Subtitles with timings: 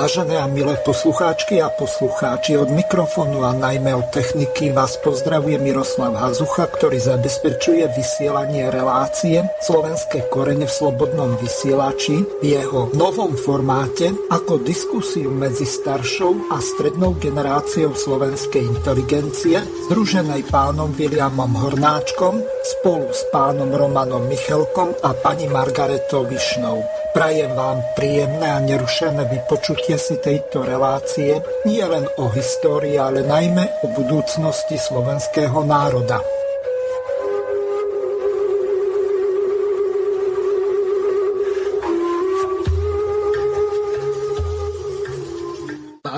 [0.00, 6.16] Vážené a milé poslucháčky a poslucháči, od mikrofónu a najmä od techniky vás pozdravuje Miroslav
[6.16, 14.64] Hazucha, ktorý zabezpečuje vysielanie relácie Slovenské korene v slobodnom vysielači v jeho novom formáte ako
[14.64, 19.60] diskusiu medzi staršou a strednou generáciou slovenskej inteligencie,
[19.92, 26.99] združenej pánom Williamom Hornáčkom spolu s pánom Romanom Michelkom a pani Margaretou Višnou.
[27.20, 31.36] Prajem vám príjemné a nerušené vypočutie si tejto relácie
[31.68, 36.39] nie len o histórii, ale najmä o budúcnosti slovenského národa.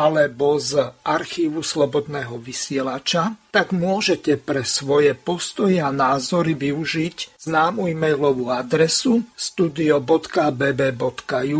[0.00, 8.46] alebo z archívu Slobodného vysielača, tak môžete pre svoje postoje a názory využiť známu e-mailovú
[8.54, 10.00] adresu studio.bb.ju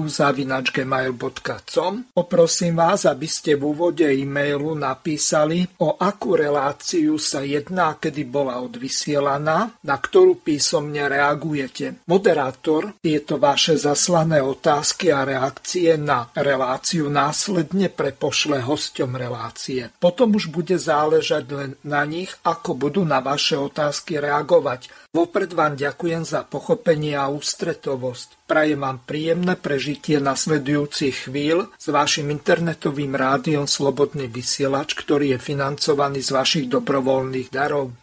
[0.06, 8.22] zavinačgmail.com Poprosím vás, aby ste v úvode e-mailu napísali, o akú reláciu sa jedná, kedy
[8.22, 12.06] bola odvysielaná, na ktorú písomne reagujete.
[12.06, 17.90] Moderátor tieto vaše zaslané otázky a reakcie na reláciu následne
[18.30, 19.90] prepošle hosťom relácie.
[19.98, 24.86] Potom už bude záležať len na nich, ako budú na vaše otázky reagovať.
[25.10, 28.46] Vopred vám ďakujem za pochopenie a ústretovosť.
[28.46, 36.22] Prajem vám príjemné prežitie nasledujúcich chvíľ s vašim internetovým rádiom Slobodný vysielač, ktorý je financovaný
[36.22, 37.98] z vašich dobrovoľných darov.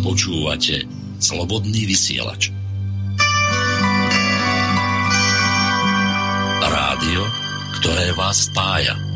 [0.00, 0.88] Počúvate
[1.20, 2.48] Slobodný vysielač.
[6.64, 7.22] Rádio,
[7.84, 9.09] ktoré vás spája.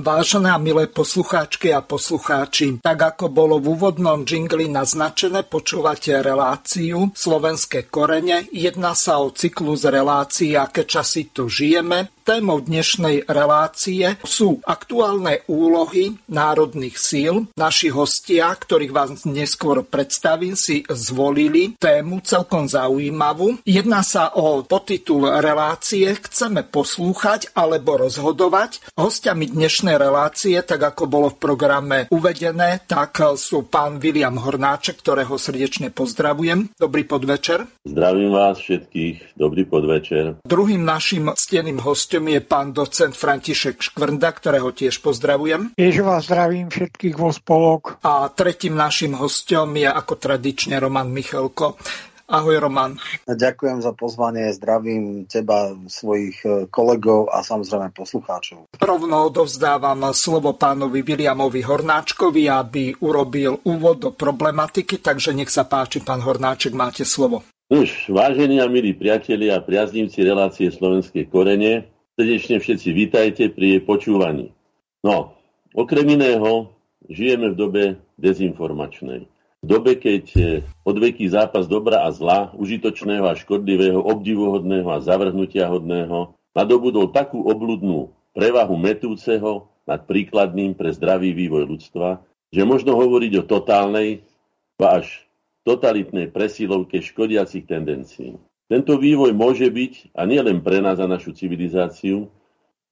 [0.00, 7.84] Vážené milé poslucháčky a poslucháči, tak ako bolo v úvodnom džingli naznačené, počúvate reláciu Slovenské
[7.92, 8.48] korene.
[8.48, 12.08] Jedná sa o cyklus relácií, aké časy tu žijeme.
[12.30, 17.50] Témou dnešnej relácie sú aktuálne úlohy národných síl.
[17.58, 23.58] Naši hostia, ktorých vás neskôr predstavím, si zvolili tému celkom zaujímavú.
[23.66, 28.94] Jedná sa o potitul relácie Chceme poslúchať alebo rozhodovať.
[28.94, 35.34] Hostiami dnešnej relácie, tak ako bolo v programe uvedené, tak sú pán William Hornáček, ktorého
[35.34, 36.78] srdečne pozdravujem.
[36.78, 37.66] Dobrý podvečer.
[37.82, 39.34] Zdravím vás všetkých.
[39.34, 40.38] Dobrý podvečer.
[40.46, 45.72] Druhým našim steným hostom hostom je pán docent František Škvrnda, ktorého tiež pozdravujem.
[45.72, 47.96] Tiež vás zdravím všetkých vo spolok.
[48.04, 51.80] A tretím našim hostom je ako tradične Roman Michalko.
[52.28, 53.00] Ahoj Roman.
[53.24, 58.70] Ďakujem za pozvanie, zdravím teba, svojich e, kolegov a samozrejme poslucháčov.
[58.78, 66.04] Rovno odovzdávam slovo pánovi Williamovi Hornáčkovi, aby urobil úvod do problematiky, takže nech sa páči,
[66.04, 67.42] pán Hornáček, máte slovo.
[67.66, 73.80] Už, vážení a milí priatelia a priaznivci relácie Slovenskej korene, Srdečne všetci vítajte pri jej
[73.80, 74.52] počúvaní.
[75.00, 75.40] No,
[75.72, 76.68] okrem iného,
[77.08, 77.84] žijeme v dobe
[78.20, 79.24] dezinformačnej.
[79.24, 80.40] V dobe, keď e,
[80.84, 88.12] odveký zápas dobra a zla, užitočného a škodlivého, obdivuhodného a zavrhnutia hodného, nadobudol takú obludnú
[88.36, 92.20] prevahu metúceho nad príkladným pre zdravý vývoj ľudstva,
[92.52, 94.28] že možno hovoriť o totálnej,
[94.76, 95.24] až
[95.64, 98.36] totalitnej presilovke škodiacich tendencií.
[98.70, 102.30] Tento vývoj môže byť, a nie len pre nás a našu civilizáciu,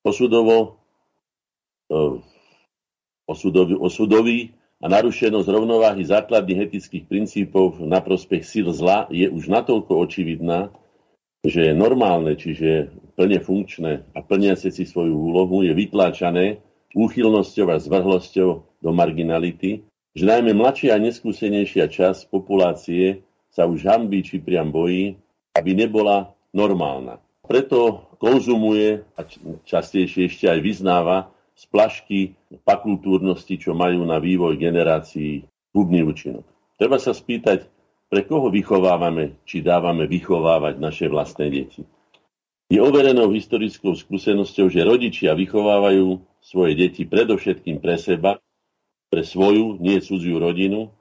[0.03, 0.83] osudovo,
[3.31, 4.39] osudový, osudový
[4.83, 10.75] a narušenosť rovnováhy základných etických princípov na prospech síl zla je už natoľko očividná,
[11.47, 16.59] že je normálne, čiže plne funkčné a plniace si svoju úlohu je vytláčané
[16.91, 18.51] úchylnosťou a zvrhlosťou
[18.83, 19.87] do marginality,
[20.19, 23.23] že najmä mladšia a neskúsenejšia časť populácie
[23.55, 25.15] sa už hambí či priam bojí,
[25.59, 27.19] aby nebola normálna.
[27.43, 29.27] Preto konzumuje a
[29.67, 35.43] častejšie ešte aj vyznáva splašky fakultúrnosti, čo majú na vývoj generácií
[35.75, 36.47] hubný účinok.
[36.79, 37.67] Treba sa spýtať,
[38.09, 41.83] pre koho vychovávame, či dávame vychovávať naše vlastné deti.
[42.69, 48.39] Je overenou historickou skúsenosťou, že rodičia vychovávajú svoje deti predovšetkým pre seba,
[49.09, 50.93] pre svoju, nie cudziu rodinu,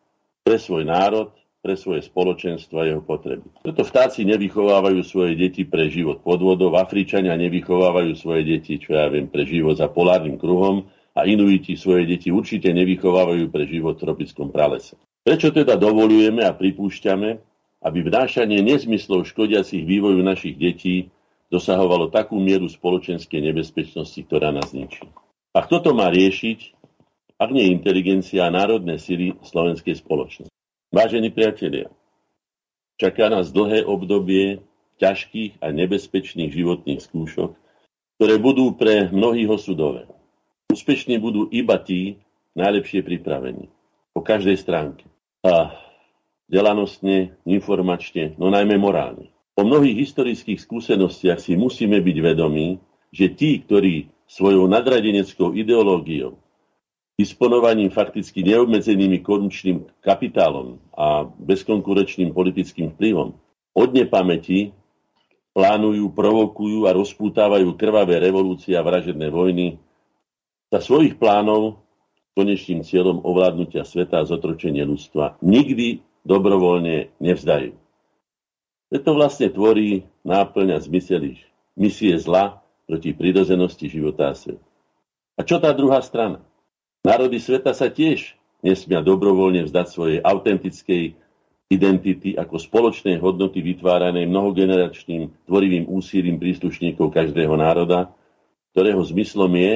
[0.48, 1.32] pre svoj národ
[1.68, 3.44] pre svoje spoločenstvo a jeho potreby.
[3.60, 9.12] Preto vtáci nevychovávajú svoje deti pre život pod vodou, Afričania nevychovávajú svoje deti, čo ja
[9.12, 14.08] viem, pre život za polárnym kruhom a inuiti svoje deti určite nevychovávajú pre život v
[14.08, 14.96] tropickom pralese.
[15.28, 17.30] Prečo teda dovolujeme a pripúšťame,
[17.84, 21.12] aby vnášanie nezmyslov škodiacich vývoju našich detí
[21.52, 25.04] dosahovalo takú mieru spoločenskej nebezpečnosti, ktorá nás ničí?
[25.52, 26.80] A kto to má riešiť,
[27.44, 30.57] ak nie inteligencia a národné sily slovenskej spoločnosti?
[30.88, 31.92] Vážení priatelia,
[32.96, 34.64] čaká nás dlhé obdobie
[35.04, 37.60] ťažkých a nebezpečných životných skúšok,
[38.16, 40.08] ktoré budú pre mnohých osudové.
[40.72, 42.24] Úspešní budú iba tí
[42.56, 43.68] najlepšie pripravení.
[44.16, 45.04] Po každej stránke.
[45.44, 45.76] A
[46.48, 49.28] delanostne, informačne, no najmä morálne.
[49.60, 52.80] Po mnohých historických skúsenostiach si musíme byť vedomí,
[53.12, 56.40] že tí, ktorí svojou nadradeneckou ideológiou,
[57.18, 63.34] disponovaním fakticky neobmedzenými korunčným kapitálom a bezkonkurenčným politickým vplyvom,
[63.74, 64.72] od nepamäti
[65.58, 69.82] plánujú, provokujú a rozpútávajú krvavé revolúcie a vražedné vojny
[70.70, 71.82] za svojich plánov
[72.38, 77.74] konečným cieľom ovládnutia sveta a zotročenie ľudstva nikdy dobrovoľne nevzdajú.
[78.94, 81.34] Preto vlastne tvorí náplň a zmysel
[81.74, 84.62] misie zla proti prírodzenosti života a sveta.
[85.38, 86.46] A čo tá druhá strana?
[87.08, 91.16] Národy sveta sa tiež nesmia dobrovoľne vzdať svojej autentickej
[91.72, 98.12] identity ako spoločnej hodnoty vytváranej mnohogeneračným tvorivým úsilím príslušníkov každého národa,
[98.76, 99.74] ktorého zmyslom je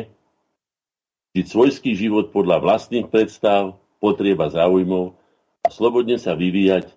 [1.39, 5.15] žiť svojský život podľa vlastných predstav, potrieb a záujmov
[5.63, 6.91] a slobodne sa vyvíjať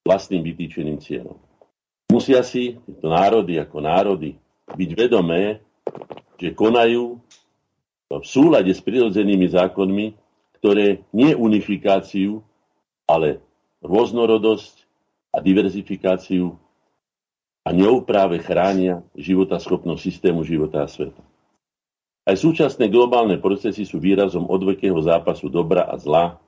[0.00, 1.36] vlastným vytýčeným cieľom.
[2.08, 4.40] Musia si tieto národy ako národy
[4.72, 5.60] byť vedomé,
[6.40, 7.20] že konajú
[8.16, 10.16] v súlade s prirodzenými zákonmi,
[10.58, 12.40] ktoré nie unifikáciu,
[13.04, 13.44] ale
[13.84, 14.88] rôznorodosť
[15.36, 16.56] a diverzifikáciu
[17.62, 19.04] a ňou práve chránia
[19.60, 21.20] schopnosť systému života a sveta.
[22.24, 26.40] Aj súčasné globálne procesy sú výrazom odvekého zápasu dobra a zla,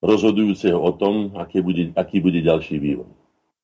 [0.00, 3.08] rozhodujúceho o tom, aké bude, aký bude ďalší vývoj.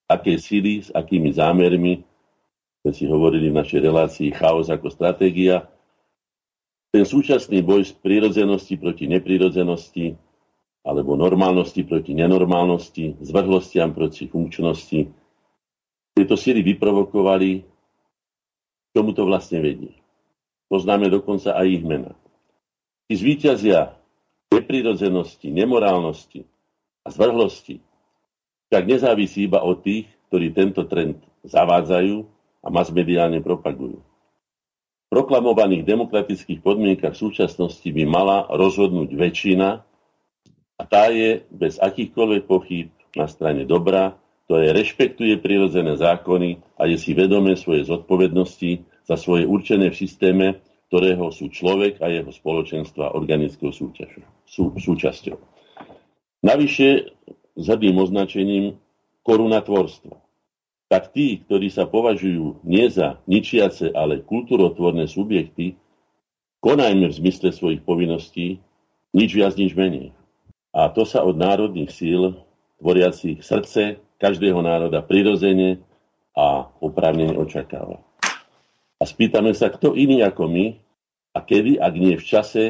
[0.06, 2.04] Aké síly, s akými zámermi,
[2.84, 5.66] sme si hovorili v našej relácii chaos ako stratégia,
[6.96, 10.16] ten súčasný boj z prírodzenosti proti neprirodzenosti,
[10.80, 15.04] alebo normálnosti proti nenormálnosti, zvrhlostiam proti funkčnosti.
[16.16, 17.68] Tieto síly vyprovokovali,
[18.96, 19.92] čomu to vlastne vedie.
[20.72, 22.16] Poznáme dokonca aj ich mena.
[23.12, 23.92] Tí zvíťazia
[24.48, 26.48] neprirodzenosti, nemorálnosti
[27.04, 27.76] a zvrhlosti
[28.72, 32.24] však nezávisí iba od tých, ktorí tento trend zavádzajú
[32.64, 34.00] a masmediálne propagujú.
[35.16, 39.80] Proklamovaných demokratických podmienkach v súčasnosti by mala rozhodnúť väčšina
[40.76, 44.12] a tá je bez akýchkoľvek pochyb na strane dobra,
[44.44, 50.60] ktoré rešpektuje prirodzené zákony a je si vedomé svoje zodpovednosti za svoje určené v systéme,
[50.92, 55.40] ktorého sú človek a jeho spoločenstva organickou súťažou, sú, súčasťou.
[56.44, 56.88] Navyše
[57.56, 58.76] s hrdým označením
[59.24, 60.25] korunatvorstva.
[60.86, 65.74] Tak tí, ktorí sa považujú nie za ničiace, ale kultúrotvorné subjekty,
[66.62, 68.62] konajme v zmysle svojich povinností,
[69.10, 70.14] nič viac, nič menej.
[70.70, 72.38] A to sa od národných síl,
[72.78, 75.80] tvoriacich srdce každého národa prirodzene
[76.36, 78.04] a oprávnene očakáva.
[79.00, 80.76] A spýtame sa, kto iný ako my
[81.32, 82.64] a kedy, ak nie v čase,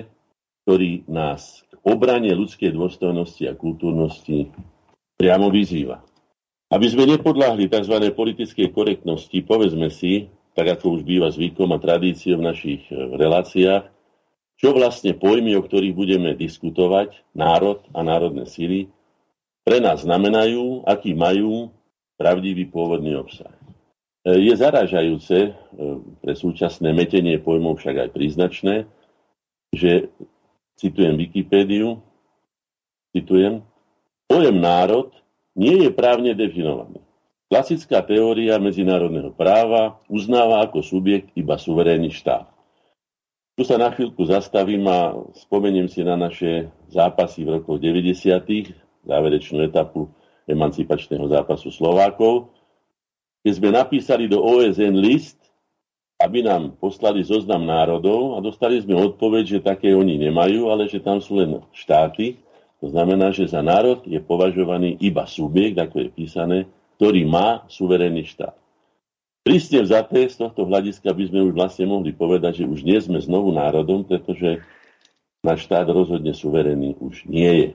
[0.67, 4.51] ktorý nás k obrane ľudskej dôstojnosti a kultúrnosti
[5.19, 6.06] priamo vyzýva.
[6.67, 7.95] Aby sme nepodláhli tzv.
[8.11, 10.27] politickej korektnosti, povedzme si,
[10.59, 13.87] tak ako už býva zvykom a tradíciou v našich reláciách,
[14.57, 18.89] čo vlastne pojmy, o ktorých budeme diskutovať, národ a národné síly,
[19.63, 21.71] pre nás znamenajú, aký majú
[22.17, 23.53] pravdivý pôvodný obsah.
[24.25, 25.51] E, je zaražajúce e,
[26.25, 28.75] pre súčasné metenie pojmov však aj príznačné,
[29.77, 30.09] že,
[30.81, 32.01] citujem Wikipédiu,
[33.13, 33.61] citujem,
[34.25, 35.13] pojem národ
[35.57, 37.01] nie je právne definovaný.
[37.49, 42.47] Klasická teória medzinárodného práva uznáva ako subjekt iba suverénny štát.
[43.57, 45.17] Tu sa na chvíľku zastavím a
[45.49, 48.29] spomeniem si na naše zápasy v rokoch 90.
[49.09, 50.13] záverečnú etapu
[50.45, 52.53] emancipačného zápasu Slovákov,
[53.47, 55.39] keď sme napísali do OSN list,
[56.19, 60.99] aby nám poslali zoznam národov a dostali sme odpoveď, že také oni nemajú, ale že
[60.99, 62.43] tam sú len štáty.
[62.87, 66.59] To znamená, že za národ je považovaný iba subjekt, ako je písané,
[67.03, 68.55] ktorý má suverénny štát.
[69.43, 73.19] Prísne vzaté z tohto hľadiska by sme už vlastne mohli povedať, že už nie sme
[73.19, 74.63] znovu národom, pretože
[75.43, 77.71] náš štát rozhodne suverénny už nie je.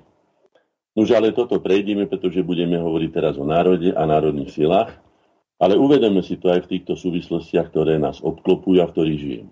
[0.96, 4.96] Už ale toto prejdeme, pretože budeme hovoriť teraz o národe a národných silách,
[5.60, 9.52] ale uvedeme si to aj v týchto súvislostiach, ktoré nás obklopujú a v ktorých žijeme.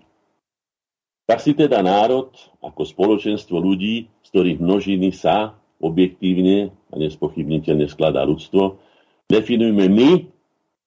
[1.30, 8.26] Tak si teda národ ako spoločenstvo ľudí, z ktorých množiny sa objektívne a nespochybniteľne skladá
[8.26, 8.82] ľudstvo,
[9.30, 10.26] definujme my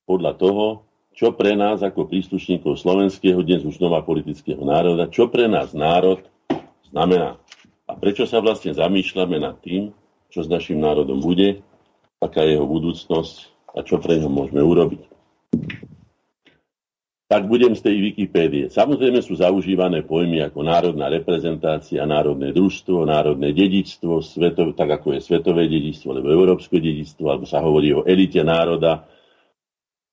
[0.04, 0.66] podľa toho,
[1.16, 6.20] čo pre nás ako príslušníkov slovenského, dnes už znova politického národa, čo pre nás národ
[6.92, 7.40] znamená.
[7.88, 9.96] A prečo sa vlastne zamýšľame nad tým,
[10.28, 11.64] čo s našim národom bude,
[12.20, 13.36] aká je jeho budúcnosť
[13.74, 15.08] a čo pre ňo môžeme urobiť.
[17.34, 18.70] Tak budem z tej Wikipédie.
[18.70, 25.26] Samozrejme sú zaužívané pojmy ako národná reprezentácia, národné družstvo, národné dedičstvo, svetov, tak ako je
[25.26, 29.10] svetové dedičstvo, alebo európske dedičstvo, alebo sa hovorí o elite národa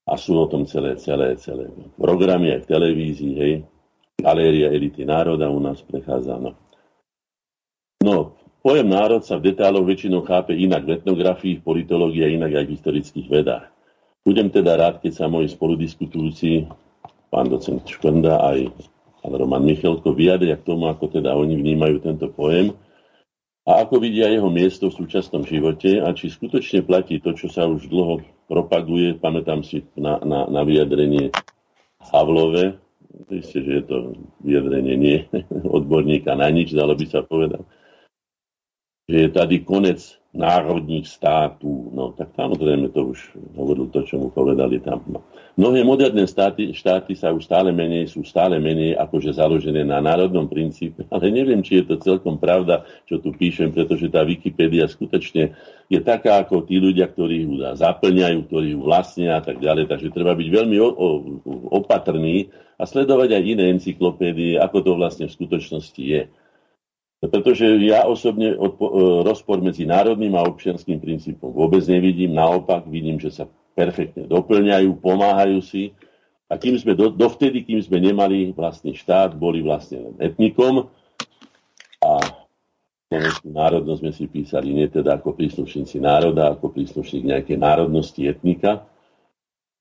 [0.08, 1.68] a sú o tom celé, celé, celé
[2.00, 3.68] programy aj v televízii, hej.
[4.16, 6.40] Galéria elity národa u nás prechádza.
[6.40, 6.56] No.
[8.00, 8.32] no,
[8.64, 12.64] pojem národ sa v detáloch väčšinou chápe inak v etnografii, v politológii a inak aj
[12.64, 13.68] v historických vedách.
[14.24, 16.64] Budem teda rád, keď sa moji spoludiskutujúci
[17.30, 18.68] pán docent Škonda aj
[19.22, 22.74] pán Roman Michelko vyjadria k tomu, ako teda oni vnímajú tento pojem
[23.64, 27.68] a ako vidia jeho miesto v súčasnom živote a či skutočne platí to, čo sa
[27.68, 28.18] už dlho
[28.50, 29.14] propaguje.
[29.14, 31.30] Pamätám si na, na, na vyjadrenie
[32.10, 32.80] Havlove,
[33.30, 33.96] Isté, že je to
[34.42, 35.18] vyjadrenie nie
[35.76, 37.62] odborníka na nič, dalo by sa povedať,
[39.10, 41.90] že je tady konec národních států.
[41.90, 45.02] No tak samozrejme to už hovoril to, čo mu povedali tam.
[45.10, 45.26] No.
[45.58, 50.46] Mnohé moderné štáty, štáty sa už stále menej, sú stále menej akože založené na národnom
[50.46, 55.58] princípe, ale neviem, či je to celkom pravda, čo tu píšem, pretože tá Wikipédia skutočne
[55.90, 59.90] je taká ako tí ľudia, ktorí ju zaplňajú, ktorí ju vlastnia a tak ďalej.
[59.90, 61.08] Takže treba byť veľmi o, o,
[61.74, 66.30] opatrný a sledovať aj iné encyklopédie, ako to vlastne v skutočnosti je.
[67.20, 72.32] Pretože ja osobne odpo- e, rozpor medzi národným a občianským princípom vôbec nevidím.
[72.32, 73.44] Naopak vidím, že sa
[73.76, 75.92] perfektne doplňajú, pomáhajú si.
[76.48, 80.88] A kým sme do, dovtedy, kým sme nemali vlastný štát, boli vlastne len etnikom
[82.00, 82.12] a
[83.44, 88.86] národnosť sme si písali nie teda ako príslušníci národa, ako príslušník nejakej národnosti etnika,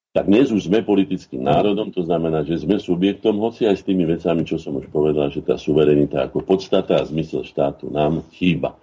[0.09, 4.09] tak dnes už sme politickým národom, to znamená, že sme subjektom, hoci aj s tými
[4.09, 8.73] vecami, čo som už povedal, že tá suverenita ako podstata a zmysel štátu nám chýba.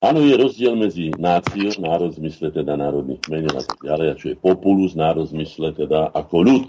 [0.00, 4.26] Áno, je rozdiel medzi náciou, národ zmysle teda národných kmeňov a tak ďalej, a čo
[4.32, 6.66] je populus, národ zmysle teda ako ľud.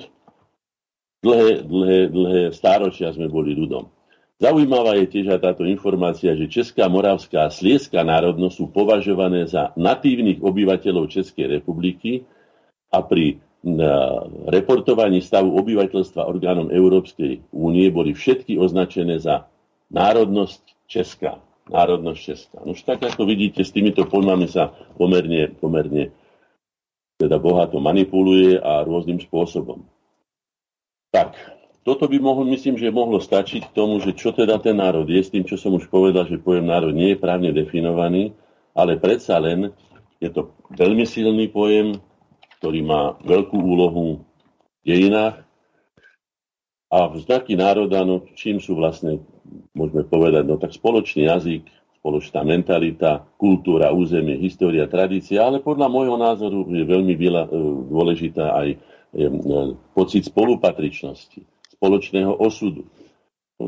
[1.21, 3.87] Dlhé, dlhé, dlhé stáročia sme boli ľudom.
[4.41, 9.69] Zaujímavá je tiež aj táto informácia, že Česká, Moravská a Slieská národnosť sú považované za
[9.77, 12.25] natívnych obyvateľov Českej republiky
[12.89, 19.45] a pri na reportovaní stavu obyvateľstva orgánom Európskej únie boli všetky označené za
[19.93, 21.37] národnosť Česká.
[21.69, 22.57] Národnosť Česká.
[22.65, 26.09] No už tak, ako vidíte, s týmito pojmami sa pomerne, pomerne
[27.21, 29.85] teda bohato manipuluje a rôznym spôsobom.
[31.13, 31.37] Tak,
[31.85, 35.21] toto by mohlo, myslím, že mohlo stačiť k tomu, že čo teda ten národ je,
[35.21, 38.33] s tým, čo som už povedal, že pojem národ nie je právne definovaný,
[38.73, 39.69] ale predsa len
[40.17, 42.01] je to veľmi silný pojem,
[42.61, 45.41] ktorý má veľkú úlohu v dejinách.
[46.93, 49.17] A znaky národa, no čím sú vlastne,
[49.73, 51.65] môžeme povedať, no tak spoločný jazyk,
[51.97, 57.21] spoločná mentalita, kultúra, územie, história, tradícia, ale podľa môjho názoru je veľmi e,
[57.89, 58.77] dôležitá aj e,
[59.97, 61.41] pocit spolupatričnosti,
[61.81, 62.85] spoločného osudu.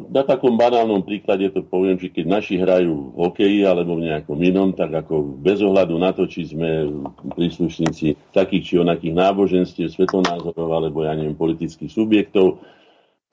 [0.09, 4.39] Na takom banálnom príklade to poviem, že keď naši hrajú v hokeji alebo v nejakom
[4.39, 6.89] inom, tak ako bez ohľadu na to, či sme
[7.38, 12.63] príslušníci takých či onakých náboženstiev, svetonázorov alebo ja neviem, politických subjektov,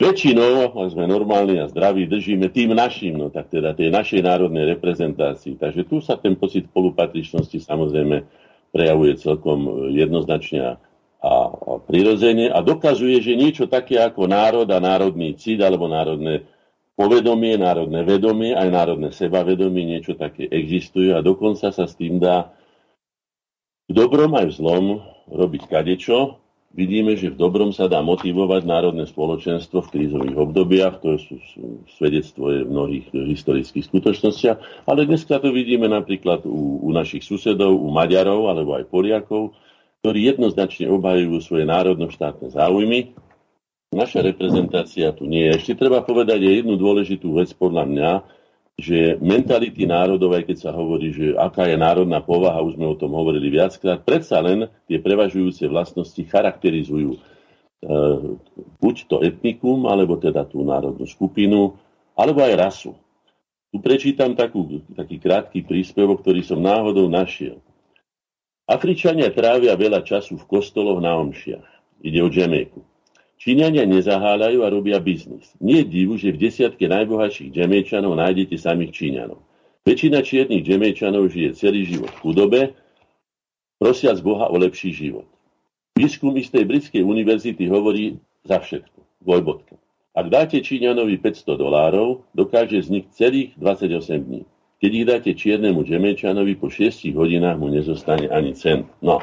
[0.00, 4.64] väčšinou, ak sme normálni a zdraví, držíme tým našim, no tak teda tej našej národnej
[4.76, 5.60] reprezentácii.
[5.60, 8.24] Takže tu sa ten pocit spolupatričnosti samozrejme
[8.72, 10.72] prejavuje celkom jednoznačne a,
[11.20, 11.52] a
[11.84, 16.48] prirodzene a dokazuje, že niečo také ako národ a národný cít alebo národné
[16.96, 22.52] povedomie, národné vedomie, aj národné sebavedomie, niečo také existuje a dokonca sa s tým dá
[23.88, 24.84] v dobrom aj v zlom
[25.28, 26.40] robiť kadečo.
[26.70, 31.42] Vidíme, že v dobrom sa dá motivovať národné spoločenstvo v krízových obdobiach, to sú
[31.98, 37.90] svedectvo v mnohých historických skutočnostiach, ale dneska to vidíme napríklad u, u našich susedov, u
[37.90, 39.50] Maďarov alebo aj Poliakov,
[40.00, 43.12] ktorí jednoznačne obhajujú svoje národno-štátne záujmy.
[43.92, 45.60] Naša reprezentácia tu nie je.
[45.60, 48.10] Ešte treba povedať aj jednu dôležitú vec podľa mňa,
[48.80, 52.96] že mentality národov, aj keď sa hovorí, že aká je národná povaha, už sme o
[52.96, 57.18] tom hovorili viackrát, predsa len tie prevažujúce vlastnosti charakterizujú e,
[58.80, 61.76] buď to etnikum, alebo teda tú národnú skupinu,
[62.16, 62.92] alebo aj rasu.
[63.68, 67.60] Tu prečítam takú, taký krátky príspevok, ktorý som náhodou našiel.
[68.70, 71.66] Afričania trávia veľa času v kostoloch na omšiach.
[72.06, 72.86] Ide o Jamaiku.
[73.34, 75.50] Číňania nezaháľajú a robia biznis.
[75.58, 79.42] Nie je divu, že v desiatke najbohatších džemečanov nájdete samých Číňanov.
[79.82, 82.60] Väčšina čiernych džemečanov žije celý život v chudobe,
[83.82, 85.26] prosiac Boha o lepší život.
[85.98, 89.24] Výskum istej britskej univerzity hovorí za všetko.
[89.24, 89.74] Dvojbodka.
[90.14, 94.42] Ak dáte Číňanovi 500 dolárov, dokáže vznik celých 28 dní.
[94.80, 98.88] Keď ich dáte čiernemu džemečanovi, po 6 hodinách mu nezostane ani cent.
[99.04, 99.20] No,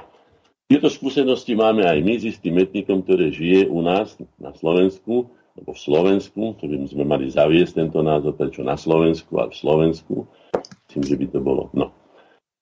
[0.70, 5.74] tieto skúsenosti máme aj my s istým etnikom, ktoré žije u nás na Slovensku, alebo
[5.74, 10.16] v Slovensku, to by sme mali zaviesť tento názor, prečo na Slovensku, ale v Slovensku.
[10.86, 11.74] Myslím, že by to bolo.
[11.74, 11.90] No.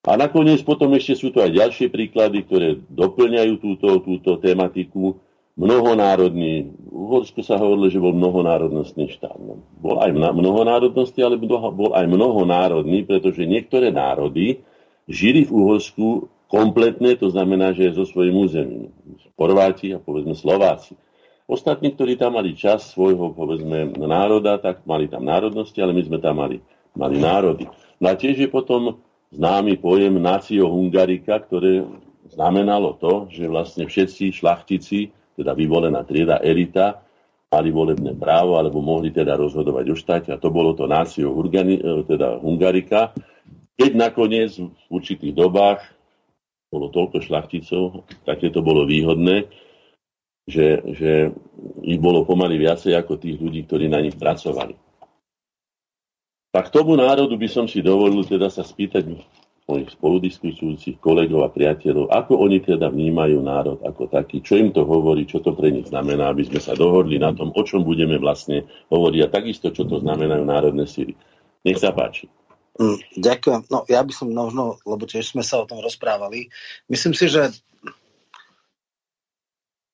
[0.08, 5.20] A nakoniec potom ešte sú tu aj ďalšie príklady, ktoré doplňajú túto, túto tematiku.
[5.56, 9.40] Mnohonárodný, v Uhorsku sa hovorilo, že bol mnohonárodnostný štát.
[9.40, 14.60] No, bol aj mnohonárodnosti, ale bol aj mnohonárodný, pretože niektoré národy
[15.08, 18.92] žili v Uhorsku kompletné, to znamená, že so svojím územím.
[19.32, 20.92] Chorváti a povedzme Slováci.
[21.48, 26.18] Ostatní, ktorí tam mali čas svojho, povedzme, národa, tak mali tam národnosti, ale my sme
[26.20, 26.60] tam mali,
[26.92, 27.64] mali národy.
[27.96, 29.00] No a tiež je potom
[29.32, 31.86] známy pojem Nacio Hungarika, ktoré
[32.28, 37.04] znamenalo to, že vlastne všetci šlachtici, teda vyvolená trieda, elita,
[37.52, 40.28] mali volebné právo, alebo mohli teda rozhodovať o štáte.
[40.34, 41.30] A to bolo to Nacio
[42.08, 43.14] teda Hungarika.
[43.76, 45.84] Keď nakoniec v určitých dobách
[46.72, 49.46] bolo toľko šlachticov, také to bolo výhodné,
[50.48, 51.12] že, že
[51.86, 54.74] ich bolo pomaly viacej ako tých ľudí, ktorí na nich pracovali.
[56.50, 59.04] Tak tomu národu by som si dovolil teda sa spýtať
[59.66, 64.86] mojich spoludiskutujúcich kolegov a priateľov, ako oni teda vnímajú národ ako taký, čo im to
[64.86, 68.14] hovorí, čo to pre nich znamená, aby sme sa dohodli na tom, o čom budeme
[68.22, 68.62] vlastne
[68.94, 71.18] hovoriť a takisto, čo to znamenajú národné síly.
[71.66, 72.30] Nech sa páči.
[72.78, 73.60] Mm, ďakujem.
[73.66, 76.46] No ja by som možno, lebo tiež sme sa o tom rozprávali,
[76.86, 77.50] myslím si, že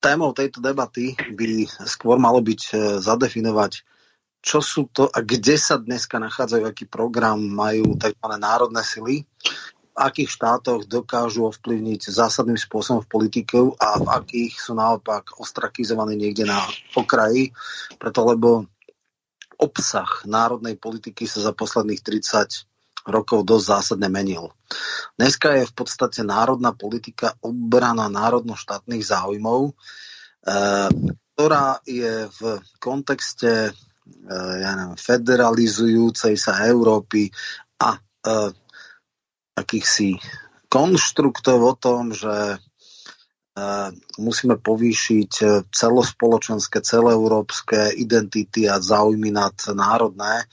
[0.05, 3.87] témou tejto debaty by skôr malo byť e, zadefinovať,
[4.43, 8.27] čo sú to a kde sa dneska nachádzajú, aký program majú tzv.
[8.37, 9.23] národné sily,
[9.93, 16.19] v akých štátoch dokážu ovplyvniť zásadným spôsobom v politiku a v akých sú naopak ostrakizovaní
[16.19, 16.59] niekde na
[16.97, 17.55] okraji,
[18.01, 18.67] preto lebo
[19.63, 22.67] obsah národnej politiky sa za posledných 30
[23.07, 24.51] rokov dosť zásadne menil.
[25.15, 29.73] Dneska je v podstate národná politika obrana národno-štátnych záujmov, e,
[31.35, 32.41] ktorá je v
[32.79, 33.75] kontexte
[34.63, 37.31] ja neviem, federalizujúcej sa Európy
[37.83, 38.01] a e,
[39.59, 40.19] akýchsi
[40.73, 42.57] konštruktov o tom, že
[44.17, 45.33] musíme povýšiť
[45.69, 50.49] celospoločenské, celoeurópske identity a záujmy nad národné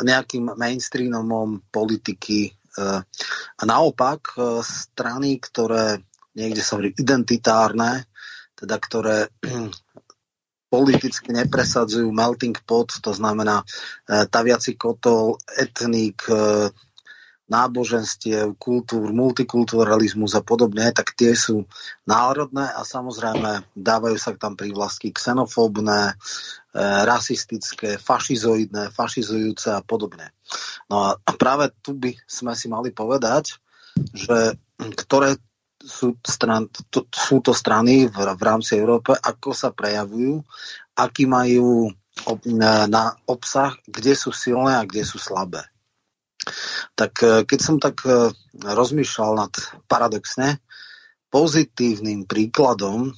[0.00, 2.48] nejakým mainstreamom politiky.
[2.48, 2.50] E,
[3.52, 6.00] a naopak e, strany, ktoré
[6.32, 8.08] niekde sa hovorí identitárne,
[8.56, 9.28] teda ktoré
[10.72, 16.24] politicky nepresadzujú melting pot, to znamená e, taviaci kotol, etnik,
[17.52, 21.68] náboženstiev, kultúr, multikulturalizmus a podobne, tak tie sú
[22.08, 26.16] národné a samozrejme dávajú sa tam prívlastky xenofóbne,
[26.72, 30.32] E, rasistické, fašizoidné, fašizujúce a podobne.
[30.88, 33.60] No a práve tu by sme si mali povedať,
[34.16, 35.36] že ktoré
[35.82, 40.42] sú, stran, to, sú to strany v, v rámci Európy, ako sa prejavujú,
[40.94, 41.90] aký majú
[42.28, 42.38] ob,
[42.88, 45.66] na obsah, kde sú silné a kde sú slabé.
[46.94, 48.30] Tak e, keď som tak e,
[48.62, 49.52] rozmýšľal nad
[49.86, 50.62] paradoxne
[51.32, 53.14] pozitívnym príkladom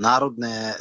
[0.00, 0.74] národné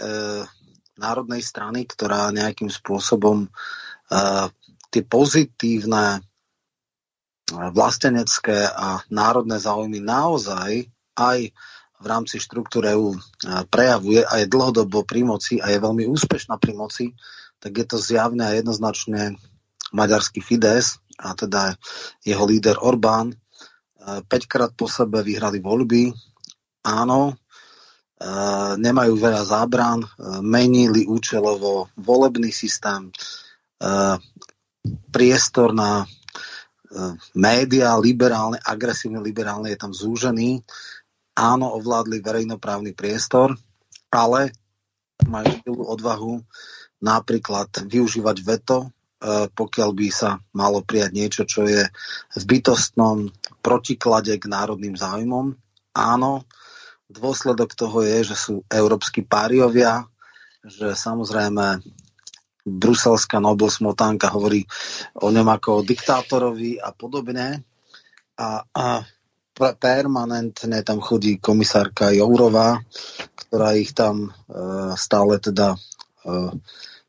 [1.02, 4.48] národnej strany, ktorá nejakým spôsobom uh,
[4.92, 6.22] tie pozitívne
[7.52, 10.88] vlastenecké a národné záujmy naozaj
[11.20, 11.40] aj
[12.02, 13.20] v rámci štruktúry EU uh,
[13.70, 17.06] prejavuje a je dlhodobo pri moci a je veľmi úspešná pri moci,
[17.62, 19.38] tak je to zjavné a jednoznačne
[19.94, 21.78] maďarský Fides a teda
[22.26, 23.38] jeho líder Orbán.
[24.02, 26.10] 5 krát po sebe vyhrali voľby.
[26.90, 27.38] Áno,
[28.22, 30.06] Eh, nemajú veľa zábran,
[30.46, 33.10] menili účelovo volebný systém,
[35.10, 36.06] priestor na
[37.36, 40.62] média, liberálne, agresívne liberálne je tam zúžený.
[41.36, 43.56] Áno, ovládli verejnoprávny priestor,
[44.12, 44.52] ale
[45.28, 46.44] majú odvahu
[47.00, 48.92] napríklad využívať veto,
[49.56, 51.86] pokiaľ by sa malo prijať niečo, čo je
[52.36, 53.30] v bytostnom
[53.62, 55.54] protiklade k národným záujmom.
[55.96, 56.44] Áno,
[57.12, 60.08] Dôsledok toho je, že sú európsky páriovia,
[60.64, 61.84] že samozrejme
[62.66, 64.66] bruselská Nobel smotánka hovorí
[65.18, 67.66] o ňom ako o diktátorovi a podobne.
[68.38, 68.86] A, a
[69.78, 72.82] permanentne tam chodí komisárka Jourová,
[73.46, 74.34] ktorá ich tam
[74.98, 75.78] stále teda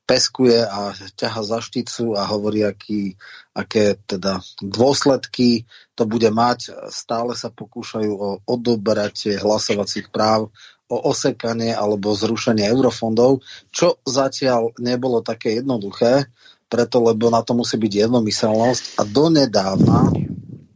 [0.02, 3.16] peskuje a ťaha za šticu a hovorí, aký,
[3.56, 5.64] aké teda dôsledky
[5.96, 6.74] to bude mať.
[6.90, 10.52] Stále sa pokúšajú o odobratie hlasovacích práv,
[10.92, 13.40] o osekanie alebo zrušenie eurofondov,
[13.72, 16.28] čo zatiaľ nebolo také jednoduché,
[16.68, 20.12] preto lebo na to musí byť jednomyselnosť a donedávna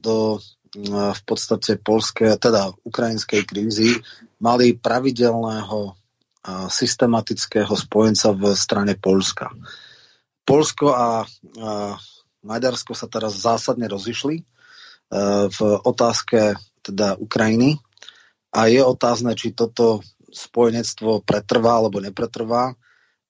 [0.00, 0.40] do
[0.76, 3.96] v podstate polskej, teda ukrajinskej krízy
[4.36, 5.96] mali pravidelného
[6.68, 9.50] systematického spojenca v strane Polska.
[10.46, 11.26] Polsko a,
[12.46, 14.44] Maďarsko sa teraz zásadne rozišli e,
[15.50, 16.54] v otázke
[16.86, 17.82] teda Ukrajiny
[18.56, 20.00] a je otázne, či toto
[20.32, 22.72] spojenectvo pretrvá alebo nepretrvá.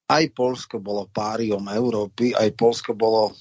[0.06, 3.34] Aj Polsko bolo páriom Európy, aj Polsko bolo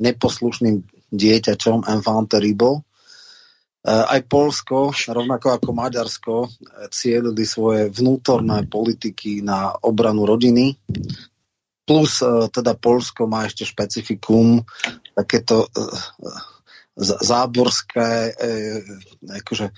[0.00, 0.80] neposlušným
[1.12, 2.86] dieťačom enfant terrible
[3.86, 6.34] Eh, aj Polsko, rovnako ako Maďarsko,
[6.90, 10.74] cieľili svoje vnútorné politiky na obranu rodiny.
[11.86, 14.66] Plus eh, teda Polsko má ešte špecifikum,
[15.14, 15.70] takéto
[16.96, 18.32] záborské,
[19.28, 19.68] akože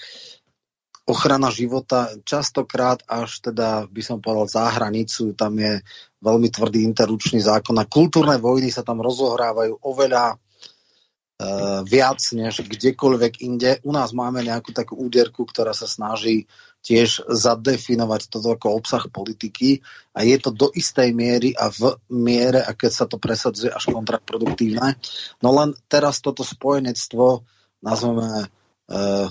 [1.09, 5.81] ochrana života, častokrát až teda by som povedal za hranicu, tam je
[6.21, 13.41] veľmi tvrdý interručný zákon a kultúrne vojny sa tam rozohrávajú oveľa uh, viac než kdekoľvek
[13.41, 13.81] inde.
[13.89, 16.45] U nás máme nejakú takú úderku, ktorá sa snaží
[16.85, 19.83] tiež zadefinovať toto ako obsah politiky
[20.15, 23.91] a je to do istej miery a v miere, a keď sa to presadzuje až
[23.91, 24.95] kontraproduktívne.
[25.41, 27.43] No len teraz toto spojenectvo
[27.83, 28.47] nazveme
[28.93, 29.27] uh,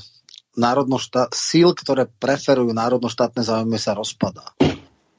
[0.57, 4.57] národnoštát, síl, ktoré preferujú národnoštátne záujmy sa rozpadá.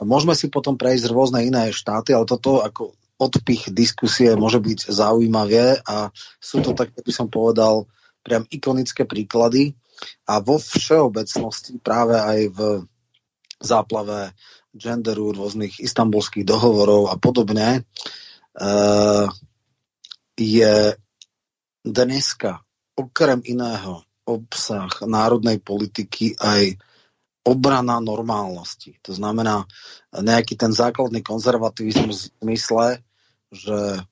[0.03, 5.83] Môžeme si potom prejsť rôzne iné štáty, ale toto ako odpich diskusie môže byť zaujímavé
[5.83, 7.91] a sú to tak, by som povedal,
[8.23, 9.75] priam ikonické príklady
[10.31, 12.59] a vo všeobecnosti práve aj v
[13.59, 14.39] záplave
[14.71, 19.27] genderu, rôznych istambulských dohovorov a podobne uh,
[20.39, 20.95] je
[21.83, 22.63] dneska
[22.95, 26.77] okrem iného obsah národnej politiky aj
[27.49, 29.01] obrana normálnosti.
[29.09, 29.65] To znamená
[30.13, 32.87] nejaký ten základný konzervativizmus v zmysle,
[33.49, 34.03] že e,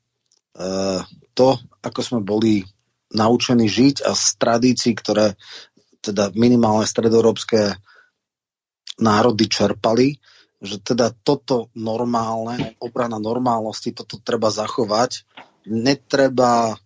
[1.36, 1.48] to,
[1.84, 2.64] ako sme boli
[3.12, 5.36] naučení žiť a z tradícií, ktoré
[6.00, 7.76] teda minimálne stredoeurópske
[8.96, 10.16] národy čerpali,
[10.56, 15.28] že teda toto normálne, obrana normálnosti, toto treba zachovať.
[15.68, 16.78] Netreba,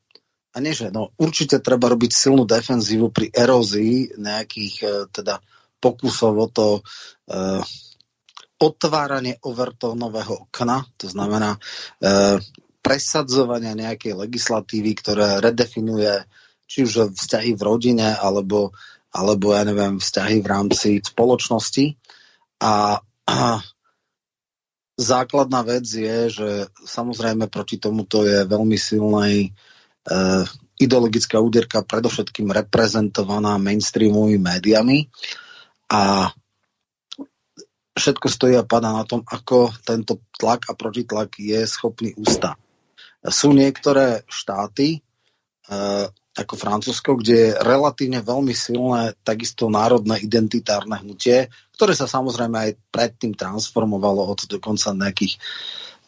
[0.51, 5.39] a nie že, no určite treba robiť silnú defenzívu pri erózii nejakých e, teda
[5.79, 6.81] pokusov o to e,
[8.61, 11.59] otváranie overtónového okna, to znamená e,
[12.85, 16.29] presadzovania nejakej legislatívy, ktoré redefinuje
[16.71, 18.77] či už vzťahy v rodine, alebo,
[19.11, 21.99] alebo ja neviem, vzťahy v rámci spoločnosti.
[22.63, 23.39] A, a
[24.95, 26.49] základná vec je, že
[26.85, 29.51] samozrejme proti tomuto je veľmi silnej
[30.81, 35.13] ideologická úderka predovšetkým reprezentovaná mainstreamovými médiami
[35.93, 36.33] a
[37.93, 42.57] všetko stojí a padá na tom, ako tento tlak a protitlak je schopný ústa.
[43.21, 44.99] Sú niektoré štáty, e,
[46.33, 52.71] ako Francúzsko, kde je relatívne veľmi silné takisto národné identitárne hnutie, ktoré sa samozrejme aj
[52.89, 55.37] predtým transformovalo od dokonca nejakých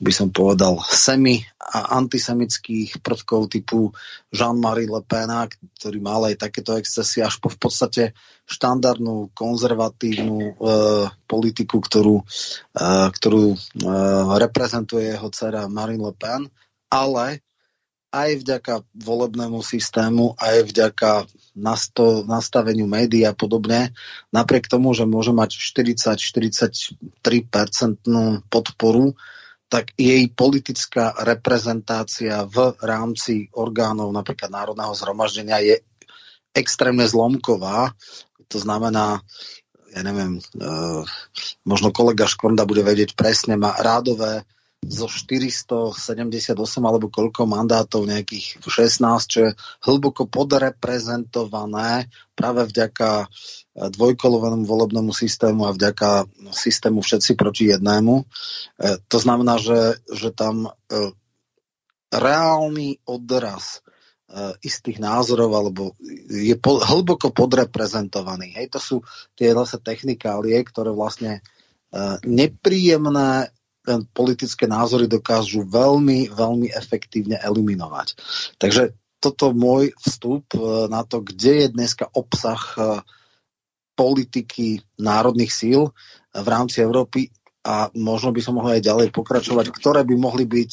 [0.03, 3.95] by som povedal, semi a antisemických prvkov typu
[4.35, 5.31] Jean-Marie Le Pen,
[5.79, 8.03] ktorý mal aj takéto excesy, až po v podstate
[8.51, 10.53] štandardnú konzervatívnu e,
[11.31, 12.85] politiku, ktorú, e,
[13.15, 13.57] ktorú e,
[14.43, 16.51] reprezentuje jeho dcera Marine Le Pen,
[16.91, 17.41] ale
[18.13, 21.25] aj vďaka volebnému systému, aj vďaka
[21.57, 23.97] nasto, nastaveniu médií a podobne,
[24.29, 27.25] napriek tomu, že môže mať 40-43%
[28.53, 29.17] podporu,
[29.73, 35.81] tak jej politická reprezentácia v rámci orgánov napríklad Národného zhromaždenia je
[36.53, 37.97] extrémne zlomková.
[38.53, 39.25] To znamená,
[39.97, 40.43] ja neviem, e,
[41.65, 44.45] možno kolega Škorda bude vedieť presne, má rádové
[44.83, 49.51] zo 478 alebo koľko mandátov, nejakých 16, čo je
[49.87, 53.31] hlboko podreprezentované práve vďaka
[53.73, 58.15] dvojkolovému volebnému systému a vďaka systému všetci proti jednému.
[58.21, 58.25] E,
[59.07, 60.71] to znamená, že, že tam e,
[62.13, 63.81] reálny odraz
[64.65, 65.93] istých názorov alebo
[66.33, 68.57] je po, hlboko podreprezentovaný.
[68.57, 68.97] Hej, to sú
[69.37, 71.45] tie zase technikálie, ktoré vlastne
[72.25, 73.53] nepríjemné
[74.15, 78.15] politické názory dokážu veľmi, veľmi efektívne eliminovať.
[78.59, 82.81] Takže toto môj vstup e, na to, kde je dneska obsah e,
[83.95, 85.91] politiky národných síl
[86.35, 87.31] v rámci Európy
[87.63, 90.73] a možno by som mohol aj ďalej pokračovať, ktoré by mohli byť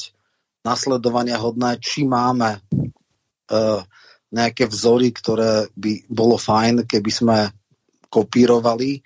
[0.65, 3.79] nasledovania hodné, či máme uh,
[4.33, 7.37] nejaké vzory, ktoré by bolo fajn, keby sme
[8.09, 8.99] kopírovali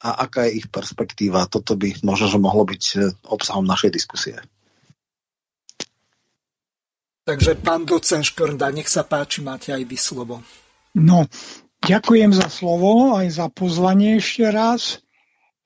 [0.00, 1.44] a aká je ich perspektíva.
[1.44, 4.36] Toto by možno, že mohlo byť e, obsahom našej diskusie.
[7.28, 10.40] Takže pán docen Škrnda, nech sa páči, máte aj vy slovo.
[10.96, 11.28] No,
[11.84, 15.04] ďakujem za slovo, aj za pozvanie ešte raz.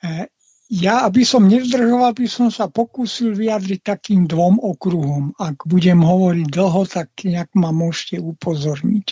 [0.02, 0.28] E,
[0.74, 5.36] ja, aby som nezdržoval, by som sa pokúsil vyjadriť takým dvom okruhom.
[5.38, 9.06] Ak budem hovoriť dlho, tak nejak ma môžete upozorniť.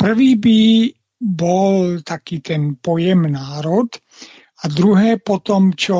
[0.00, 0.60] Prvý by
[1.20, 3.90] bol taký ten pojem národ
[4.64, 5.96] a druhé potom, čo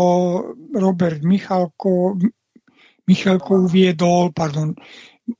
[0.72, 2.16] Robert Michalko,
[3.04, 4.72] Michalko uviedol, pardon,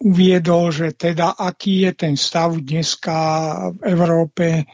[0.04, 3.16] uviedol, že teda aký je ten stav dneska
[3.72, 4.68] v Európe.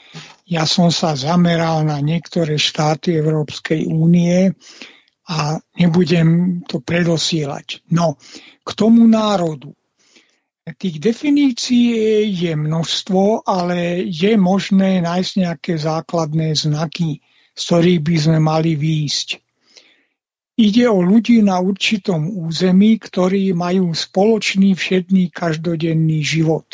[0.50, 4.50] Ja som sa zameral na niektoré štáty Európskej únie
[5.30, 7.86] a nebudem to predosielať.
[7.94, 8.18] No,
[8.66, 9.70] k tomu národu.
[10.70, 17.18] Tých definícií je množstvo, ale je možné nájsť nejaké základné znaky,
[17.54, 19.28] z ktorých by sme mali výjsť.
[20.60, 26.68] Ide o ľudí na určitom území, ktorí majú spoločný všedný každodenný život.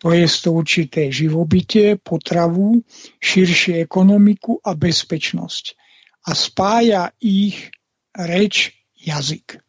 [0.00, 2.80] To je to určité živobytie, potravu,
[3.20, 5.76] širšie ekonomiku a bezpečnosť.
[6.24, 7.68] A spája ich
[8.16, 9.60] reč, jazyk.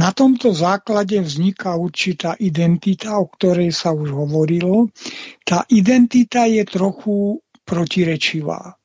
[0.00, 4.88] Na tomto základe vzniká určitá identita, o ktorej sa už hovorilo.
[5.44, 8.79] Tá identita je trochu protirečivá,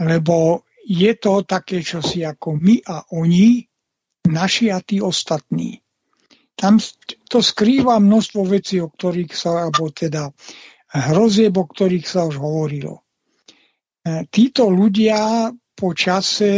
[0.00, 3.66] lebo je to také čosi ako my a oni,
[4.30, 5.82] naši a tí ostatní.
[6.56, 6.80] Tam
[7.28, 10.32] to skrýva množstvo vecí, o ktorých sa, alebo teda
[10.88, 13.04] hrozieb, o ktorých sa už hovorilo.
[14.06, 16.52] E, títo ľudia po čase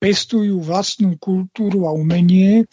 [0.00, 2.64] pestujú vlastnú kultúru a umenie,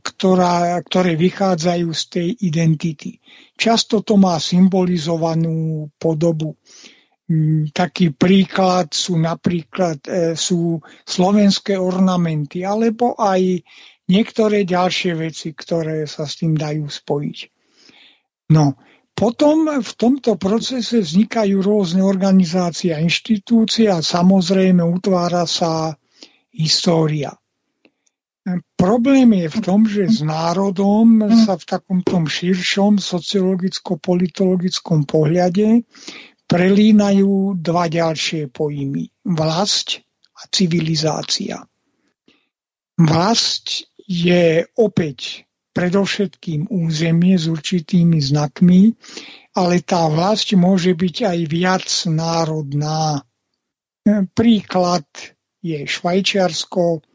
[0.00, 3.20] ktorá, ktoré vychádzajú z tej identity.
[3.52, 6.56] Často to má symbolizovanú podobu.
[7.30, 13.62] Mm, taký príklad sú napríklad e, sú slovenské ornamenty alebo aj
[14.10, 17.38] niektoré ďalšie veci, ktoré sa s tým dajú spojiť.
[18.50, 18.74] No,
[19.14, 25.94] potom v tomto procese vznikajú rôzne organizácie a inštitúcie a samozrejme utvára sa
[26.50, 27.30] história.
[28.42, 35.86] E, problém je v tom, že s národom sa v takom širšom sociologicko-politologickom pohľade
[36.50, 39.06] prelínajú dva ďalšie pojmy.
[39.22, 40.02] Vlast
[40.34, 41.62] a civilizácia.
[42.98, 48.90] Vlast je opäť predovšetkým územie s určitými znakmi,
[49.54, 53.22] ale tá vlast môže byť aj viac národná.
[54.34, 55.06] Príklad
[55.62, 57.06] je Švajčiarsko,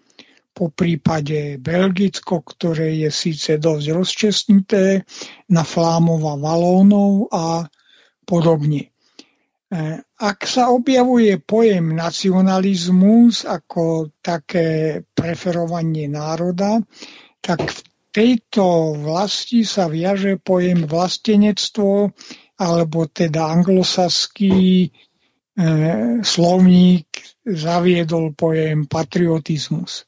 [0.56, 5.04] po prípade Belgicko, ktoré je síce dosť rozčesnuté
[5.52, 7.68] na Flámov a Valónov a
[8.24, 8.95] podobne.
[9.66, 16.86] E, ak sa objavuje pojem nacionalizmus ako také preferovanie národa,
[17.42, 17.80] tak v
[18.14, 22.14] tejto vlasti sa viaže pojem vlastenectvo
[22.62, 24.90] alebo teda anglosaský e,
[26.22, 27.10] slovník
[27.42, 30.06] zaviedol pojem patriotizmus.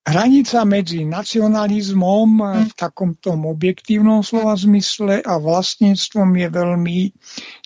[0.00, 2.28] Hranica medzi nacionalizmom
[2.70, 6.98] v takomto objektívnom slova zmysle a vlastníctvom je veľmi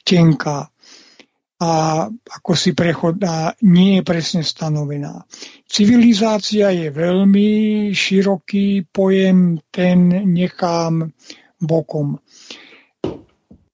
[0.02, 0.73] tenká
[1.62, 5.22] a ako si prechodná nie je presne stanovená.
[5.70, 7.50] Civilizácia je veľmi
[7.94, 11.14] široký pojem, ten nechám
[11.62, 12.18] bokom.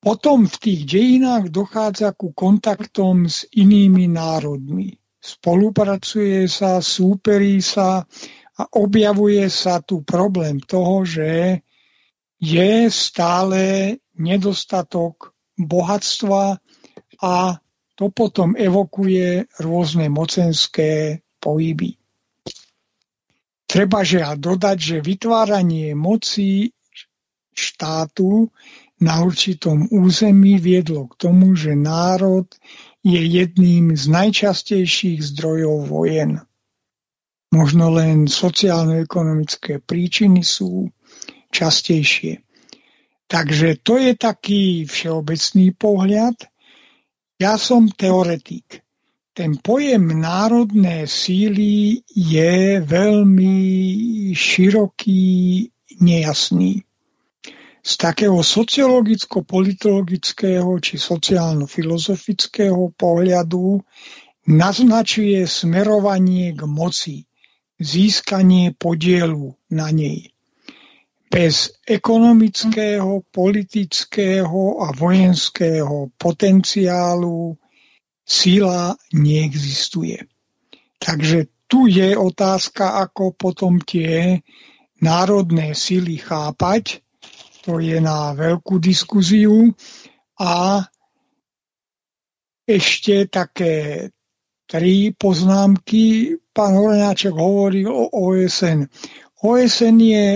[0.00, 4.96] Potom v tých dejinách dochádza ku kontaktom s inými národmi.
[5.20, 8.08] Spolupracuje sa, súperí sa
[8.56, 11.60] a objavuje sa tu problém toho, že
[12.40, 13.60] je stále
[14.16, 16.56] nedostatok bohatstva
[17.20, 17.34] a
[18.00, 22.00] to potom evokuje rôzne mocenské pohyby.
[23.68, 26.72] Treba že dodať, že vytváranie moci
[27.52, 28.48] štátu
[29.04, 32.48] na určitom území viedlo k tomu, že národ
[33.04, 36.40] je jedným z najčastejších zdrojov vojen.
[37.52, 40.88] Možno len sociálno-ekonomické príčiny sú
[41.52, 42.40] častejšie.
[43.28, 46.48] Takže to je taký všeobecný pohľad.
[47.40, 48.84] Ja som teoretik.
[49.32, 53.56] Ten pojem národné síly je veľmi
[54.36, 55.72] široký,
[56.04, 56.84] nejasný.
[57.80, 63.80] z takého sociologicko-politologického či sociálno-filozofického pohľadu
[64.44, 67.24] naznačuje smerovanie k moci,
[67.80, 70.28] získanie podielu na nej.
[71.30, 77.54] Bez ekonomického, politického a vojenského potenciálu
[78.26, 80.26] sila neexistuje.
[80.98, 84.42] Takže tu je otázka, ako potom tie
[84.98, 86.98] národné sily chápať.
[87.62, 89.70] To je na veľkú diskuziu.
[90.42, 90.82] A
[92.66, 94.08] ešte také
[94.66, 96.34] tri poznámky.
[96.50, 98.86] Pán Horňáček hovoril o OSN.
[99.42, 100.26] OSN je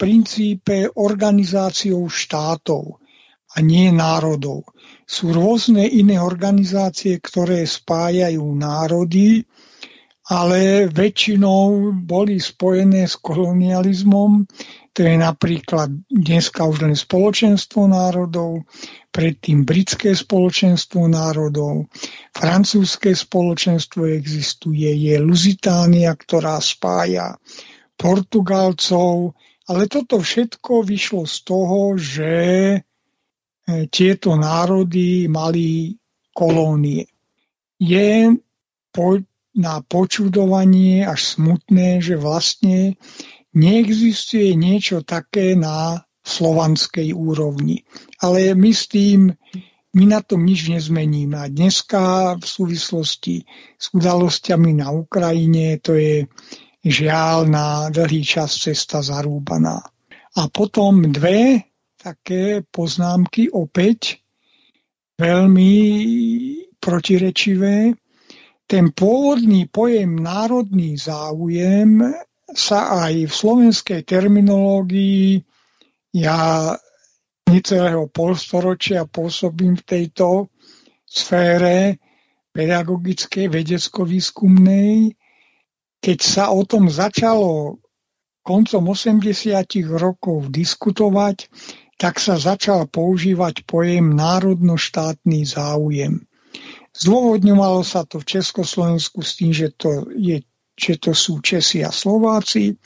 [0.00, 2.96] princípe organizáciou štátov
[3.52, 4.64] a nie národov.
[5.04, 9.44] Sú rôzne iné organizácie, ktoré spájajú národy,
[10.30, 14.46] ale väčšinou boli spojené s kolonializmom.
[14.94, 18.62] To je napríklad dneska už len spoločenstvo národov,
[19.10, 21.90] predtým britské spoločenstvo národov,
[22.30, 27.34] francúzske spoločenstvo existuje, je Luzitánia, ktorá spája
[27.98, 29.34] Portugalcov,
[29.70, 32.34] ale toto všetko vyšlo z toho, že
[32.74, 32.78] e,
[33.86, 35.94] tieto národy mali
[36.34, 37.06] kolónie.
[37.78, 38.34] Je
[38.90, 39.22] po,
[39.54, 42.98] na počudovanie až smutné, že vlastne
[43.54, 47.86] neexistuje niečo také na slovanskej úrovni.
[48.18, 49.30] Ale my s tým,
[49.94, 51.38] my na tom nič nezmeníme.
[51.38, 53.46] A dneska v súvislosti
[53.78, 56.26] s udalosťami na Ukrajine to je
[56.84, 59.84] žiaľ na dlhý čas cesta zarúbaná.
[60.36, 61.68] A potom dve
[62.00, 64.24] také poznámky opäť
[65.20, 65.74] veľmi
[66.80, 67.92] protirečivé.
[68.64, 72.00] Ten pôvodný pojem národný záujem
[72.54, 75.44] sa aj v slovenskej terminológii
[76.16, 76.74] ja
[77.46, 80.50] necelého polstoročia pôsobím v tejto
[81.06, 81.98] sfére
[82.50, 85.14] pedagogickej, vedecko-výskumnej.
[86.00, 87.80] Keď sa o tom začalo
[88.40, 89.28] koncom 80.
[89.94, 91.52] rokov diskutovať,
[92.00, 96.24] tak sa začal používať pojem národno-štátny záujem.
[96.96, 100.40] Zdôvodňovalo sa to v Československu s tým, že to, je,
[100.74, 102.80] že to sú Česi a Slováci.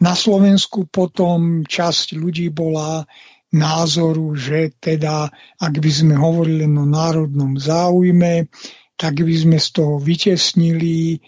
[0.00, 3.04] Na Slovensku potom časť ľudí bola
[3.54, 8.50] názoru, že teda, ak by sme hovorili o národnom záujme,
[8.98, 11.22] tak by sme z toho vytesnili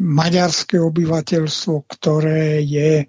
[0.00, 3.04] maďarské obyvateľstvo, ktoré je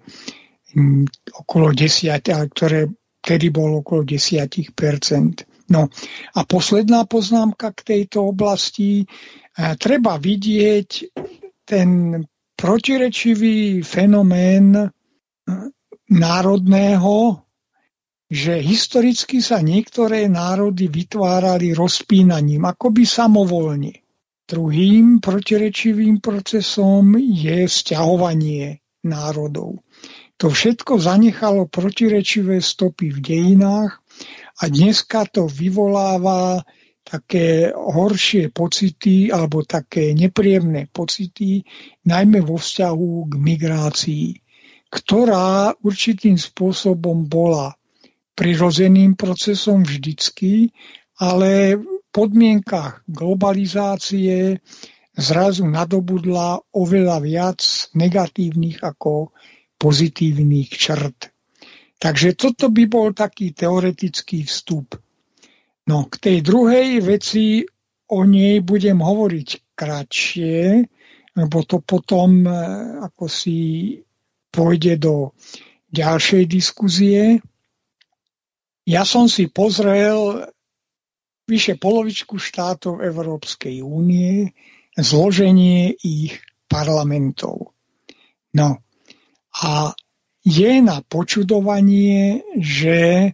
[0.76, 2.20] hm, okolo 10,
[2.52, 5.88] ktoré kedy bolo okolo 10% No
[6.36, 9.02] a posledná poznámka k tejto oblasti.
[9.02, 9.06] E,
[9.80, 10.90] treba vidieť
[11.64, 12.20] ten
[12.52, 14.86] protirečivý fenomén e,
[16.12, 17.40] národného,
[18.32, 24.01] že historicky sa niektoré národy vytvárali rozpínaním, akoby samovolne.
[24.52, 29.80] Druhým protirečivým procesom je sťahovanie národov.
[30.36, 34.04] To všetko zanechalo protirečivé stopy v dejinách
[34.60, 36.60] a dneska to vyvoláva
[37.00, 41.64] také horšie pocity alebo také nepríjemné pocity,
[42.04, 44.28] najmä vo vzťahu k migrácii,
[44.92, 47.72] ktorá určitým spôsobom bola
[48.36, 50.76] prirodzeným procesom vždycky,
[51.16, 51.80] ale
[52.12, 54.60] podmienkach globalizácie
[55.16, 57.60] zrazu nadobudla oveľa viac
[57.96, 59.32] negatívnych ako
[59.80, 61.32] pozitívnych črt.
[61.98, 64.98] Takže toto by bol taký teoretický vstup.
[65.86, 67.62] No k tej druhej veci
[68.12, 70.84] o nej budem hovoriť kratšie,
[71.32, 72.52] lebo to potom e,
[73.06, 73.58] ako si
[74.52, 75.32] pôjde do
[75.90, 77.40] ďalšej diskuzie.
[78.84, 80.44] Ja som si pozrel
[81.52, 84.56] vyše polovičku štátov Európskej únie,
[84.96, 87.76] zloženie ich parlamentov.
[88.56, 88.80] No
[89.60, 89.92] a
[90.40, 93.30] je na počudovanie, že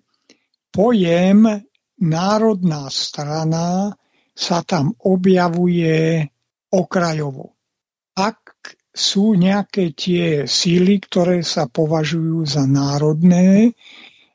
[0.75, 1.62] pojem
[2.02, 3.94] národná strana
[4.35, 6.27] sa tam objavuje
[6.75, 7.54] okrajovo.
[8.19, 13.79] Ak sú nejaké tie síly, ktoré sa považujú za národné,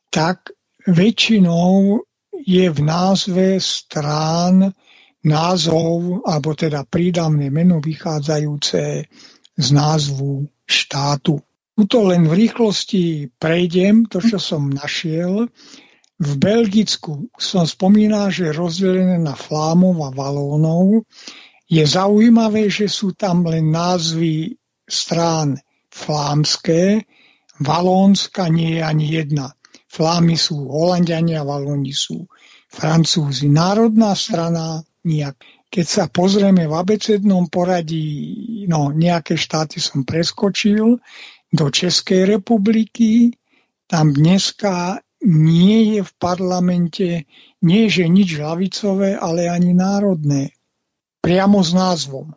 [0.07, 0.55] tak
[0.87, 2.03] väčšinou
[2.43, 4.75] je v názve strán
[5.23, 8.83] názov, alebo teda prídavné meno vychádzajúce
[9.55, 11.39] z názvu štátu.
[11.73, 15.49] Tuto len v rýchlosti prejdem to, čo som našiel.
[16.19, 21.09] V Belgicku som spomínal, že rozdelené na Flámov a Valónov.
[21.65, 24.53] Je zaujímavé, že sú tam len názvy
[24.85, 25.57] strán
[25.89, 27.07] flámské,
[27.61, 29.53] Valónska nie je ani jedna.
[29.93, 32.25] Flámy sú Holandiania, Valoni sú
[32.73, 33.53] Francúzi.
[33.53, 35.37] Národná strana nijak.
[35.69, 40.97] Keď sa pozrieme v abecednom poradí, no nejaké štáty som preskočil,
[41.53, 43.37] do Českej republiky,
[43.85, 47.09] tam dneska nie je v parlamente,
[47.61, 50.57] nie že nič lavicové, ale ani národné.
[51.21, 52.33] Priamo s názvom.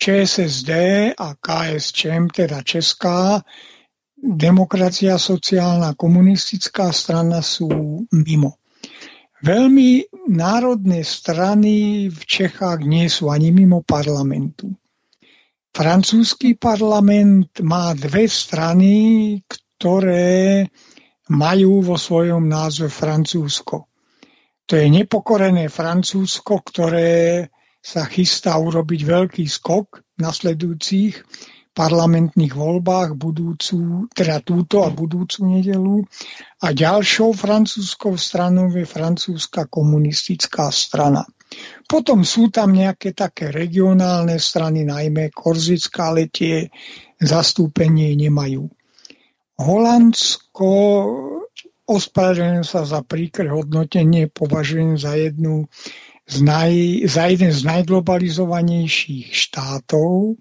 [0.00, 0.70] ČSSD
[1.14, 3.40] a KSČM, teda Česká,
[4.20, 8.59] demokracia sociálna komunistická strana sú mimo.
[9.40, 14.68] Veľmi národné strany v Čechách nie sú ani mimo parlamentu.
[15.72, 20.68] Francúzsky parlament má dve strany, ktoré
[21.32, 23.88] majú vo svojom názve Francúzsko.
[24.68, 27.48] To je nepokorené Francúzsko, ktoré
[27.80, 31.16] sa chystá urobiť veľký skok nasledujúcich
[31.70, 36.02] parlamentných voľbách budúcu, teda túto a budúcu nedelu.
[36.60, 41.24] A ďalšou francúzskou stranou je francúzska komunistická strana.
[41.86, 46.70] Potom sú tam nejaké také regionálne strany, najmä Korzická, ale tie
[47.18, 48.70] zastúpenie nemajú.
[49.58, 50.70] Holandsko,
[51.90, 55.66] ospravedlňujem sa za príkre hodnotenie, považujem za jednu
[56.30, 56.72] z naj,
[57.10, 60.38] za jeden z najglobalizovanejších štátov,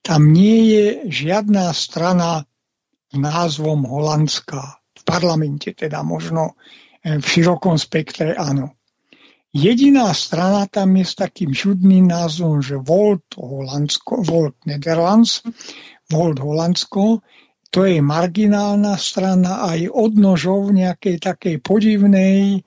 [0.00, 2.44] tam nie je žiadna strana
[3.10, 4.80] s názvom Holandská.
[4.96, 6.56] V parlamente teda možno
[7.02, 8.76] eh, v širokom spektre áno.
[9.50, 15.42] Jediná strana tam je s takým čudným názvom, že Volt Holandsko, Volt Netherlands,
[16.06, 17.18] Volt Holandsko,
[17.70, 22.62] to je marginálna strana aj odnožov nejakej takej podivnej,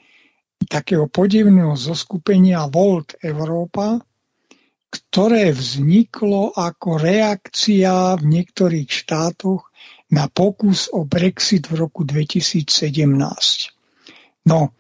[0.68, 4.04] takého podivného zoskupenia Volt Európa,
[4.94, 9.74] ktoré vzniklo ako reakcia v niektorých štátoch
[10.14, 12.70] na pokus o Brexit v roku 2017.
[14.46, 14.78] No,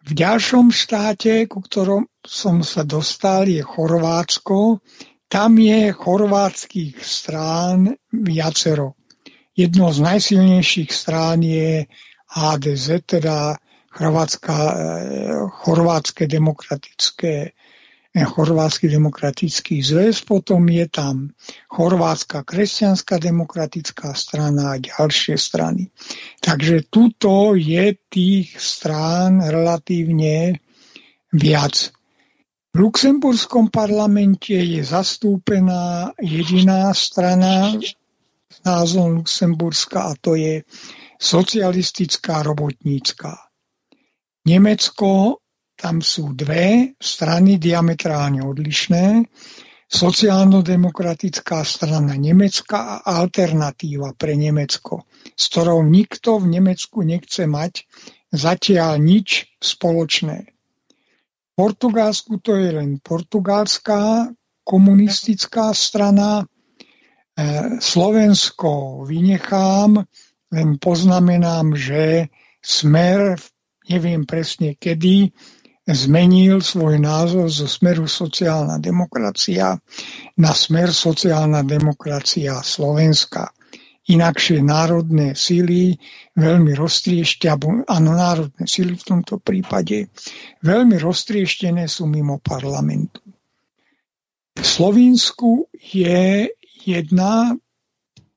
[0.00, 4.80] v ďalšom štáte, ku ktorom som sa dostal, je Chorvátsko.
[5.28, 8.96] Tam je chorvátskych strán viacero.
[9.52, 11.84] Jednou z najsilnejších strán je
[12.32, 14.08] HDZ, teda eh,
[15.62, 17.52] Chorvátske demokratické
[18.10, 21.30] Chorvátsky demokratický zväz, potom je tam
[21.70, 25.94] Chorvátska kresťanská demokratická strana a ďalšie strany.
[26.42, 30.58] Takže tuto je tých strán relatívne
[31.30, 31.94] viac.
[32.74, 37.78] V Luxemburskom parlamente je zastúpená jediná strana
[38.50, 40.66] s názvom Luxemburska a to je
[41.14, 43.38] socialistická robotnícka.
[44.50, 45.38] Nemecko
[45.80, 49.24] tam sú dve strany diametrálne odlišné.
[49.90, 57.88] Sociálno-demokratická strana Nemecka a alternatíva pre Nemecko, s ktorou nikto v Nemecku nechce mať
[58.30, 60.46] zatiaľ nič spoločné.
[60.46, 64.30] V Portugalsku to je len portugalská
[64.62, 66.44] komunistická strana.
[66.44, 66.44] E,
[67.82, 70.06] Slovensko vynechám,
[70.54, 72.30] len poznamenám, že
[72.62, 73.34] smer,
[73.90, 75.34] neviem presne kedy,
[75.92, 79.78] zmenil svoj názov zo smeru sociálna demokracia
[80.38, 83.50] na smer sociálna demokracia Slovenska.
[84.10, 85.94] Inakšie národné síly
[86.34, 87.54] veľmi roztrieštia,
[87.86, 90.10] áno, národné síly v tomto prípade
[90.66, 93.22] veľmi roztrieštené sú mimo parlamentu.
[94.58, 96.50] V Slovensku je
[96.82, 97.54] jedna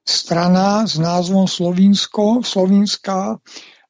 [0.03, 3.39] strana s názvom Slovinsko, Slovinská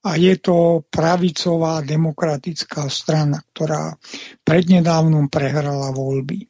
[0.04, 3.96] a je to pravicová demokratická strana, ktorá
[4.44, 6.44] prednedávnom prehrala voľby.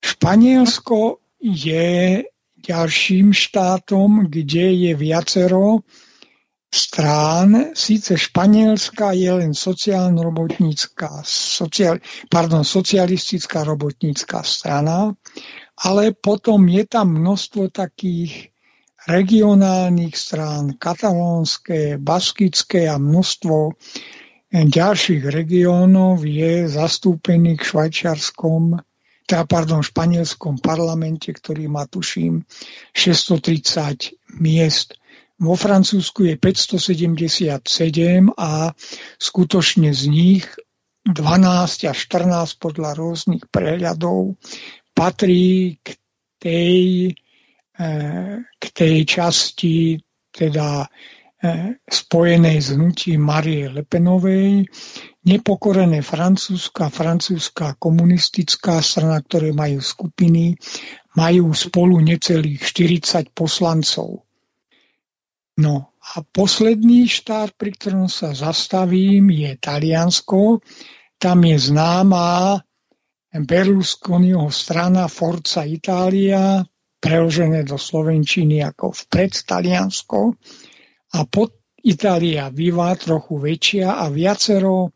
[0.00, 2.20] Španielsko je
[2.60, 5.80] ďalším štátom, kde je viacero
[6.68, 7.72] strán.
[7.72, 11.98] Síce Španielska je len sociálno-robotnícka, sociál,
[12.28, 15.16] pardon, socialistická robotnícka strana,
[15.80, 18.49] ale potom je tam množstvo takých
[19.10, 23.74] regionálnych strán, katalónske, baskické a množstvo
[24.50, 28.82] ďalších regiónov je zastúpených v švajčiarskom,
[29.26, 32.42] teda pardon, španielskom parlamente, ktorý má, tuším,
[32.94, 34.98] 630 miest.
[35.40, 37.62] Vo Francúzsku je 577
[38.36, 38.74] a
[39.16, 40.44] skutočne z nich
[41.06, 44.36] 12 až 14 podľa rôznych prehľadov
[44.92, 45.96] patrí k
[46.36, 46.76] tej
[48.60, 49.96] k tej časti
[50.28, 50.88] teda e,
[51.88, 54.68] spojenej s hnutím Marie Lepenovej,
[55.24, 60.60] nepokorené Francúzska, francúzska komunistická strana, ktoré majú skupiny,
[61.16, 64.28] majú spolu necelých 40 poslancov.
[65.60, 70.58] No A posledný štát, pri ktorom sa zastavím, je Taliansko.
[71.20, 72.56] Tam je známa
[73.30, 76.64] Berlusconiho strana Forza Italia,
[77.00, 80.36] preložené do Slovenčiny ako vpred Taliansko.
[81.16, 84.92] A pod Itália býva trochu väčšia a viacero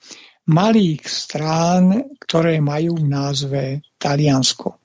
[0.52, 3.62] malých strán, ktoré majú v názve
[3.96, 4.76] Taliansko.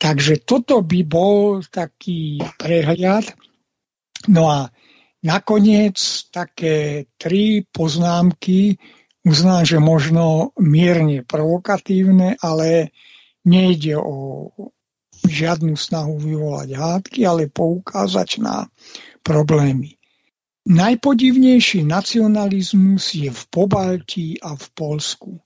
[0.00, 3.36] Takže toto by bol taký prehľad.
[4.32, 4.72] No a
[5.20, 6.00] nakoniec
[6.32, 8.80] také tri poznámky,
[9.28, 12.96] uznám, že možno mierne provokatívne, ale
[13.44, 14.48] nejde o
[15.30, 18.66] žiadnu snahu vyvolať hádky, ale poukázať na
[19.22, 19.94] problémy.
[20.66, 25.40] Najpodivnejší nacionalizmus je v Pobaltí a v Polsku.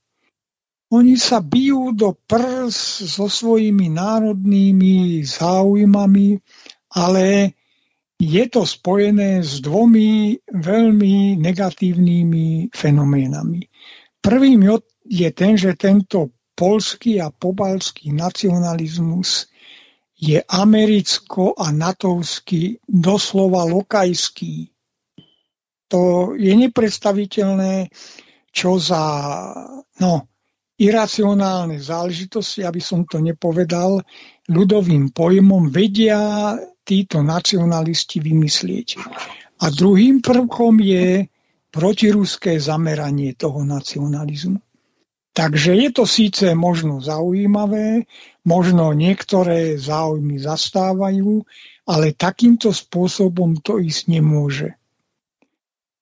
[0.90, 6.38] Oni sa bijú do prs so svojimi národnými záujmami,
[6.94, 7.54] ale
[8.20, 13.60] je to spojené s dvomi veľmi negatívnymi fenoménami.
[14.22, 14.60] Prvým
[15.04, 19.50] je ten, že tento polský a pobalský nacionalizmus
[20.14, 24.70] je americko- a natovský, doslova lokajský.
[25.90, 27.90] To je nepredstaviteľné,
[28.54, 29.02] čo za
[30.00, 30.14] no,
[30.78, 34.02] iracionálne záležitosti, aby som to nepovedal,
[34.50, 36.54] ľudovým pojmom vedia
[36.84, 38.88] títo nacionalisti vymyslieť.
[39.62, 41.30] A druhým prvkom je
[41.70, 44.60] protiruské zameranie toho nacionalizmu.
[45.34, 48.06] Takže je to síce možno zaujímavé,
[48.44, 51.44] možno niektoré záujmy zastávajú,
[51.88, 54.76] ale takýmto spôsobom to ísť nemôže.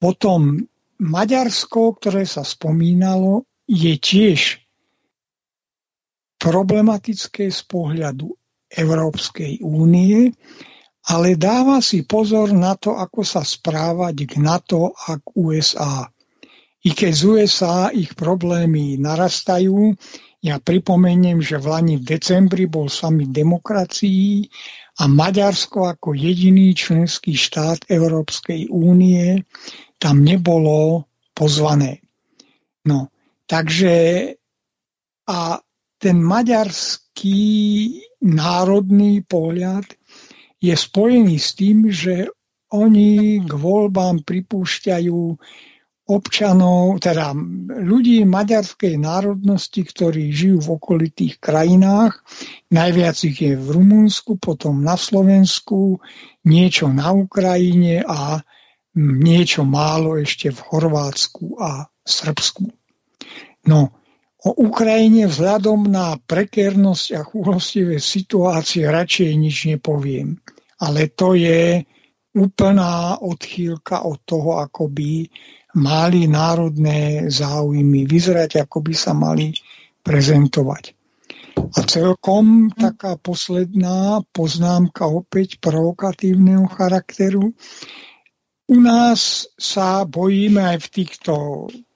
[0.03, 0.67] Potom
[1.03, 4.63] Maďarsko, ktoré sa spomínalo, je tiež
[6.43, 8.35] problematické z pohľadu
[8.67, 10.35] Európskej únie,
[11.07, 16.07] ale dáva si pozor na to, ako sa správať k NATO a k USA.
[16.83, 19.95] I keď z USA ich problémy narastajú,
[20.43, 24.51] ja pripomeniem, že v Lani v decembri bol sami demokracií
[24.99, 29.47] a Maďarsko ako jediný členský štát Európskej únie
[30.03, 32.03] tam nebolo pozvané.
[32.83, 33.15] No,
[33.47, 33.95] takže
[35.31, 35.63] a
[36.03, 37.43] ten maďarský
[38.27, 39.87] národný pohľad
[40.59, 42.27] je spojený s tým, že
[42.75, 45.21] oni k voľbám pripúšťajú
[46.13, 47.33] občanov, teda
[47.81, 52.21] ľudí maďarskej národnosti, ktorí žijú v okolitých krajinách.
[52.69, 56.05] Najviac ich je v Rumunsku, potom na Slovensku,
[56.45, 58.45] niečo na Ukrajine a
[59.01, 62.69] niečo málo ešte v Chorvátsku a Srbsku.
[63.67, 64.03] No,
[64.43, 70.35] O Ukrajine vzhľadom na prekernosť a chúlostivé situácie radšej nič nepoviem.
[70.83, 71.87] Ale to je
[72.35, 75.31] úplná odchýlka od toho, ako by
[75.77, 79.57] mali národné záujmy vyzerať, ako by sa mali
[80.05, 80.93] prezentovať.
[81.53, 87.53] A celkom taká posledná poznámka opäť provokatívneho charakteru.
[88.73, 91.35] U nás sa bojíme aj v týchto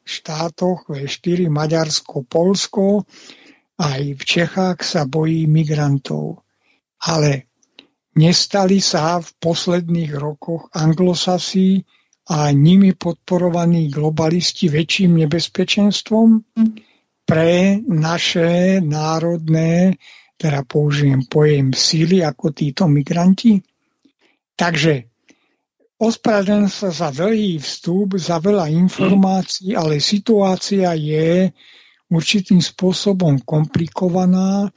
[0.07, 3.09] štátoch, V4, Maďarsko, Polsko,
[3.81, 6.47] aj v Čechách sa bojí migrantov.
[7.03, 7.51] Ale
[8.17, 11.85] nestali sa v posledných rokoch anglosasi
[12.27, 16.43] a nimi podporovaní globalisti väčším nebezpečenstvom
[17.27, 19.95] pre naše národné,
[20.35, 23.63] teda použijem pojem síly ako títo migranti.
[24.59, 25.17] Takže
[25.97, 31.49] Ospravedlňujem sa za dlhý vstup, za veľa informácií, ale situácia je
[32.13, 34.69] určitým spôsobom komplikovaná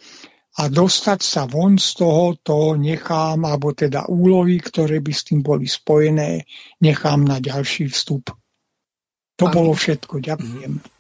[0.58, 5.46] a dostať sa von z toho to nechám, alebo teda úlohy, ktoré by s tým
[5.46, 6.50] boli spojené,
[6.82, 8.34] nechám na ďalší vstup.
[9.40, 10.20] To bolo všetko.
[10.20, 10.74] Ďakujem.
[10.82, 10.98] Mm-hmm.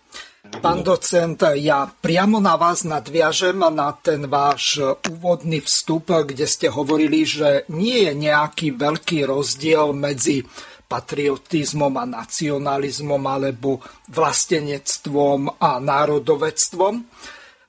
[0.50, 7.22] Pán docent, ja priamo na vás nadviažem na ten váš úvodný vstup, kde ste hovorili,
[7.22, 10.42] že nie je nejaký veľký rozdiel medzi
[10.90, 13.78] patriotizmom a nacionalizmom alebo
[14.10, 17.06] vlastenectvom a národovectvom.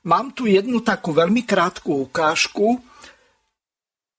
[0.07, 2.81] Mám tu jednu takú veľmi krátku ukážku.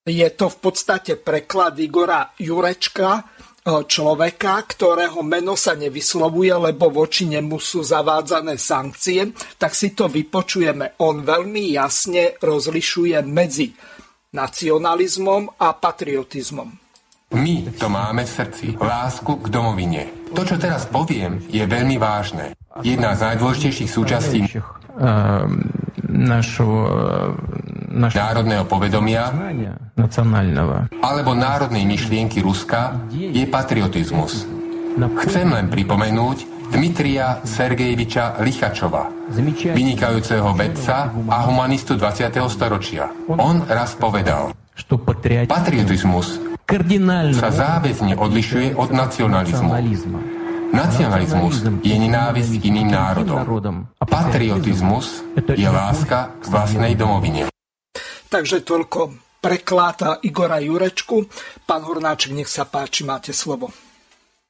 [0.06, 3.26] Je to v podstate preklad Igora Jurečka,
[3.62, 10.10] E, človeka, ktorého meno sa nevyslovuje, lebo voči nemu sú zavádzané sankcie, tak si to
[10.10, 10.98] vypočujeme.
[10.98, 13.70] On veľmi jasne rozlišuje medzi
[14.34, 16.74] nacionalizmom a patriotizmom.
[17.38, 20.10] My to máme v srdci, lásku k domovine.
[20.34, 22.58] To, čo teraz poviem, je veľmi vážne.
[22.82, 24.42] Jedna z najdôležitejších súčastí
[26.12, 26.68] našho
[27.92, 29.32] národného povedomia
[31.00, 34.48] alebo národnej myšlienky Ruska je patriotizmus.
[35.24, 39.12] Chcem len pripomenúť Dmitria Sergejeviča Lichačova,
[39.76, 42.32] vynikajúceho vedca a humanistu 20.
[42.48, 43.12] storočia.
[43.28, 44.56] On raz povedal,
[45.48, 46.40] patriotizmus
[47.36, 49.68] sa záväzne odlišuje od nacionalizmu.
[50.72, 53.92] Nacionalizmus je nenávisť iným národom.
[54.00, 57.52] Patriotizmus je láska k vlastnej domovine.
[58.32, 59.12] Takže toľko
[59.44, 61.28] preklad Igora Jurečku.
[61.68, 63.68] Pán Hornáček, nech sa páči, máte slovo.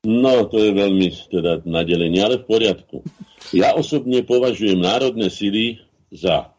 [0.07, 3.03] No, to je veľmi teda nadelenie, ale v poriadku.
[3.51, 5.83] Ja osobne považujem národné síly
[6.15, 6.55] za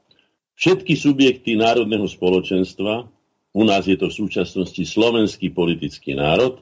[0.60, 3.08] všetky subjekty národného spoločenstva,
[3.54, 6.60] u nás je to v súčasnosti slovenský politický národ,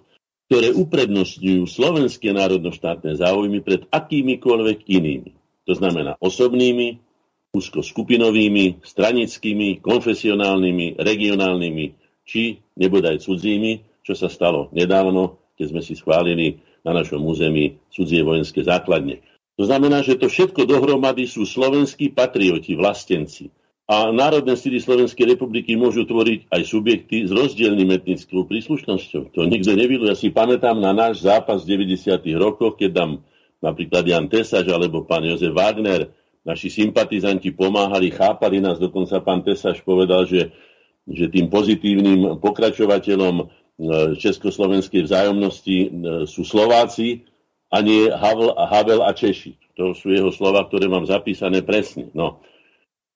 [0.51, 5.31] ktoré uprednostňujú slovenské národnoštátne záujmy pred akýmikoľvek inými.
[5.63, 6.99] To znamená osobnými,
[7.55, 11.85] úzko skupinovými, stranickými, konfesionálnymi, regionálnymi
[12.27, 18.19] či nebodaj cudzími, čo sa stalo nedávno, keď sme si schválili na našom území cudzie
[18.19, 19.23] vojenské základne.
[19.55, 23.55] To znamená, že to všetko dohromady sú slovenskí patrioti, vlastenci,
[23.91, 29.35] a národné síly Slovenskej republiky môžu tvoriť aj subjekty s rozdielným etnickou príslušnosťou.
[29.35, 30.07] To nikto nevil.
[30.07, 32.23] Ja si pamätám na náš zápas v 90.
[32.39, 33.09] rokoch, keď tam
[33.59, 36.07] napríklad Jan Tesaž alebo pán Jozef Wagner,
[36.47, 40.55] naši sympatizanti pomáhali, chápali nás, dokonca pán Tesaž povedal, že,
[41.03, 43.45] že tým pozitívnym pokračovateľom e,
[44.15, 45.87] československej vzájomnosti e,
[46.31, 47.27] sú Slováci
[47.67, 49.75] a nie Havel Havel a Češi.
[49.75, 52.07] To sú jeho slova, ktoré mám zapísané presne.
[52.15, 52.39] No.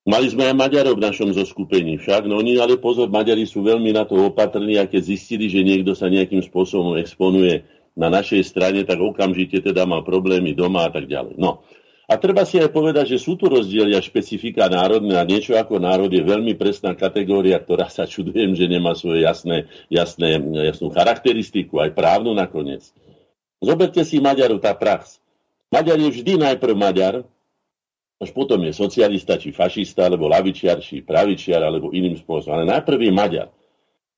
[0.06, 3.90] Mali sme aj Maďarov v našom zoskupení však, no oni ale pozor, Maďari sú veľmi
[3.90, 7.66] na to opatrní a keď zistili, že niekto sa nejakým spôsobom exponuje
[7.98, 11.34] na našej strane, tak okamžite teda má problémy doma a tak ďalej.
[11.42, 11.66] No.
[12.06, 15.82] A treba si aj povedať, že sú tu rozdiely a špecifika národné a niečo ako
[15.82, 20.38] národ je veľmi presná kategória, ktorá sa čudujem, že nemá svoje jasné, jasné,
[20.70, 22.86] jasnú charakteristiku, aj právnu nakoniec.
[23.58, 25.18] Zoberte si Maďarov, tá prax.
[25.66, 27.26] Maďar je vždy najprv Maďar,
[28.16, 32.56] až potom je socialista, či fašista, alebo lavičiar, či pravičiar, alebo iným spôsobom.
[32.56, 33.48] Ale najprv je Maďar.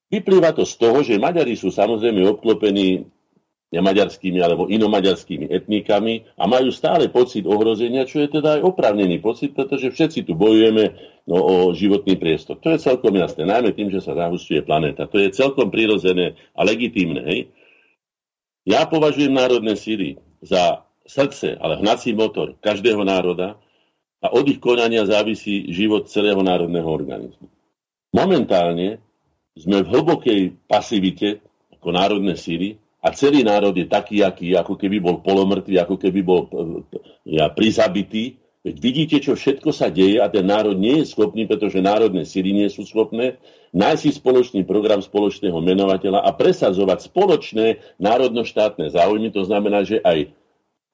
[0.09, 3.05] Vyplýva to z toho, že Maďari sú samozrejme obklopení
[3.69, 9.53] nemaďarskými alebo inomaďarskými etnikami a majú stále pocit ohrozenia, čo je teda aj oprávnený pocit,
[9.53, 10.97] pretože všetci tu bojujeme
[11.29, 12.57] no, o životný priestor.
[12.65, 15.05] To je celkom jasné, najmä tým, že sa zahustuje planéta.
[15.05, 17.21] To je celkom prirodzené a legitímne.
[17.29, 17.53] Hej?
[18.65, 23.61] Ja považujem národné síly za srdce, ale hnací motor každého národa,
[24.19, 27.47] a od ich konania závisí život celého národného organizmu.
[28.11, 28.99] Momentálne
[29.55, 31.43] sme v hlbokej pasivite
[31.79, 36.21] ako národné síly a celý národ je taký, aký, ako keby bol polomrtvý, ako keby
[36.27, 36.51] bol
[37.23, 38.43] ja, prizabitý.
[38.67, 42.51] Veď vidíte, čo všetko sa deje a ten národ nie je schopný, pretože národné síly
[42.51, 43.39] nie sú schopné
[43.73, 47.67] nájsť si spoločný program spoločného menovateľa a presadzovať spoločné
[48.01, 49.29] národno-štátne záujmy.
[49.37, 50.33] To znamená, že aj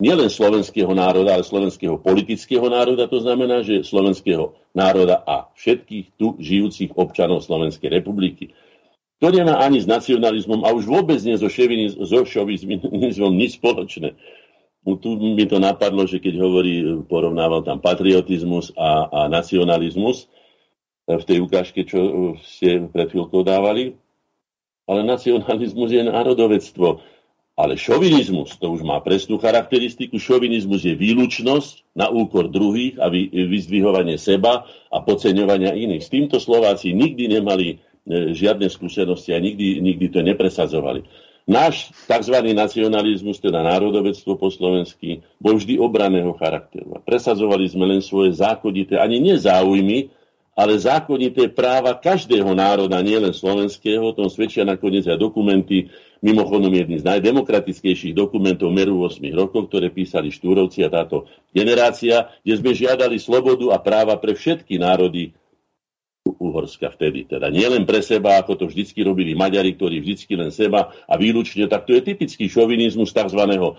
[0.03, 6.35] nielen slovenského národa, ale slovenského politického národa, to znamená, že slovenského národa a všetkých tu
[6.43, 8.51] žijúcich občanov Slovenskej republiky.
[9.23, 14.19] To nemá ani s nacionalizmom a už vôbec nie so, šovinizmom nič spoločné.
[14.85, 20.29] Tu mi to napadlo, že keď hovorí, porovnával tam patriotizmus a, a nacionalizmus
[21.09, 23.97] v tej ukážke, čo ste pred chvíľkou dávali,
[24.85, 27.01] ale nacionalizmus je národovectvo
[27.55, 34.19] ale šovinizmus, to už má presnú charakteristiku, šovinizmus je výlučnosť na úkor druhých a vyzdvihovanie
[34.19, 36.03] seba a podceňovania iných.
[36.03, 41.07] S týmto Slováci nikdy nemali e, žiadne skúsenosti a nikdy, nikdy to nepresadzovali.
[41.47, 42.35] Náš tzv.
[42.57, 46.99] nacionalizmus, teda národovectvo po slovensky, bol vždy obraného charakteru.
[47.07, 50.11] Presadzovali sme len svoje zákonité, ani nezáujmy,
[50.55, 55.91] ale zákonité práva každého národa, nielen slovenského, tom svedčia nakoniec aj dokumenty
[56.25, 62.65] Mimochodom jedný z najdemokratickejších dokumentov meru 8 rokov, ktoré písali Štúrovci a táto generácia, kde
[62.65, 65.37] sme žiadali slobodu a práva pre všetky národy
[66.25, 67.29] Uhorska vtedy.
[67.29, 71.21] Teda nie len pre seba, ako to vždycky robili Maďari, ktorí vždycky len seba a
[71.21, 73.45] výlučne, tak to je typický šovinizmus tzv.
[73.45, 73.73] E,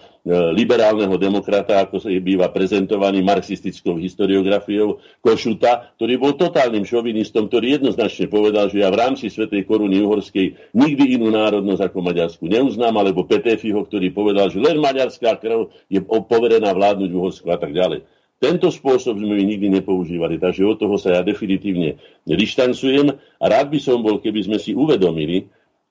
[0.53, 8.29] liberálneho demokrata, ako sa býva prezentovaný marxistickou historiografiou Košuta, ktorý bol totálnym šovinistom, ktorý jednoznačne
[8.29, 13.25] povedal, že ja v rámci Svetej koruny uhorskej nikdy inú národnosť ako Maďarsku neuznám, alebo
[13.25, 18.05] Petefiho, ktorý povedal, že len maďarská krv je poverená vládnuť Uhorsku a tak ďalej.
[18.35, 23.15] Tento spôsob sme nikdy nepoužívali, takže od toho sa ja definitívne dištancujem.
[23.15, 25.47] A rád by som bol, keby sme si uvedomili,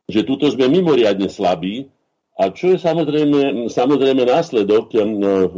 [0.07, 1.89] že tuto sme mimoriadne slabí.
[2.35, 5.49] A čo je samozrejme, samozrejme následok, no,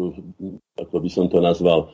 [0.77, 1.91] ako by som to nazval,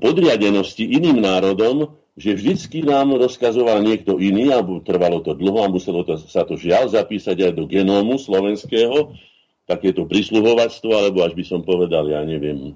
[0.00, 6.02] podriadenosti iným národom, že vždycky nám rozkazoval niekto iný, a trvalo to dlho a muselo
[6.02, 9.14] to, sa to žiaľ zapísať aj do genómu slovenského,
[9.68, 12.74] takéto prisluhovactvo, alebo až by som povedal, ja neviem,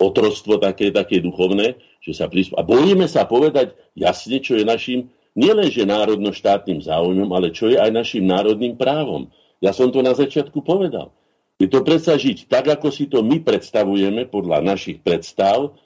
[0.00, 2.56] otrostvo také, také duchovné, že sa prislu...
[2.56, 7.92] A bojíme sa povedať jasne, čo je našim nielenže národno-štátnym záujmom, ale čo je aj
[7.94, 9.30] našim národným právom.
[9.62, 11.14] Ja som to na začiatku povedal.
[11.60, 15.76] Je to predsa žiť tak, ako si to my predstavujeme, podľa našich predstav,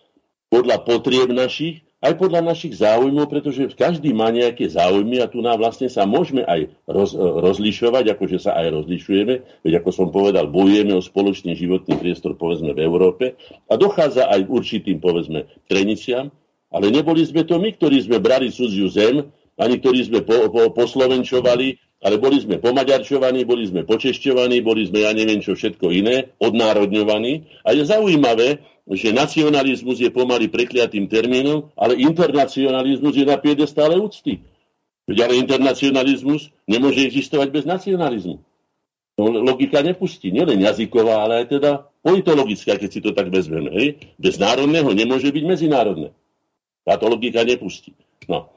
[0.49, 5.57] podľa potrieb našich aj podľa našich záujmov, pretože každý má nejaké záujmy a tu nám
[5.57, 10.93] vlastne sa môžeme aj roz, rozlišovať, akože sa aj rozlišujeme, veď ako som povedal, bojujeme
[10.93, 13.41] o spoločný životný priestor, povedzme, v Európe
[13.73, 16.29] a dochádza aj k určitým, povedzme, treniciam,
[16.69, 19.25] ale neboli sme to my, ktorí sme brali cudziu zem,
[19.57, 25.09] ani ktorí sme po, po, poslovenčovali, ale boli sme pomaďarčovaní, boli sme počešťovaní, boli sme,
[25.09, 27.65] ja neviem čo všetko iné, odnárodňovaní.
[27.65, 28.61] A je zaujímavé,
[28.93, 34.45] že nacionalizmus je pomaly prekliatým termínom, ale internacionalizmus je na stále úcty.
[35.09, 38.37] Veď ale internacionalizmus nemôže existovať bez nacionalizmu.
[39.15, 41.71] No, logika nepustí, nielen jazyková, ale aj teda
[42.05, 43.73] politologická, keď si to tak vezmeme.
[43.73, 43.87] Hej?
[44.21, 46.13] Bez národného nemôže byť medzinárodné.
[46.85, 47.97] Táto logika nepustí.
[48.29, 48.53] No.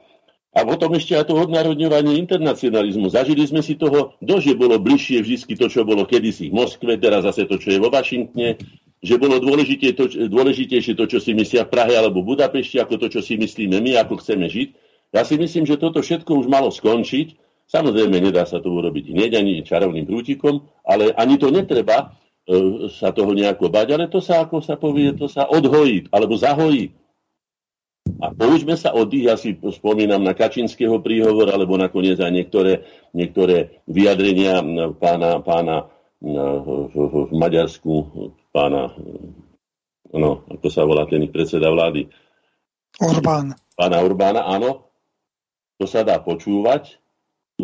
[0.56, 3.12] A potom ešte aj to odnárodňovanie internacionalizmu.
[3.12, 7.28] Zažili sme si toho, že bolo bližšie vždy to, čo bolo kedysi v Moskve, teraz
[7.28, 8.56] zase to, čo je vo Washingtone,
[8.98, 13.06] že bolo dôležité to, dôležitejšie to, čo si myslia v Prahe alebo Budapešti, ako to,
[13.12, 14.68] čo si myslíme my, ako chceme žiť.
[15.14, 17.38] Ja si myslím, že toto všetko už malo skončiť.
[17.68, 22.16] Samozrejme, nedá sa to urobiť hneď ani čarovným prútikom, ale ani to netreba
[22.48, 26.40] e, sa toho nejako bať, ale to sa, ako sa povie, to sa odhojí, alebo
[26.40, 26.96] zahojí.
[28.18, 32.82] A poučme sa od tých, ja si spomínam na Kačinského príhovor, alebo nakoniec aj niektoré,
[33.12, 34.64] niektoré vyjadrenia
[34.96, 36.94] pána, pána v, v,
[37.28, 37.94] v Maďarsku,
[38.50, 38.90] pána,
[40.10, 42.10] no, ako sa volá ten predseda vlády?
[42.98, 43.54] Orbán.
[43.78, 44.90] Pána Orbána, áno.
[45.78, 46.98] To sa dá počúvať,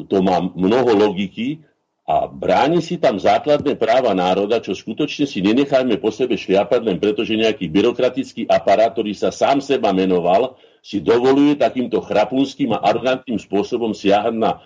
[0.06, 1.66] to má mnoho logiky
[2.04, 7.00] a bráni si tam základné práva národa, čo skutočne si nenechajme po sebe šliapať len
[7.00, 12.84] preto, že nejaký byrokratický aparát, ktorý sa sám seba menoval, si dovoluje takýmto chrapunským a
[12.84, 14.60] arrogantným spôsobom siahať na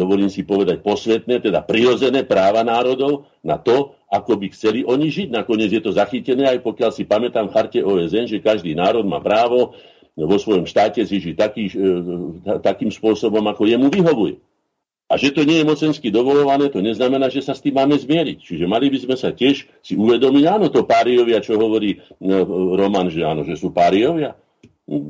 [0.00, 5.28] dovolím si povedať, posvetné, teda prirozené práva národov na to, ako by chceli oni žiť.
[5.28, 9.20] Nakoniec je to zachytené, aj pokiaľ si pamätám v charte OSN, že každý národ má
[9.20, 9.76] právo
[10.16, 14.40] vo svojom štáte si žiť taký, e, takým spôsobom, ako jemu vyhovuje.
[15.10, 18.38] A že to nie je mocensky dovolované, to neznamená, že sa s tým máme zmieriť.
[18.38, 22.46] Čiže mali by sme sa tiež si uvedomiť, áno, to páriovia, čo hovorí no,
[22.78, 24.38] Roman, že áno, že sú páriovia.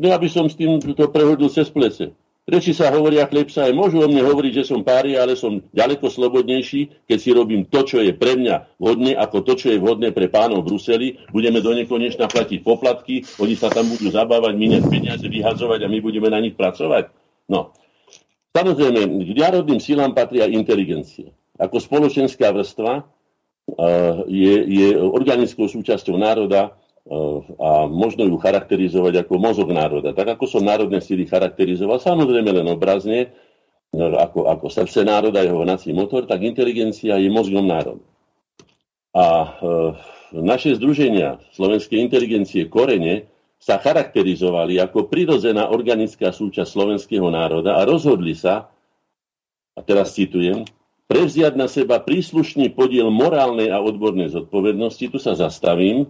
[0.01, 2.17] Ja by som s tým to prehodil cez plece.
[2.49, 6.09] Reči sa hovoria chlebsa, aj môžu o mne hovoriť, že som pária, ale som ďaleko
[6.09, 10.11] slobodnejší, keď si robím to, čo je pre mňa vhodné, ako to, čo je vhodné
[10.11, 11.09] pre pánov v Bruseli.
[11.31, 15.99] Budeme do nekonečna platiť poplatky, oni sa tam budú zabávať, míňať peniaze, vyhadzovať a my
[16.01, 17.13] budeme na nich pracovať.
[17.47, 17.77] No.
[18.51, 21.31] Samozrejme, k národným silám patria inteligencia.
[21.61, 26.75] Ako spoločenská vrstva uh, je, je organickou súčasťou národa
[27.59, 30.13] a možno ju charakterizovať ako mozog národa.
[30.13, 33.33] Tak ako som národné síly charakterizoval, samozrejme len obrazne,
[33.97, 38.05] ako, ako srdce národa, jeho hnací motor, tak inteligencia je mozgom národa.
[39.11, 39.59] A
[40.31, 43.30] naše združenia slovenskej inteligencie Korene
[43.61, 48.73] sa charakterizovali ako prirodzená organická súčasť slovenského národa a rozhodli sa,
[49.77, 50.65] a teraz citujem,
[51.07, 56.09] prevziať na seba príslušný podiel morálnej a odbornej zodpovednosti, tu sa zastavím,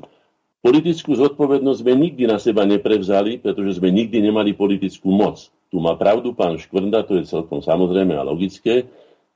[0.60, 5.48] Politickú zodpovednosť sme nikdy na seba neprevzali, pretože sme nikdy nemali politickú moc.
[5.72, 8.84] Tu má pravdu pán Škvrnda, to je celkom samozrejme a logické,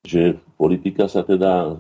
[0.05, 1.73] že politika sa teda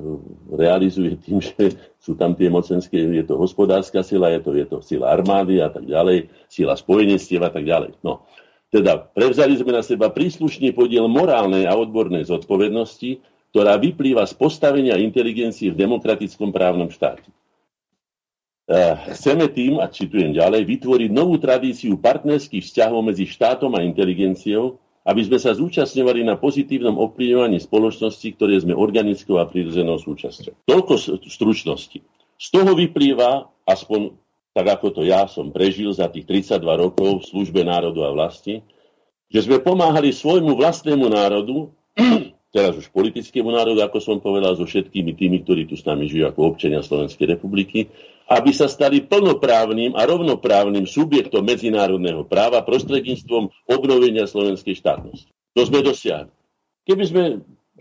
[0.48, 4.78] realizuje tým, že sú tam tie mocenské, je to hospodárska sila, je to, je to
[4.80, 8.00] sila armády a tak ďalej, sila spojenectiev a tak ďalej.
[8.00, 8.24] No,
[8.72, 13.22] teda prevzali sme na seba príslušný podiel morálnej a odbornej zodpovednosti,
[13.54, 17.30] ktorá vyplýva z postavenia inteligencie v demokratickom právnom štáte.
[18.64, 24.80] Eh, chceme tým, a citujem ďalej, vytvoriť novú tradíciu partnerských vzťahov medzi štátom a inteligenciou,
[25.04, 30.64] aby sme sa zúčastňovali na pozitívnom ovplyvňovaní spoločnosti, ktoré sme organickou a prirodzenou súčasťou.
[30.64, 30.94] Toľko
[31.28, 32.00] stručnosti.
[32.40, 34.16] Z toho vyplýva, aspoň
[34.54, 38.62] tak ako to ja som prežil za tých 32 rokov v službe národu a vlasti,
[39.26, 41.74] že sme pomáhali svojmu vlastnému národu,
[42.54, 46.30] teraz už politickému národu, ako som povedal, so všetkými tými, ktorí tu s nami žijú
[46.30, 47.90] ako občania Slovenskej republiky,
[48.30, 55.28] aby sa stali plnoprávnym a rovnoprávnym subjektom medzinárodného práva prostredníctvom obnovenia slovenskej štátnosti.
[55.58, 56.30] To sme dosiahli.
[56.86, 57.22] Keby sme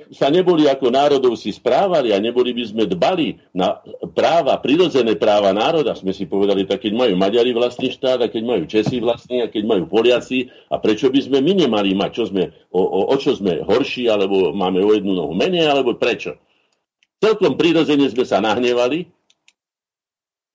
[0.10, 3.78] sa neboli ako národov si správali a neboli by sme dbali na
[4.18, 8.42] práva, prirodzené práva národa, sme si povedali, tak keď majú Maďari vlastný štát a keď
[8.42, 12.24] majú Česi vlastný a keď majú Poliaci a prečo by sme my nemali mať, čo
[12.26, 16.42] sme, o, o, o čo sme horší, alebo máme o jednu nohu menej, alebo prečo.
[17.22, 19.06] Celkom prirodzene sme sa nahnevali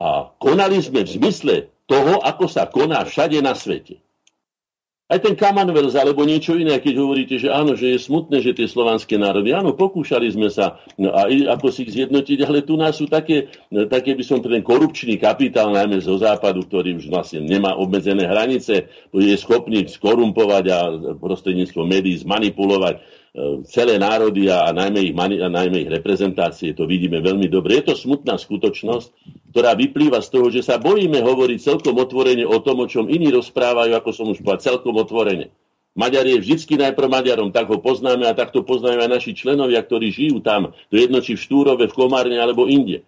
[0.02, 1.54] a konali sme v zmysle
[1.86, 4.02] toho, ako sa koná všade na svete.
[5.08, 8.68] Aj ten Commonwealth alebo niečo iné, keď hovoríte, že áno, že je smutné, že tie
[8.68, 13.00] slovanské národy, áno, pokúšali sme sa no a ako si ich zjednotiť, ale tu nás
[13.00, 13.48] sú také,
[13.88, 18.92] také by som ten korupčný kapitál, najmä zo západu, ktorý už vlastne nemá obmedzené hranice,
[19.16, 20.78] je schopný skorumpovať a
[21.16, 23.17] prostredníctvom médií zmanipulovať
[23.68, 27.78] celé národy a, najmä, ich, a najmä ich reprezentácie, to vidíme veľmi dobre.
[27.80, 29.08] Je to smutná skutočnosť,
[29.54, 33.30] ktorá vyplýva z toho, že sa bojíme hovoriť celkom otvorene o tom, o čom iní
[33.30, 35.54] rozprávajú, ako som už povedal, celkom otvorene.
[35.98, 40.14] Maďar je vždycky najprv Maďarom, tak ho poznáme a takto poznáme aj naši členovia, ktorí
[40.14, 43.02] žijú tam, to jedno či v Štúrove, v Komárne alebo inde.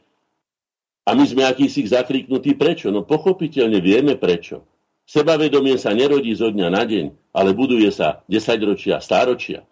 [1.07, 2.91] A my sme akýsi zakriknutí prečo?
[2.91, 4.67] No pochopiteľne vieme prečo.
[5.11, 9.67] Sebavedomie sa nerodí zo dňa na deň, ale buduje sa desaťročia, stáročia.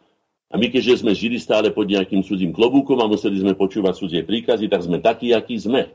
[0.48, 4.22] A my, keďže sme žili stále pod nejakým cudzím klobúkom a museli sme počúvať cudzie
[4.24, 5.92] príkazy, tak sme takí, akí sme.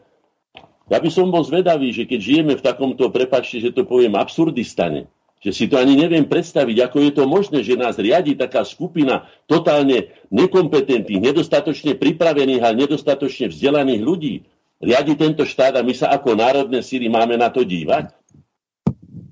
[0.93, 5.09] Ja by som bol zvedavý, že keď žijeme v takomto, prepačte, že to poviem, absurdistane,
[5.41, 9.25] že si to ani neviem predstaviť, ako je to možné, že nás riadi taká skupina
[9.49, 14.35] totálne nekompetentných, nedostatočne pripravených a nedostatočne vzdelaných ľudí.
[14.83, 18.11] Riadi tento štát a my sa ako národné síly máme na to dívať.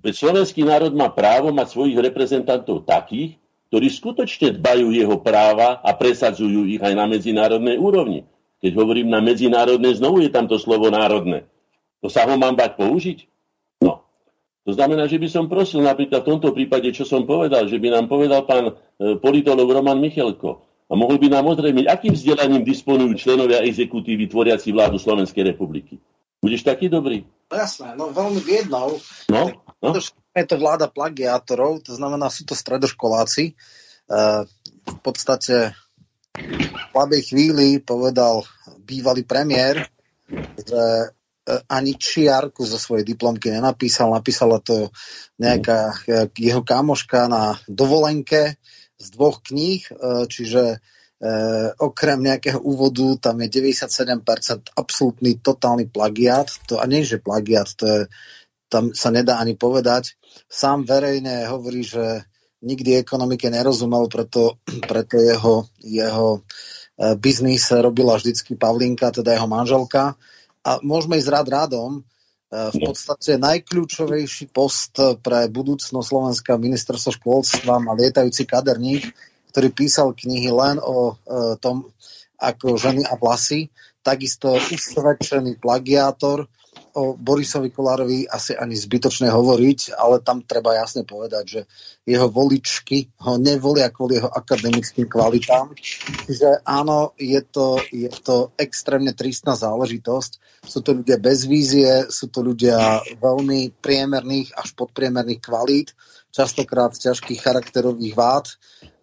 [0.01, 3.40] Veď slovenský národ má právo mať svojich reprezentantov takých,
[3.71, 8.27] ktorí skutočne dbajú jeho práva a presadzujú ich aj na medzinárodnej úrovni.
[8.59, 11.47] Keď hovorím na medzinárodné, znovu je tam to slovo národné.
[12.03, 13.31] To sa ho mám bať použiť?
[13.79, 14.03] No.
[14.67, 17.95] To znamená, že by som prosil napríklad v tomto prípade, čo som povedal, že by
[17.95, 23.15] nám povedal pán e, politolog Roman Michelko a mohol by nám ozrejmiť, akým vzdelaním disponujú
[23.15, 25.95] členovia exekutívy tvoriaci vládu Slovenskej republiky.
[26.43, 27.23] Budeš taký dobrý?
[27.47, 28.99] Jasné, no veľmi viednou.
[29.31, 29.89] No, no
[30.31, 33.51] je to vláda plagiátorov, to znamená, sú to stredoškoláci.
[33.51, 33.53] E,
[34.81, 35.75] v podstate
[36.39, 38.47] v slabej chvíli povedal
[38.79, 39.91] bývalý premiér,
[40.55, 41.07] že e,
[41.67, 44.95] ani čiarku zo svojej diplomky nenapísal, napísala to
[45.35, 48.55] nejaká e, jeho kamoška na dovolenke
[49.01, 49.81] z dvoch kníh,
[50.29, 50.77] čiže
[51.81, 56.49] okrem nejakého úvodu tam je 97% absolútny totálny plagiát.
[56.69, 57.99] To, a nie, že plagiát, to je
[58.71, 60.15] tam sa nedá ani povedať.
[60.47, 62.23] Sám verejne hovorí, že
[62.63, 64.55] nikdy ekonomike nerozumel, preto,
[64.89, 66.39] preto jeho, jeho e,
[67.19, 70.15] biznis robila vždycky Pavlinka, teda jeho manželka.
[70.63, 71.99] A môžeme ísť rád rádom.
[71.99, 72.01] E,
[72.71, 79.11] v podstate najkľúčovejší post pre budúcnosť Slovenska ministerstvo školstva má lietajúci kaderník,
[79.51, 81.13] ktorý písal knihy len o e,
[81.59, 81.91] tom,
[82.39, 83.67] ako ženy a vlasy.
[84.01, 86.49] Takisto usvedčený plagiátor,
[86.93, 91.61] o Borisovi Kolárovi asi ani zbytočné hovoriť, ale tam treba jasne povedať, že
[92.03, 95.71] jeho voličky ho nevolia kvôli jeho akademickým kvalitám.
[96.27, 100.63] Čiže áno, je to, je to extrémne tristná záležitosť.
[100.67, 105.95] Sú to ľudia bez vízie, sú to ľudia veľmi priemerných až podpriemerných kvalít,
[106.31, 108.45] častokrát ťažkých charakterových vád,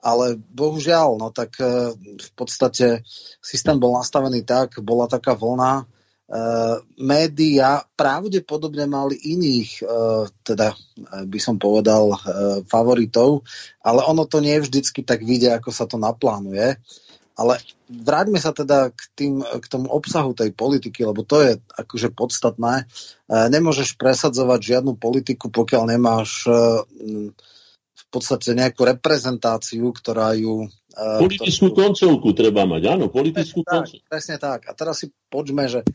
[0.01, 3.03] ale bohužiaľ, no tak eh, v podstate
[3.43, 5.85] systém bol nastavený tak, bola taká vlna,
[6.29, 12.13] Uh, média pravdepodobne mali iných, uh, teda uh, by som povedal,
[12.69, 13.49] favoritov,
[13.81, 16.77] ale ono to nie vždycky tak vidia, ako sa to naplánuje.
[17.39, 17.55] Ale
[17.89, 22.91] vráťme sa teda k, tým, k tomu obsahu tej politiky, lebo to je akože podstatné.
[23.31, 26.51] Nemôžeš presadzovať žiadnu politiku, pokiaľ nemáš
[28.09, 31.75] podstate nejakú reprezentáciu, ktorá ju Politickú to...
[31.79, 34.03] koncovku treba mať, áno, politickú presne koncovku.
[34.03, 34.61] Tak, presne tak.
[34.67, 35.87] A teraz si poďme, že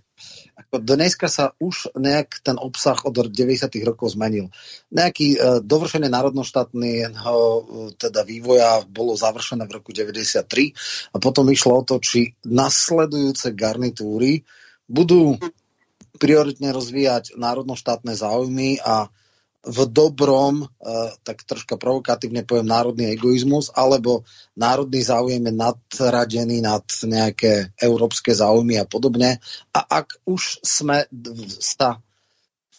[0.55, 3.67] ako dneska sa už nejak ten obsah od 90.
[3.83, 4.47] rokov zmenil.
[4.95, 10.39] Nejaký uh, dovršenie národnoštátneho uh, teda vývoja bolo završené v roku 93
[11.11, 14.47] a potom išlo o to, či nasledujúce garnitúry
[14.87, 15.35] budú
[16.15, 19.11] prioritne rozvíjať národnoštátne záujmy a
[19.63, 24.27] v dobrom, uh, tak troška provokatívne poviem, národný egoizmus, alebo
[24.59, 29.39] národný záujem je nadradený nad nejaké európske záujmy a podobne.
[29.71, 31.07] A ak už sme
[31.63, 32.03] sa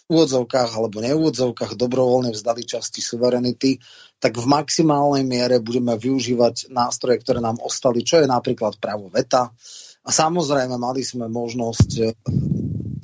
[0.05, 3.81] v úvodzovkách alebo neúvodzovkách dobrovoľne vzdali časti suverenity,
[4.21, 9.49] tak v maximálnej miere budeme využívať nástroje, ktoré nám ostali, čo je napríklad právo veta.
[10.05, 11.91] A samozrejme mali sme možnosť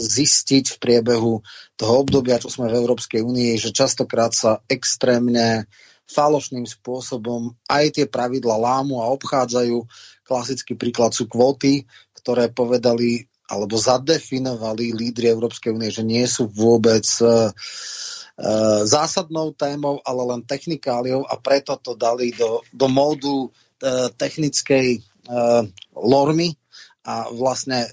[0.00, 1.44] zistiť v priebehu
[1.76, 5.68] toho obdobia, čo sme v Európskej únii, že častokrát sa extrémne
[6.10, 9.86] falošným spôsobom aj tie pravidla lámu a obchádzajú.
[10.26, 11.86] Klasický príklad sú kvóty,
[12.18, 17.50] ktoré povedali alebo zadefinovali lídry Európskej únie, že nie sú vôbec uh,
[18.86, 25.02] zásadnou témou, ale len technikáliou a preto to dali do, do módu uh, technickej
[25.94, 26.58] lormy
[27.06, 27.86] a vlastne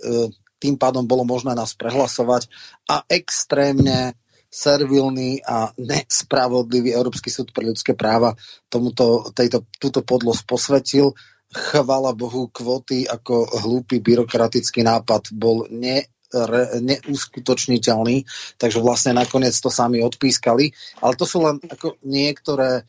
[0.57, 2.49] tým pádom bolo možné nás prehlasovať
[2.89, 8.33] a extrémne servilný a nespravodlivý Európsky súd pre ľudské práva
[8.71, 11.11] tomuto, tejto, túto podlosť posvetil
[11.51, 18.27] chvala Bohu, kvóty ako hlúpy byrokratický nápad bol ne, re, neuskutočniteľný,
[18.59, 20.75] takže vlastne nakoniec to sami odpískali.
[20.99, 22.83] Ale to sú len ako niektoré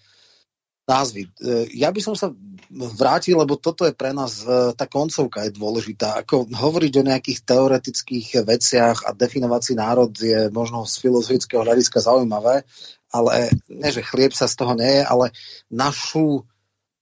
[0.89, 1.29] názvy.
[1.29, 1.31] E,
[1.77, 2.33] ja by som sa
[2.73, 6.17] vrátil, lebo toto je pre nás, e, tá koncovka je dôležitá.
[6.25, 12.01] Ako hovoriť o nejakých teoretických veciach a definovať si národ je možno z filozofického hľadiska
[12.01, 12.65] zaujímavé,
[13.13, 15.37] ale nie, že chlieb sa z toho nie je, ale
[15.69, 16.49] našu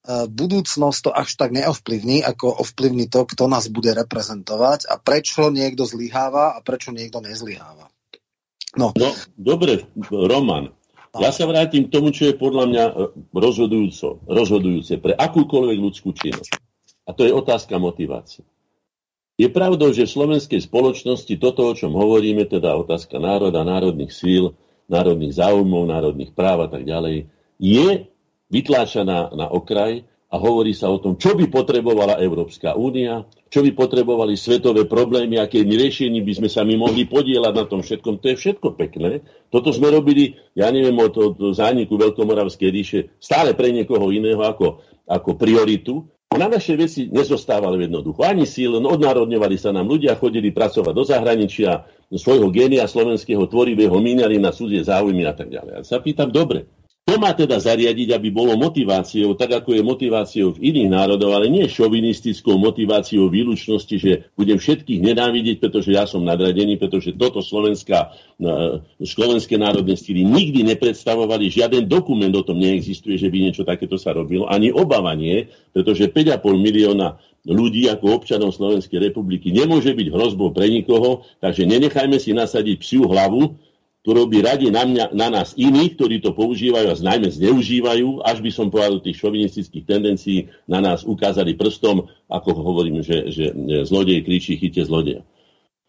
[0.07, 5.51] E, budúcnosť to až tak neovplyvní, ako ovplyvní to, kto nás bude reprezentovať a prečo
[5.51, 7.91] niekto zlyháva a prečo niekto nezlyháva.
[8.79, 10.71] No, no dobre, Roman.
[11.21, 12.93] Ja sa vrátim k tomu, čo je podľa mňa e,
[14.27, 16.53] rozhodujúce pre akúkoľvek ľudskú činnosť.
[17.07, 18.43] A to je otázka motivácie.
[19.37, 24.57] Je pravdou, že v slovenskej spoločnosti toto, o čom hovoríme, teda otázka národa, národných síl,
[24.89, 27.29] národných záujmov, národných práv a tak ďalej,
[27.61, 28.09] je
[28.49, 33.63] vytláča na, na okraj a hovorí sa o tom, čo by potrebovala Európska únia, čo
[33.63, 38.19] by potrebovali svetové problémy, aké riešení by sme sa my mohli podielať na tom všetkom.
[38.19, 39.23] To je všetko pekné.
[39.55, 44.83] Toto sme robili, ja neviem, od, od zániku Veľkomoravskej ríše stále pre niekoho iného ako,
[45.07, 46.11] ako prioritu.
[46.37, 51.05] Na naše veci nezostávali jednoducho ani síl, no odnárodňovali sa nám ľudia, chodili pracovať do
[51.07, 55.81] zahraničia, svojho génia slovenského tvorivého míňali na cudzie záujmy a tak ďalej.
[55.81, 56.69] Ja sa pýtam, dobre,
[57.07, 61.47] to má teda zariadiť, aby bolo motiváciou, tak ako je motiváciou v iných národov, ale
[61.47, 68.11] nie šovinistickou motiváciou výlučnosti, že budem všetkých nenávidieť, pretože ja som nadradený, pretože toto slovenská,
[68.99, 74.11] slovenské národné stíly nikdy nepredstavovali, žiaden dokument o tom neexistuje, že by niečo takéto sa
[74.11, 80.67] robilo, ani obávanie, pretože 5,5 milióna ľudí ako občanov Slovenskej republiky nemôže byť hrozbou pre
[80.67, 83.55] nikoho, takže nenechajme si nasadiť psiu hlavu,
[84.07, 88.39] ktorú by radi na, mňa, na nás iných, ktorí to používajú a najmä zneužívajú, až
[88.39, 93.51] by som povedal tých šovinistických tendencií, na nás ukázali prstom, ako hovorím, že, že
[93.83, 95.27] zlodej kričí, chyte zlodeja.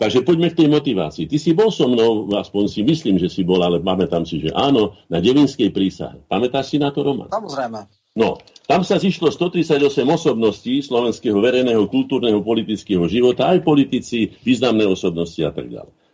[0.01, 1.29] Takže poďme k tej motivácii.
[1.29, 4.49] Ty si bol so mnou, aspoň si myslím, že si bol, ale pamätám si, že
[4.49, 6.17] áno, na Devinskej prísahe.
[6.25, 7.29] Pamätáš si na to, Roman?
[7.29, 7.85] Samozrejme.
[8.17, 9.77] No, tam sa zišlo 138
[10.09, 16.06] osobností slovenského verejného, kultúrneho, politického života, aj politici, významné osobnosti a tak ďalej.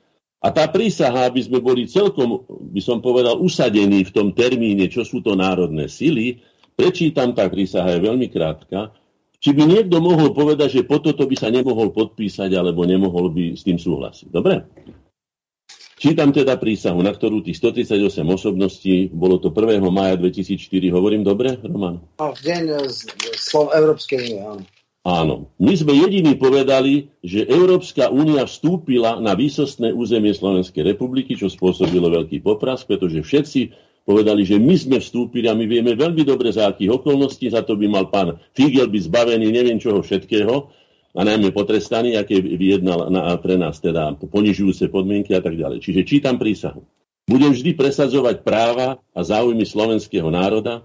[0.43, 5.07] A tá prísaha, aby sme boli celkom, by som povedal, usadení v tom termíne, čo
[5.07, 6.43] sú to národné sily,
[6.75, 8.91] prečítam, tá prísaha je veľmi krátka,
[9.39, 13.55] či by niekto mohol povedať, že po toto by sa nemohol podpísať, alebo nemohol by
[13.55, 14.27] s tým súhlasiť.
[14.31, 14.67] Dobre?
[15.95, 19.79] Čítam teda prísahu, na ktorú tých 138 osobností, bolo to 1.
[19.87, 22.03] maja 2004, hovorím dobre, Roman?
[22.19, 22.63] No, v deň
[23.39, 24.63] slov Európskej únie, áno.
[25.03, 25.51] Áno.
[25.59, 32.07] My sme jediní povedali, že Európska únia vstúpila na výsostné územie Slovenskej republiky, čo spôsobilo
[32.07, 33.61] veľký popras, pretože všetci
[34.07, 37.75] povedali, že my sme vstúpili a my vieme veľmi dobre za akých okolností, za to
[37.75, 40.71] by mal pán Figel byť zbavený neviem čoho všetkého
[41.13, 45.83] a najmä potrestaný, aké vyjednal na, pre nás teda ponižujúce podmienky a tak ďalej.
[45.83, 46.83] Čiže čítam prísahu.
[47.23, 50.83] Budem vždy presadzovať práva a záujmy slovenského národa,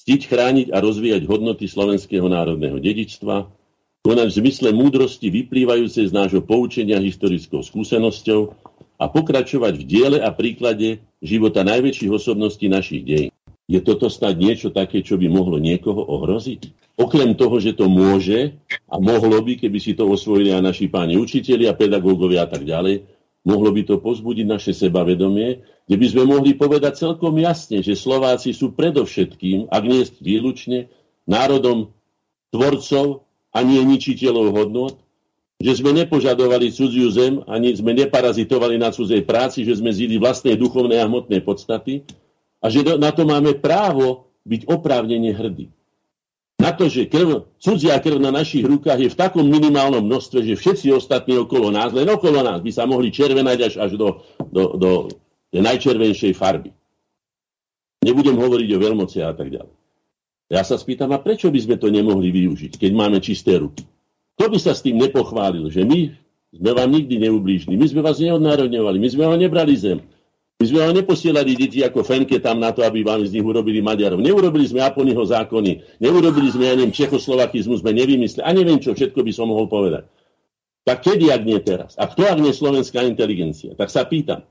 [0.00, 3.52] Ctiť, chrániť a rozvíjať hodnoty slovenského národného dedičstva,
[4.00, 8.56] konať v zmysle múdrosti vyplývajúcej z nášho poučenia historickou skúsenosťou
[8.96, 13.32] a pokračovať v diele a príklade života najväčších osobností našich dejín.
[13.68, 16.96] Je toto snad niečo také, čo by mohlo niekoho ohroziť?
[16.96, 18.56] Okrem toho, že to môže
[18.88, 22.64] a mohlo by, keby si to osvojili aj naši páni učiteľi a pedagógovia a tak
[22.64, 23.04] ďalej,
[23.40, 28.52] Mohlo by to pozbudiť naše sebavedomie, kde by sme mohli povedať celkom jasne, že Slováci
[28.52, 30.92] sú predovšetkým, ak nie výlučne,
[31.24, 31.88] národom
[32.52, 33.24] tvorcov
[33.56, 34.94] a nie ničiteľov hodnot,
[35.60, 40.56] že sme nepožadovali cudziu zem, ani sme neparazitovali na cudzej práci, že sme zili vlastné
[40.56, 42.04] duchovné a hmotné podstaty
[42.60, 45.68] a že na to máme právo byť oprávnene hrdí
[46.60, 50.60] na to, že krv, cudzia krv na našich rukách je v takom minimálnom množstve, že
[50.60, 54.20] všetci ostatní okolo nás, len okolo nás, by sa mohli červenať až, až do,
[54.52, 54.90] do, do
[55.48, 56.70] tej najčervenšej farby.
[58.04, 59.74] Nebudem hovoriť o veľmoci a tak ďalej.
[60.50, 63.86] Ja sa spýtam, a prečo by sme to nemohli využiť, keď máme čisté ruky?
[64.36, 66.10] Kto by sa s tým nepochválil, že my
[66.50, 70.02] sme vám nikdy neublížili, my sme vás neodnárodňovali, my sme vám nebrali zem.
[70.60, 73.80] My sme ale neposielali deti ako Fenke tam na to, aby vám z nich urobili
[73.80, 74.20] Maďarov.
[74.20, 79.24] Neurobili sme Aponyho zákony, neurobili sme, ja neviem, Čechoslovakizmu sme nevymysleli, a neviem, čo všetko
[79.24, 80.04] by som mohol povedať.
[80.84, 81.96] Tak kedy, ak nie teraz?
[81.96, 83.72] A kto, ak nie slovenská inteligencia?
[83.72, 84.44] Tak sa pýtam,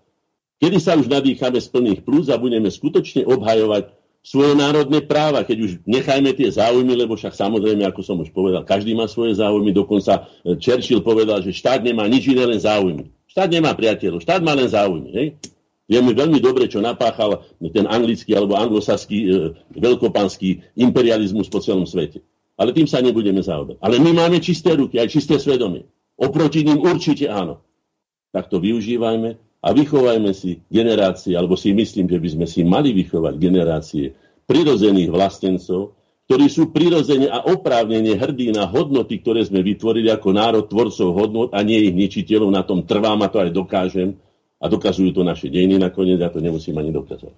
[0.57, 3.93] kedy sa už nadýchame z plných plus a budeme skutočne obhajovať
[4.25, 8.65] svoje národné práva, keď už nechajme tie záujmy, lebo však samozrejme, ako som už povedal,
[8.65, 13.13] každý má svoje záujmy, dokonca e, Churchill povedal, že štát nemá nič iné, len záujmy.
[13.29, 15.09] Štát nemá priateľov, štát má len záujmy.
[15.13, 15.27] Hej?
[15.89, 17.41] Vieme veľmi dobre, čo napáchal
[17.73, 19.27] ten anglický alebo anglosaský e,
[19.73, 22.21] veľkopanský imperializmus po celom svete.
[22.61, 23.81] Ale tým sa nebudeme zaoberať.
[23.81, 25.89] Ale my máme čisté ruky, aj čisté svedomie.
[26.13, 27.65] Oproti ním určite áno.
[28.29, 32.93] Tak to využívajme a vychovajme si generácie, alebo si myslím, že by sme si mali
[32.93, 34.13] vychovať generácie
[34.45, 35.97] prirozených vlastencov,
[36.29, 41.49] ktorí sú prirodzene a oprávnene hrdí na hodnoty, ktoré sme vytvorili ako národ tvorcov hodnot
[41.57, 42.53] a nie ich ničiteľov.
[42.53, 44.13] Na tom trvám a to aj dokážem
[44.59, 47.35] a dokazujú to naše dejiny nakoniec, ja to nemusím ani dokazovať.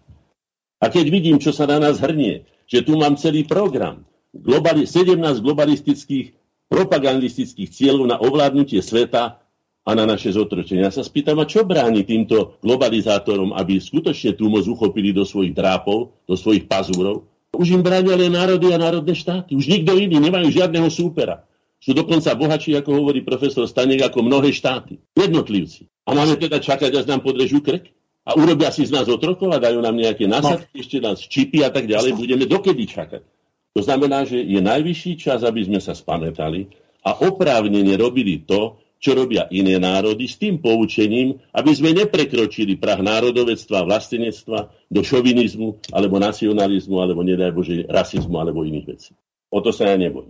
[0.82, 4.02] A keď vidím, čo sa na nás hrnie, že tu mám celý program,
[4.34, 6.34] globali, 17 globalistických,
[6.72, 9.44] propagandistických cieľov na ovládnutie sveta
[9.82, 10.82] a na naše zotročenie.
[10.82, 15.52] Ja sa spýtam, a čo bráni týmto globalizátorom, aby skutočne tú moc uchopili do svojich
[15.52, 17.28] drápov, do svojich pazúrov?
[17.52, 19.60] Už im bránia národy a národné štáty.
[19.60, 21.44] Už nikto iný, nemajú žiadneho súpera.
[21.82, 25.02] Sú dokonca bohatší, ako hovorí profesor Stanek, ako mnohé štáty.
[25.18, 25.90] Jednotlivci.
[26.06, 27.90] A máme teda čakať, až nám podrežú krk?
[28.22, 30.82] A urobia si z nás otrokov a dajú nám nejaké násadky, no.
[30.86, 32.14] ešte nás čipy a tak ďalej.
[32.14, 33.26] Budeme dokedy čakať?
[33.74, 36.70] To znamená, že je najvyšší čas, aby sme sa spamätali
[37.02, 43.02] a oprávnene robili to, čo robia iné národy, s tým poučením, aby sme neprekročili prah
[43.02, 49.12] národovectva vlastenectva do šovinizmu, alebo nacionalizmu, alebo nedaj Bože, rasizmu, alebo iných vecí.
[49.50, 50.30] O to sa ja nebojím.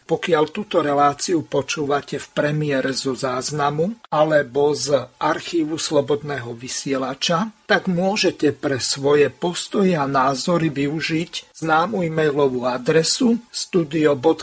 [0.11, 8.51] Pokiaľ túto reláciu počúvate v premiére zo záznamu alebo z archívu Slobodného vysielača, tak môžete
[8.51, 14.35] pre svoje postoje a názory využiť známu e-mailovú adresu studio.bb.ju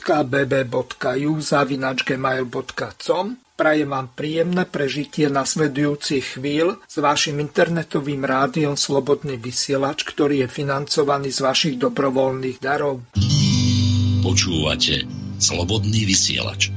[1.37, 10.49] zavinačgmail.com Prajem vám príjemné prežitie nasledujúcich chvíľ s vašim internetovým rádiom Slobodný vysielač, ktorý je
[10.49, 13.05] financovaný z vašich dobrovoľných darov.
[14.25, 16.75] Počúvate Slobodný vysielač.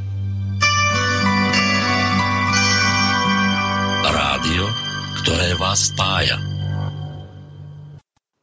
[4.06, 4.70] Rádio,
[5.18, 6.38] ktoré vás spája.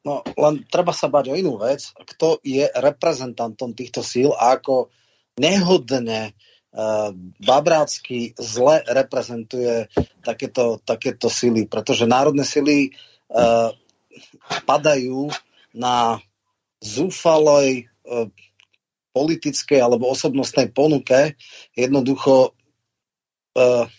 [0.03, 1.95] No, len treba sa bať o inú vec.
[1.95, 4.91] Kto je reprezentantom týchto síl a ako
[5.39, 9.87] nehodne uh, babrácky zle reprezentuje
[10.27, 12.91] takéto, takéto sily, pretože národné sily
[13.31, 13.71] uh,
[14.67, 15.31] padajú
[15.79, 16.19] na
[16.83, 18.27] zúfalej uh,
[19.19, 21.35] politickej alebo osobnostnej ponuke
[21.75, 22.55] jednoducho
[23.59, 23.91] uh,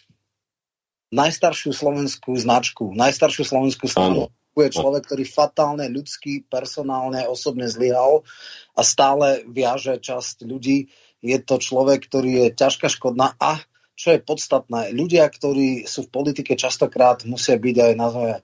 [1.12, 4.32] najstaršiu slovenskú značku, najstaršiu slovenskú stranu.
[4.60, 8.28] Je človek, ktorý fatálne, ľudský, personálne, osobne zlyhal
[8.76, 10.92] a stále viaže časť ľudí.
[11.24, 13.64] Je to človek, ktorý je ťažká škodná a
[14.00, 18.38] čo je podstatné, ľudia, ktorí sú v politike častokrát musia byť aj nazvime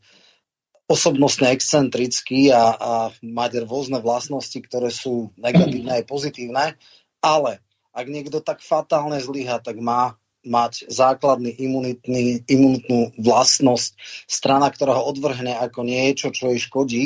[0.86, 2.92] osobnostne excentrický a, a
[3.26, 6.78] mať rôzne vlastnosti, ktoré sú negatívne aj pozitívne,
[7.26, 7.66] ale
[7.96, 13.98] ak niekto tak fatálne zlyha, tak má mať základný imunitný, imunitnú vlastnosť,
[14.30, 17.06] strana, ktorá ho odvrhne ako niečo, čo jej škodí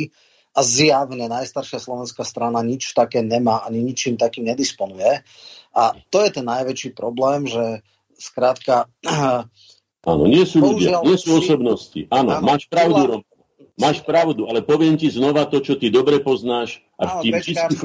[0.52, 5.24] a zjavne najstaršia slovenská strana nič také nemá, ani ničím takým nedisponuje.
[5.72, 7.80] A to je ten najväčší problém, že
[8.20, 8.92] skrátka...
[10.00, 12.08] Áno, nie sú ľudia, nie sú osobnosti.
[12.08, 13.20] Áno, áno máš pravdu,
[13.80, 17.80] Máš pravdu, ale poviem ti znova to, čo ty dobre poznáš a tým čistým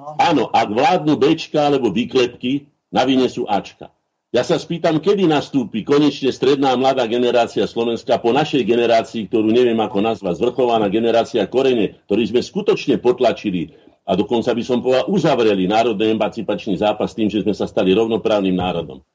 [0.00, 0.16] no.
[0.16, 3.92] Áno, ak vládnu Bčka alebo výklepky, na vine sú Ačka.
[4.34, 9.78] Ja sa spýtam, kedy nastúpi konečne stredná mladá generácia Slovenska po našej generácii, ktorú neviem
[9.78, 15.70] ako nazvať, zvrchovaná generácia korene, ktorý sme skutočne potlačili a dokonca by som povedal uzavreli
[15.70, 19.06] národný emancipačný zápas tým, že sme sa stali rovnoprávnym národom.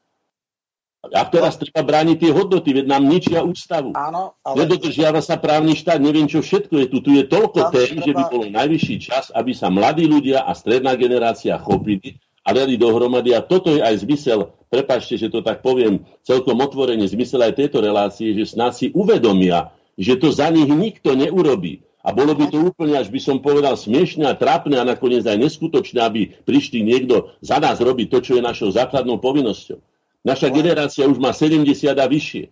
[0.99, 3.95] A teraz treba brániť tie hodnoty, veď nám ničia ústavu.
[3.95, 4.67] Áno, ale...
[4.67, 6.97] Nedodržiava sa právny štát, neviem čo všetko je tu.
[6.99, 8.03] Tu je toľko tém, treba...
[8.03, 12.75] že by bolo najvyšší čas, aby sa mladí ľudia a stredná generácia chopili a dali
[12.75, 13.31] dohromady.
[13.31, 17.79] A toto je aj zmysel, prepačte, že to tak poviem, celkom otvorene zmysel aj tejto
[17.79, 21.79] relácie, že snad si uvedomia, že to za nich nikto neurobí.
[22.03, 25.35] A bolo by to úplne, až by som povedal, smiešne a trápne a nakoniec aj
[25.35, 29.79] neskutočné, aby prišli niekto za nás robiť to, čo je našou základnou povinnosťou.
[30.23, 31.63] Naša generácia už má 70
[31.95, 32.51] a vyššie.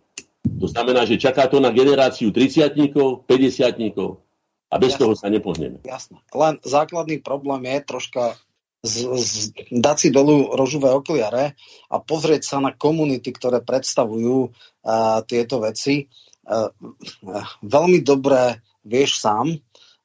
[0.63, 2.73] To znamená, že čaká to na generáciu 30
[3.27, 3.27] 50
[4.67, 4.99] a bez Jasne.
[4.99, 5.79] toho sa nepohneme.
[5.83, 6.19] Jasne.
[6.31, 8.23] Len základný problém je troška
[8.83, 9.35] z, z,
[9.73, 11.55] dať si dolu rožové okuliare
[11.91, 16.07] a pozrieť sa na komunity, ktoré predstavujú uh, tieto veci.
[16.47, 16.71] Uh,
[17.27, 19.55] uh, veľmi dobre vieš sám,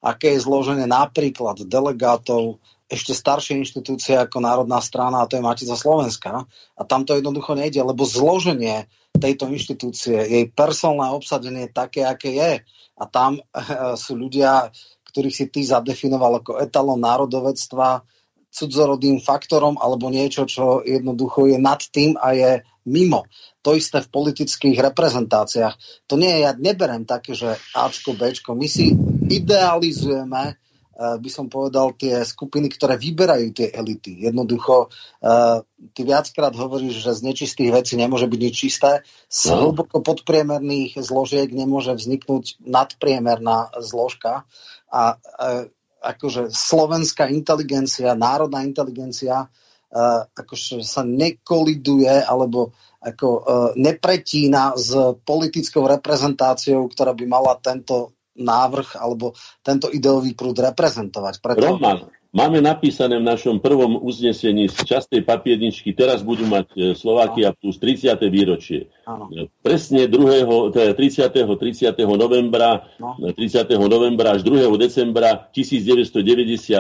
[0.03, 2.59] aké je zloženie napríklad delegátov
[2.93, 6.44] ešte staršie inštitúcie ako Národná strana, a to je Matica Slovenska.
[6.77, 12.36] A tam to jednoducho nejde, lebo zloženie tejto inštitúcie, jej personálne obsadenie je také, aké
[12.36, 12.52] je.
[13.01, 14.69] A tam uh, sú ľudia,
[15.09, 18.05] ktorých si ty zadefinoval ako etalon národovectva,
[18.52, 23.24] cudzorodým faktorom alebo niečo, čo jednoducho je nad tým a je mimo.
[23.64, 26.05] To isté v politických reprezentáciách.
[26.12, 28.52] To nie je, ja neberem také, že Ačko, Bčko.
[28.52, 28.93] My si
[29.24, 30.60] idealizujeme,
[30.93, 34.28] by som povedal, tie skupiny, ktoré vyberajú tie elity.
[34.28, 34.93] Jednoducho,
[35.24, 35.64] eh,
[35.97, 39.01] ty viackrát hovoríš, že z nečistých vecí nemôže byť nič čisté.
[39.32, 39.73] Z no.
[39.73, 44.44] hlboko podpriemerných zložiek nemôže vzniknúť nadpriemerná zložka.
[44.93, 53.47] A eh, akože slovenská inteligencia, národná inteligencia uh, akože sa nekoliduje alebo ako
[53.78, 54.90] nepretína s
[55.23, 61.35] politickou reprezentáciou, ktorá by mala tento návrh alebo tento ideový prúd reprezentovať.
[61.41, 61.61] Preto...
[61.61, 67.53] Roman, Máme napísané v našom prvom uznesení z častej papierničky, teraz budú mať e, Slovakia
[67.53, 68.17] plus 30.
[68.33, 68.89] výročie.
[69.05, 69.29] Áno.
[69.29, 70.73] E, presne 2.
[70.73, 70.97] 30.
[70.97, 71.93] 30.
[72.17, 73.21] novembra, no.
[73.21, 73.37] 30.
[73.37, 74.65] E, novembra až 2.
[74.81, 76.73] decembra 1992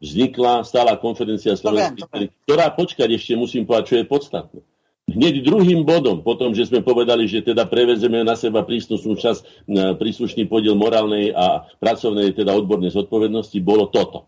[0.00, 4.60] vznikla stála konferencia Slovenskej, ktorá, počkať ešte musím povedať, čo je podstatné.
[5.06, 10.50] Hneď druhým bodom, potom, že sme povedali, že teda prevezeme na seba príslušnú čas, príslušný
[10.50, 14.26] podiel morálnej a pracovnej, teda odbornej zodpovednosti, bolo toto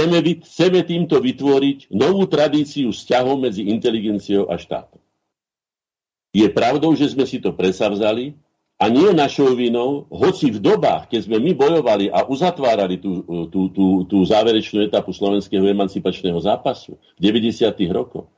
[0.00, 4.96] Chceme, chceme týmto vytvoriť novú tradíciu vzťahov medzi inteligenciou a štátom.
[6.32, 8.32] Je pravdou, že sme si to presavzali
[8.80, 13.20] a nie našou vinou, hoci v dobách, keď sme my bojovali a uzatvárali tú,
[13.52, 17.68] tú, tú, tú záverečnú etapu slovenského emancipačného zápasu v 90.
[17.92, 18.30] rokoch,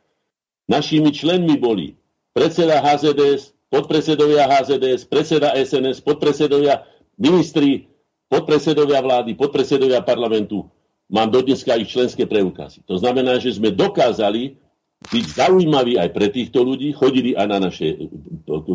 [0.72, 2.00] našimi členmi boli
[2.32, 6.88] predseda HZDS, podpredsedovia HZDS, predseda SNS, podpredsedovia
[7.20, 7.92] ministri,
[8.32, 10.64] podpredsedovia vlády, podpredsedovia parlamentu,
[11.12, 12.80] mám do dneska ich členské preukazy.
[12.88, 14.56] To znamená, že sme dokázali
[15.02, 18.06] byť zaujímaví aj pre týchto ľudí, chodili aj na naše e,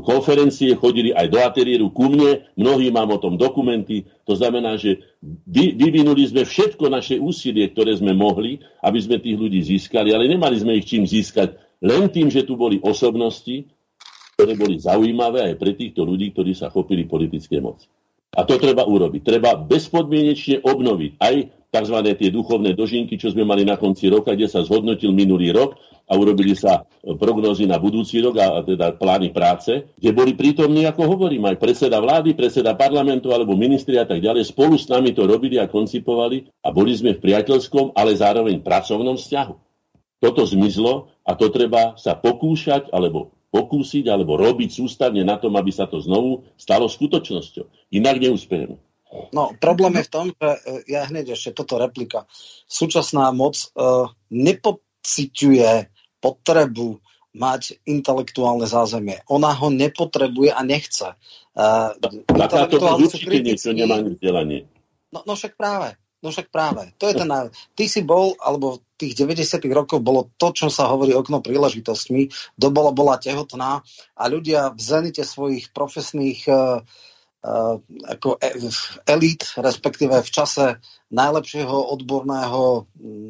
[0.04, 5.08] konferencie, chodili aj do ateliéru ku mne, mnohí mám o tom dokumenty, to znamená, že
[5.24, 10.28] vy, vyvinuli sme všetko naše úsilie, ktoré sme mohli, aby sme tých ľudí získali, ale
[10.28, 13.70] nemali sme ich čím získať len tým, že tu boli osobnosti,
[14.38, 17.90] ktoré boli zaujímavé aj pre týchto ľudí, ktorí sa chopili politické moci.
[18.38, 19.22] A to treba urobiť.
[19.26, 21.36] Treba bezpodmienečne obnoviť aj
[21.74, 21.98] tzv.
[22.16, 25.76] tie duchovné dožinky, čo sme mali na konci roka, kde sa zhodnotil minulý rok
[26.08, 30.88] a urobili sa prognozy na budúci rok a, a teda plány práce, kde boli prítomní,
[30.88, 34.48] ako hovorím, aj predseda vlády, predseda parlamentu alebo ministri a tak ďalej.
[34.48, 39.20] Spolu s nami to robili a koncipovali a boli sme v priateľskom, ale zároveň pracovnom
[39.20, 39.56] vzťahu.
[40.18, 45.72] Toto zmizlo a to treba sa pokúšať alebo pokúsiť alebo robiť sústavne na tom, aby
[45.72, 47.92] sa to znovu stalo skutočnosťou.
[47.96, 48.80] Inak neúspejeme.
[49.32, 50.60] No, problém je v tom, že e,
[50.92, 52.28] ja hneď ešte toto replika.
[52.68, 55.72] Súčasná moc uh, nepociťuje
[56.20, 57.00] potrebu
[57.32, 59.24] mať intelektuálne zázemie.
[59.32, 61.16] Ona ho nepotrebuje a nechce.
[61.56, 61.96] Uh,
[62.28, 64.68] Takáto určite niečo nemá vzdelanie.
[65.14, 65.96] No, no však práve.
[66.18, 66.92] No však práve.
[66.98, 67.30] To je ten...
[67.78, 72.34] Ty si bol, alebo tých 90 rokov bolo to, čo sa hovorí okno príležitostmi.
[72.58, 73.86] Dobola bola tehotná
[74.18, 76.82] a ľudia v zenite svojich profesných uh,
[77.48, 77.76] Eh,
[78.18, 78.50] ako e,
[79.08, 80.82] elít, respektíve v čase
[81.14, 83.30] najlepšieho odborného mm,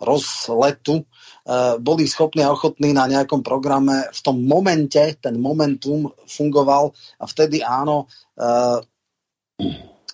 [0.00, 6.96] rozletu eh, boli schopní a ochotní na nejakom programe v tom momente, ten momentum fungoval
[7.20, 8.08] a vtedy áno,
[8.40, 8.80] eh,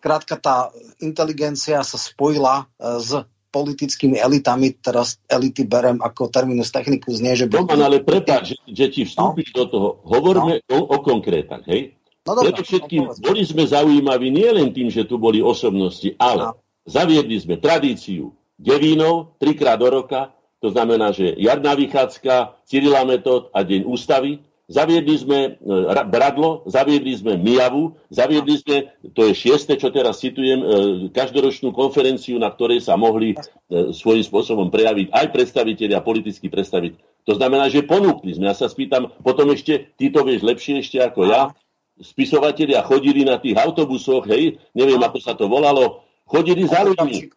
[0.02, 2.66] skrátka tá inteligencia sa spojila
[2.98, 3.22] s
[3.54, 7.46] politickými elitami, teraz elity berem ako terminus technicus, nie že...
[7.46, 9.56] Roman, ale prepáč, že, ti vstúpiš no.
[9.62, 9.88] do toho.
[10.02, 10.74] Hovorme no.
[10.74, 11.94] o, o konkrétach, hej?
[12.26, 16.50] No, Preto všetkým no, boli sme zaujímaví nie len tým, že tu boli osobnosti, ale
[16.50, 16.58] no.
[16.88, 23.66] zaviedli sme tradíciu devínov trikrát do roka, to znamená, že jarná vychádzka, Cyrila metód a
[23.66, 24.40] Deň ústavy.
[24.72, 28.76] Zaviedli sme e, Bradlo, zaviedli sme Mijavu, zaviedli sme,
[29.12, 30.66] to je šieste, čo teraz citujem, e,
[31.12, 36.96] každoročnú konferenciu, na ktorej sa mohli e, svojím spôsobom prejaviť aj predstaviteľi a politickí predstaviť.
[37.28, 38.48] To znamená, že ponúkli sme.
[38.48, 41.52] Ja sa spýtam, potom ešte, ty to vieš lepšie ešte ako ja,
[42.00, 46.00] spisovatelia chodili na tých autobusoch, hej, neviem, ako sa to volalo,
[46.32, 47.36] chodili za ľuďmi.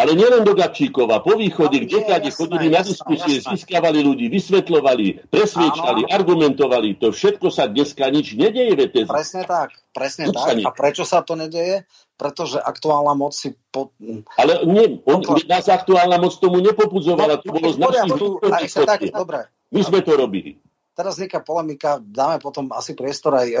[0.00, 3.52] Ale nielen do Gabčíkova, po východe, kde kade chodili na diskusie, jasná.
[3.52, 6.14] získavali ľudí, vysvetľovali, presviečali, Áno.
[6.16, 6.96] argumentovali.
[7.04, 8.72] To všetko sa dneska nič nedeje.
[8.72, 9.04] Viete.
[9.04, 10.56] Presne tak, presne tak.
[10.64, 11.84] A prečo sa to nedeje?
[12.16, 13.52] Pretože aktuálna moc si...
[13.72, 13.92] Po...
[14.36, 18.76] Ale nie, on, nás aktuálna moc tomu nepopudzovala, no, to bolo z našich...
[18.76, 19.48] Tak, dobre.
[19.72, 20.60] My sme to robili
[21.00, 23.56] teraz vzniká polemika, dáme potom asi priestor aj e,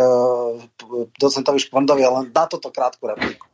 [1.16, 3.48] docentovi Škvandovi, ale dá toto krátku repliku.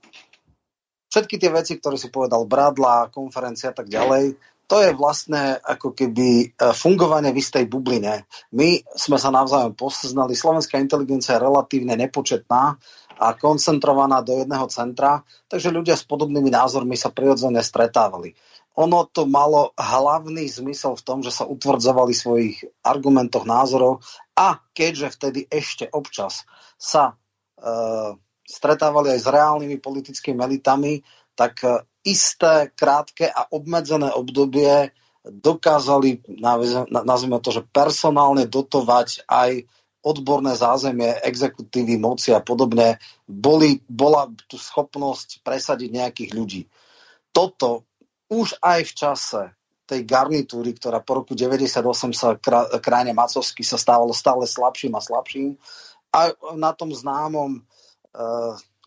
[1.16, 4.36] Všetky tie veci, ktoré si povedal Bradla, konferencia a tak ďalej,
[4.68, 8.28] to je vlastne ako keby e, fungovanie v istej bubline.
[8.52, 12.76] My sme sa navzájom poznali, slovenská inteligencia je relatívne nepočetná
[13.16, 18.36] a koncentrovaná do jedného centra, takže ľudia s podobnými názormi sa prirodzene stretávali
[18.76, 24.04] ono to malo hlavný zmysel v tom, že sa utvrdzovali svojich argumentoch, názorov
[24.36, 26.44] a keďže vtedy ešte občas
[26.76, 27.16] sa
[27.56, 31.02] e, stretávali aj s reálnymi politickými elitami,
[31.34, 34.94] tak e, isté, krátke a obmedzené obdobie
[35.26, 36.22] dokázali,
[36.86, 39.66] nazvime to, že personálne dotovať aj
[40.06, 46.62] odborné zázemie, exekutívy, moci a podobne, boli, bola tu schopnosť presadiť nejakých ľudí.
[47.34, 47.82] Toto
[48.30, 49.42] už aj v čase
[49.86, 51.82] tej garnitúry, ktorá po roku 98
[52.14, 52.34] sa
[52.82, 55.54] kráne Macovsky sa stávalo stále slabším a slabším.
[56.10, 57.62] A na tom známom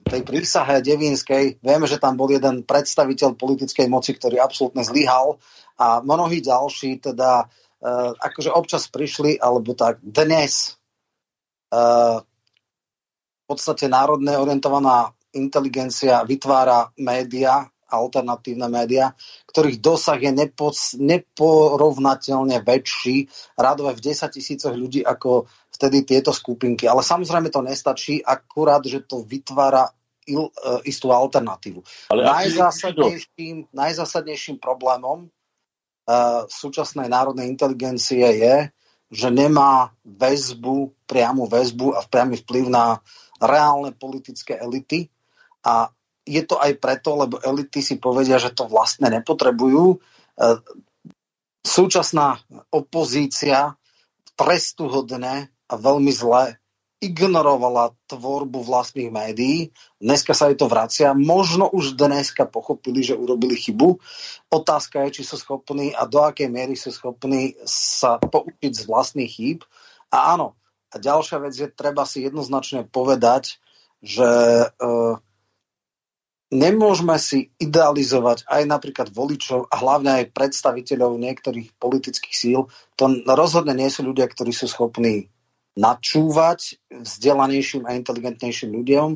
[0.10, 5.38] tej prísahe Devínskej, vieme, že tam bol jeden predstaviteľ politickej moci, ktorý absolútne zlyhal.
[5.80, 10.76] A mnohí ďalší teda uh, akože občas prišli, alebo tak dnes
[11.72, 19.14] uh, v podstate národne orientovaná inteligencia vytvára média, alternatívne médiá,
[19.50, 20.70] ktorých dosah je nepo,
[21.02, 23.26] neporovnateľne väčší,
[23.58, 25.50] radové v 10 tisícoch ľudí ako
[25.80, 26.92] vtedy tieto skupinky.
[26.92, 29.88] Ale samozrejme to nestačí, akurát, že to vytvára
[30.28, 32.12] il, uh, istú alternatívu.
[32.12, 38.56] Ale najzásadnejším, najzásadnejším problémom uh, súčasnej národnej inteligencie je,
[39.10, 43.00] že nemá väzbu, priamu väzbu a priamy vplyv na
[43.40, 45.10] reálne politické elity
[45.66, 45.90] a
[46.30, 49.98] je to aj preto, lebo elity si povedia, že to vlastne nepotrebujú.
[49.98, 49.98] E,
[51.66, 52.38] súčasná
[52.70, 53.74] opozícia
[54.38, 56.58] trestuhodne a veľmi zle
[57.00, 59.72] ignorovala tvorbu vlastných médií.
[60.04, 61.16] Dneska sa jej to vracia.
[61.16, 63.96] Možno už dneska pochopili, že urobili chybu.
[64.52, 69.32] Otázka je, či sú schopní a do akej miery sú schopní sa poučiť z vlastných
[69.32, 69.60] chýb.
[70.12, 70.60] A áno,
[70.92, 73.64] a ďalšia vec je, treba si jednoznačne povedať,
[74.04, 74.28] že
[74.68, 75.16] uh,
[76.52, 82.68] nemôžeme si idealizovať aj napríklad voličov a hlavne aj predstaviteľov niektorých politických síl.
[83.00, 85.32] To rozhodne nie sú ľudia, ktorí sú schopní
[85.80, 89.10] načúvať vzdelanejším a inteligentnejším ľuďom,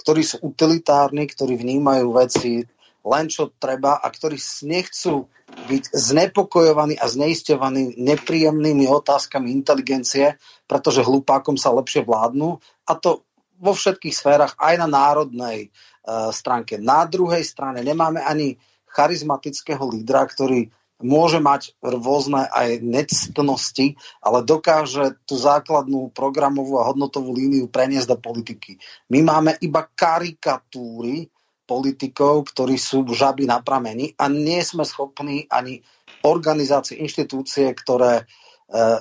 [0.00, 2.64] ktorí sú utilitárni, ktorí vnímajú veci
[3.08, 4.36] len čo treba a ktorí
[4.68, 10.36] nechcú byť znepokojovaní a zneistovaní nepríjemnými otázkami inteligencie,
[10.68, 13.24] pretože hlupákom sa lepšie vládnu a to
[13.58, 16.78] vo všetkých sférach, aj na národnej uh, stránke.
[16.78, 18.54] Na druhej strane nemáme ani
[18.86, 27.34] charizmatického lídra, ktorý môže mať rôzne aj nectnosti, ale dokáže tú základnú programovú a hodnotovú
[27.34, 28.82] líniu preniesť do politiky.
[29.10, 31.30] My máme iba karikatúry
[31.68, 35.84] politikov, ktorí sú žaby na pramení a nie sme schopní ani
[36.24, 38.47] organizácie, inštitúcie, ktoré Eh,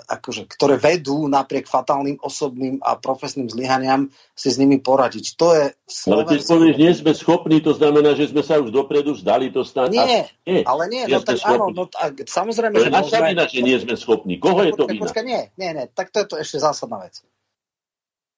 [0.07, 5.35] akože, ktoré vedú napriek fatálnym osobným a profesným zlyhaniam si s nimi poradiť.
[5.35, 6.11] To je Slovensko...
[6.15, 9.67] Ale keď povieš, nie sme schopní, to znamená, že sme sa už dopredu zdali to
[9.67, 9.91] stať.
[9.91, 13.59] Nie, nie, ale nie, no tak áno, no, tak, samozrejme, to že naša vina, že
[13.59, 14.39] nie sme schopní.
[14.39, 15.03] Koho je to vina?
[15.03, 17.19] Počkaj, nie, nie, nie, tak to je to ešte zásadná vec.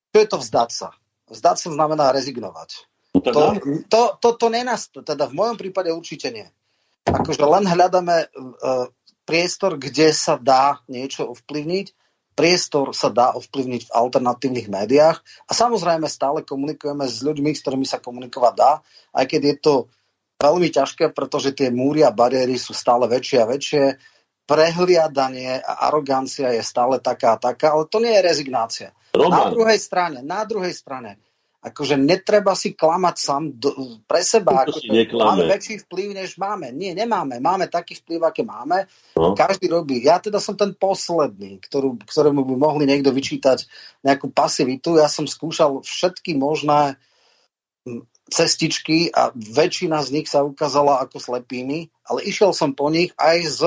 [0.10, 0.90] Čo je to vzdať sa?
[1.30, 2.90] Vzdať sa znamená rezignovať.
[3.14, 3.42] No, to,
[3.86, 6.50] to, to, to nenast, teda v mojom prípade určite nie.
[7.06, 8.86] Akože len hľadáme uh,
[9.30, 11.94] priestor, kde sa dá niečo ovplyvniť,
[12.34, 17.86] priestor sa dá ovplyvniť v alternatívnych médiách a samozrejme stále komunikujeme s ľuďmi, s ktorými
[17.86, 18.82] sa komunikovať dá,
[19.14, 19.74] aj keď je to
[20.42, 23.84] veľmi ťažké, pretože tie múry a bariéry sú stále väčšie a väčšie,
[24.50, 28.90] prehliadanie a arogancia je stále taká a taká, ale to nie je rezignácia.
[29.14, 29.46] Roman.
[29.46, 31.22] Na druhej strane, na druhej strane,
[31.60, 34.64] akože netreba si klamať sám do, pre seba.
[34.64, 34.80] To,
[35.20, 36.72] máme väčší vplyv, než máme.
[36.72, 37.44] Nie, nemáme.
[37.44, 38.88] Máme taký vplyv, aké máme.
[39.20, 39.36] No.
[39.36, 40.00] Každý robí.
[40.00, 43.68] Ja teda som ten posledný, ktorú, ktorému by mohli niekto vyčítať
[44.08, 44.96] nejakú pasivitu.
[44.96, 46.96] Ja som skúšal všetky možné
[48.30, 53.38] cestičky a väčšina z nich sa ukázala ako slepými, ale išiel som po nich aj
[53.44, 53.60] s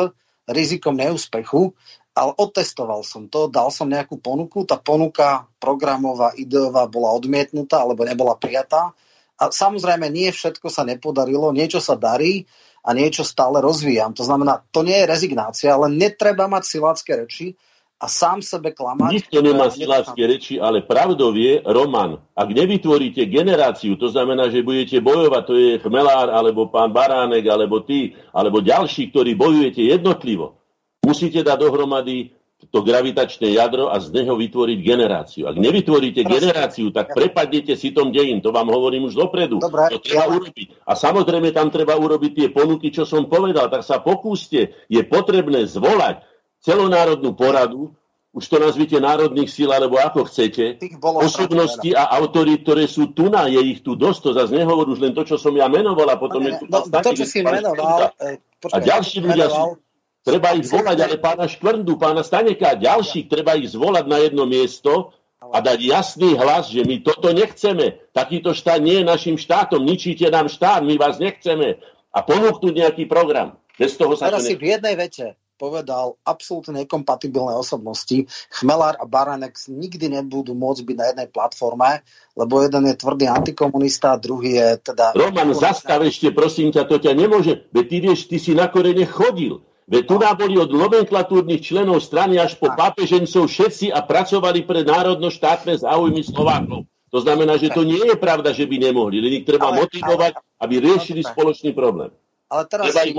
[0.49, 1.75] rizikom neúspechu
[2.13, 8.05] ale otestoval som to, dal som nejakú ponuku, tá ponuka programová, ideová bola odmietnutá alebo
[8.05, 8.93] nebola prijatá.
[9.41, 12.45] A samozrejme, nie všetko sa nepodarilo, niečo sa darí
[12.85, 14.13] a niečo stále rozvíjam.
[14.15, 17.57] To znamená, to nie je rezignácia, ale netreba mať silácké reči,
[18.03, 19.15] a sám sebe klamať.
[19.15, 24.99] Nikto nemá silácké reči, ale pravdou je, Roman, ak nevytvoríte generáciu, to znamená, že budete
[24.99, 30.59] bojovať, to je Chmelár, alebo pán Baránek, alebo ty, alebo ďalší, ktorí bojujete jednotlivo,
[31.03, 32.33] musíte dať dohromady
[32.71, 35.51] to gravitačné jadro a z neho vytvoriť generáciu.
[35.51, 37.15] Ak nevytvoríte generáciu, tak ja.
[37.19, 38.39] prepadnete si tom dejin.
[38.39, 39.59] To vám hovorím už dopredu.
[39.59, 40.35] Dobre, to treba ja.
[40.39, 40.69] urobiť.
[40.87, 43.67] A samozrejme tam treba urobiť tie ponuky, čo som povedal.
[43.67, 44.79] Tak sa pokúste.
[44.87, 46.23] Je potrebné zvolať
[46.63, 47.99] celonárodnú poradu,
[48.33, 53.45] už to nazvite národných síl, alebo ako chcete, osobnosti a autorít, ktoré sú tu na,
[53.45, 56.17] je ich tu dosť, to zase nehovor už len to, čo som ja menoval a
[56.17, 59.77] potom ne, je tu no, to, čo si menoval, e, počkaj, a ďalší ľudia sú,
[60.23, 64.47] treba ich zvolať, ale pána Škvrndu, pána Staneka a ďalších treba ich zvolať na jedno
[64.47, 65.13] miesto
[65.43, 67.99] a dať jasný hlas, že my toto nechceme.
[68.15, 71.83] Takýto štát nie je našim štátom, ničíte nám štát, my vás nechceme.
[72.15, 73.59] A ponúknuť nejaký program.
[73.77, 78.27] Bez toho sa Teraz to si v jednej vete povedal absolútne nekompatibilné osobnosti.
[78.51, 82.03] Chmelár a Baranek nikdy nebudú môcť byť na jednej platforme,
[82.35, 85.15] lebo jeden je tvrdý antikomunista, druhý je teda...
[85.15, 87.71] Roman, zastav ešte, prosím ťa, to ťa nemôže.
[87.71, 89.63] Veď ty vieš, ty si na korene chodil.
[89.93, 95.77] Veď tu boli od nomenklatúrnych členov strany až po pápežencov všetci a pracovali pre národno-štátne
[95.77, 96.89] záujmy Slovákov.
[97.13, 100.33] To znamená, že to nie je pravda, že by nemohli, len ich treba ale, motivovať,
[100.33, 102.09] ale, aby riešili spoločný problém.
[102.49, 103.13] Ale teraz si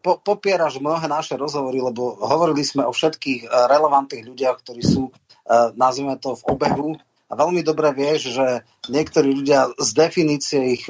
[0.00, 5.12] po, popieraš mnohé naše rozhovory, lebo hovorili sme o všetkých eh, relevantných ľudiach, ktorí sú,
[5.12, 6.96] uh, nazvime to, v obehu.
[7.28, 10.84] A veľmi dobre vieš, že niektorí ľudia z definície ich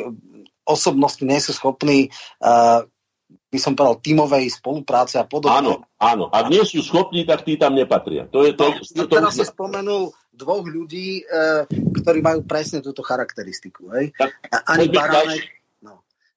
[0.62, 2.86] osobnosti nie sú schopní uh,
[3.54, 5.62] by som povedal, tímovej spolupráce a podobne.
[5.62, 5.72] Áno,
[6.02, 6.24] áno.
[6.34, 8.26] Ak nie sú schopní, tak tí tam nepatria.
[8.34, 12.82] To je to, no, to, to teraz si spomenul dvoch ľudí, e, ktorí majú presne
[12.82, 13.94] túto charakteristiku.
[13.94, 14.10] Hej?
[14.18, 14.30] Tak,
[14.66, 15.46] Ani Baránek,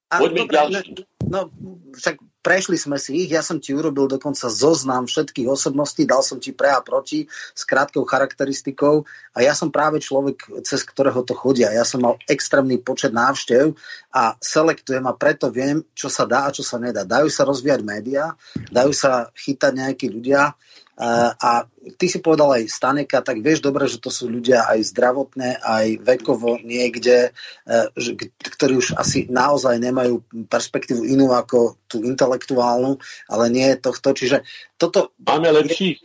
[0.08, 0.80] a, Poďme dobre,
[1.28, 1.52] no,
[1.92, 2.16] však
[2.48, 6.56] prešli sme si ich, ja som ti urobil dokonca zoznam všetkých osobností, dal som ti
[6.56, 9.04] pre a proti s krátkou charakteristikou
[9.36, 11.76] a ja som práve človek, cez ktorého to chodia.
[11.76, 13.76] Ja som mal extrémny počet návštev
[14.16, 17.04] a selektujem a preto viem, čo sa dá a čo sa nedá.
[17.04, 18.32] Dajú sa rozvíjať médiá,
[18.72, 20.56] dajú sa chytať nejakí ľudia,
[20.98, 21.70] a
[22.02, 26.02] ty si povedal aj Staneka, tak vieš dobre, že to sú ľudia aj zdravotné, aj
[26.02, 27.30] vekovo niekde,
[27.70, 28.10] e,
[28.42, 32.98] ktorí už asi naozaj nemajú perspektívu inú ako tú intelektuálnu,
[33.30, 34.18] ale nie tohto.
[34.18, 34.42] Čiže
[34.82, 35.14] toto...
[35.22, 36.02] Máme lepších.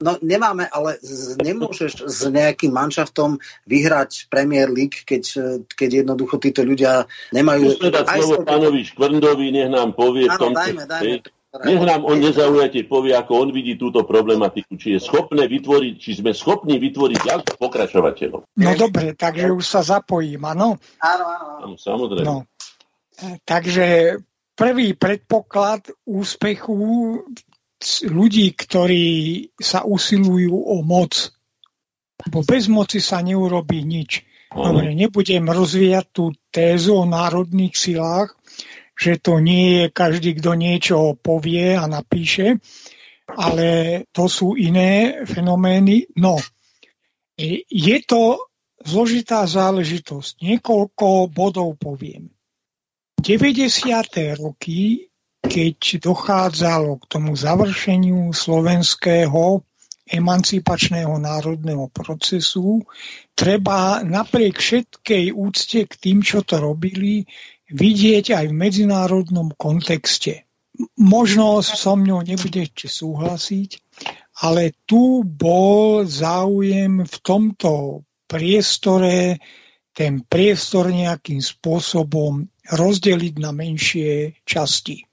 [0.00, 0.96] No nemáme, ale
[1.44, 3.36] nemôžeš s nejakým manšaftom
[3.68, 5.36] vyhrať Premier League, keď,
[5.68, 7.04] keď jednoducho títo ľudia
[7.36, 7.76] nemajú...
[7.76, 10.56] Musíme dať slovo pánovi Škvrndovi, nech nám povie v tomto...
[10.56, 11.39] Dajme, dajme.
[11.50, 16.22] Nech nám on nezaujate povie, ako on vidí túto problematiku, či je schopné vytvoriť, či
[16.22, 18.46] sme schopní vytvoriť ďalších pokračovateľov.
[18.54, 20.78] No dobre, takže už sa zapojím, áno?
[21.02, 21.74] Áno, áno.
[21.74, 22.22] samozrejme.
[22.22, 22.46] No.
[23.18, 24.14] E, takže
[24.54, 26.78] prvý predpoklad úspechu
[28.06, 29.08] ľudí, ktorí
[29.58, 31.34] sa usilujú o moc,
[32.30, 34.22] lebo bez moci sa neurobí nič.
[34.50, 38.34] Dobre, nebudem rozvíjať tú tézu o národných silách,
[39.00, 42.60] že to nie je každý, kto niečo povie a napíše,
[43.32, 46.12] ale to sú iné fenomény.
[46.20, 46.36] No,
[47.64, 48.52] je to
[48.84, 50.44] zložitá záležitosť.
[50.44, 52.28] Niekoľko bodov poviem.
[53.24, 54.36] 90.
[54.36, 55.08] roky,
[55.40, 59.64] keď dochádzalo k tomu završeniu slovenského
[60.10, 62.82] emancipačného národného procesu,
[63.32, 67.24] treba napriek všetkej úcte k tým, čo to robili,
[67.70, 70.46] vidieť aj v medzinárodnom kontexte.
[70.96, 73.70] Možno so mňou nebudete súhlasiť,
[74.40, 79.36] ale tu bol záujem v tomto priestore
[79.90, 85.04] ten priestor nejakým spôsobom rozdeliť na menšie časti.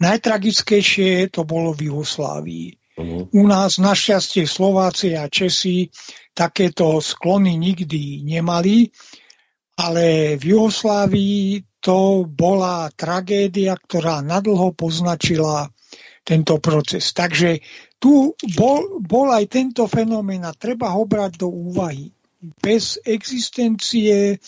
[0.00, 2.68] Najtragickejšie to bolo v Jugoslávii.
[3.00, 3.24] Uh-huh.
[3.32, 5.88] U nás našťastie Slováci a Česi
[6.36, 8.92] takéto sklony nikdy nemali,
[9.80, 15.72] ale v Jugoslávii to bola tragédia, ktorá nadlho poznačila
[16.22, 17.10] tento proces.
[17.16, 17.64] Takže
[17.96, 22.12] tu bol, bol aj tento fenomén a treba ho brať do úvahy.
[22.40, 24.40] Bez existencie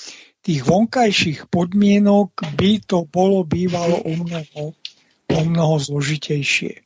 [0.43, 4.63] tých vonkajších podmienok by to bolo bývalo o mnoho,
[5.29, 6.83] o mnoho zložitejšie.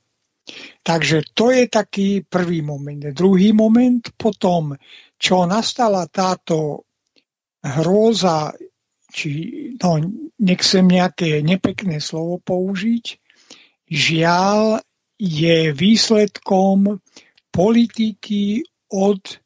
[0.86, 3.02] Takže to je taký prvý moment.
[3.10, 4.78] Druhý moment potom,
[5.18, 6.86] čo nastala táto
[7.66, 8.54] hrôza
[9.16, 9.30] či
[9.80, 9.96] no,
[10.36, 13.16] nechcem nejaké nepekné slovo použiť,
[13.88, 14.84] žiaľ
[15.16, 17.00] je výsledkom
[17.48, 19.40] politiky od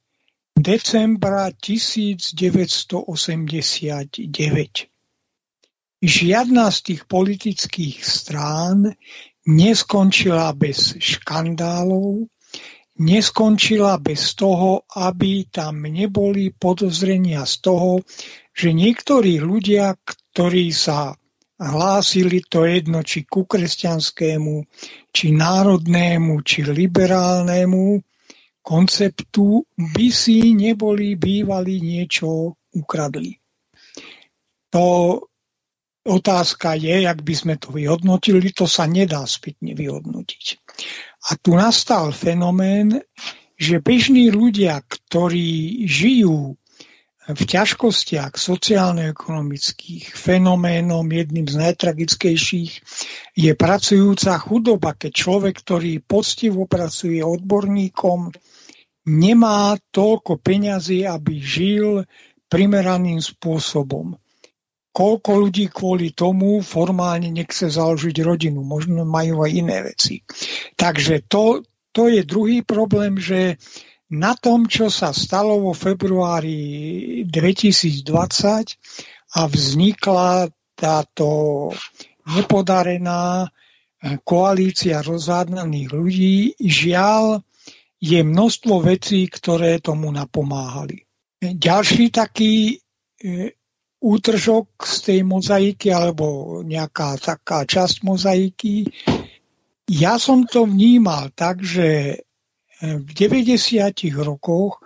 [0.59, 3.15] decembra 1989.
[6.01, 8.97] Žiadna z tých politických strán
[9.47, 12.27] neskončila bez škandálov,
[13.01, 18.01] neskončila bez toho, aby tam neboli podozrenia z toho,
[18.61, 21.16] že niektorí ľudia, ktorí sa
[21.57, 24.69] hlásili to jedno, či ku kresťanskému,
[25.09, 28.05] či národnému, či liberálnemu
[28.61, 33.32] konceptu, by si neboli bývali niečo ukradli.
[34.77, 34.85] To
[36.05, 40.45] otázka je, jak by sme to vyhodnotili, to sa nedá spätne vyhodnotiť.
[41.32, 43.01] A tu nastal fenomén,
[43.57, 46.61] že bežní ľudia, ktorí žijú
[47.36, 52.73] v ťažkostiach sociálno-ekonomických fenoménom jedným z najtragickejších
[53.36, 58.32] je pracujúca chudoba, keď človek, ktorý poctivo pracuje odborníkom,
[59.09, 62.05] nemá toľko peňazí, aby žil
[62.51, 64.19] primeraným spôsobom.
[64.90, 70.27] Koľko ľudí kvôli tomu formálne nechce založiť rodinu, možno majú aj iné veci.
[70.74, 71.62] Takže to,
[71.94, 73.55] to je druhý problém, že
[74.11, 81.28] na tom, čo sa stalo vo februári 2020 a vznikla táto
[82.27, 83.47] nepodarená
[84.24, 87.45] koalícia rozhádnaných ľudí, žiaľ,
[88.01, 91.05] je množstvo vecí, ktoré tomu napomáhali.
[91.37, 92.74] Ďalší taký e,
[94.01, 98.89] útržok z tej mozaiky alebo nejaká taká časť mozaiky.
[99.85, 102.16] Ja som to vnímal tak, že
[102.81, 104.09] v 90.
[104.24, 104.81] rokoch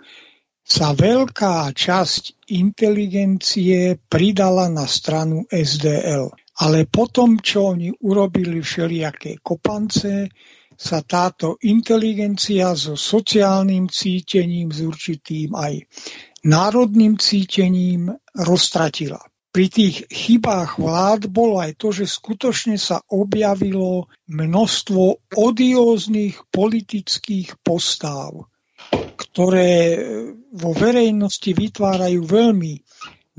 [0.65, 6.33] sa veľká časť inteligencie pridala na stranu SDL.
[6.55, 10.31] Ale potom, čo oni urobili všelijaké kopance,
[10.75, 15.87] sa táto inteligencia so sociálnym cítením, s určitým aj
[16.43, 19.23] národným cítením roztratila
[19.55, 28.51] pri tých chybách vlád bolo aj to, že skutočne sa objavilo množstvo odióznych politických postáv,
[29.15, 29.95] ktoré
[30.51, 32.83] vo verejnosti vytvárajú veľmi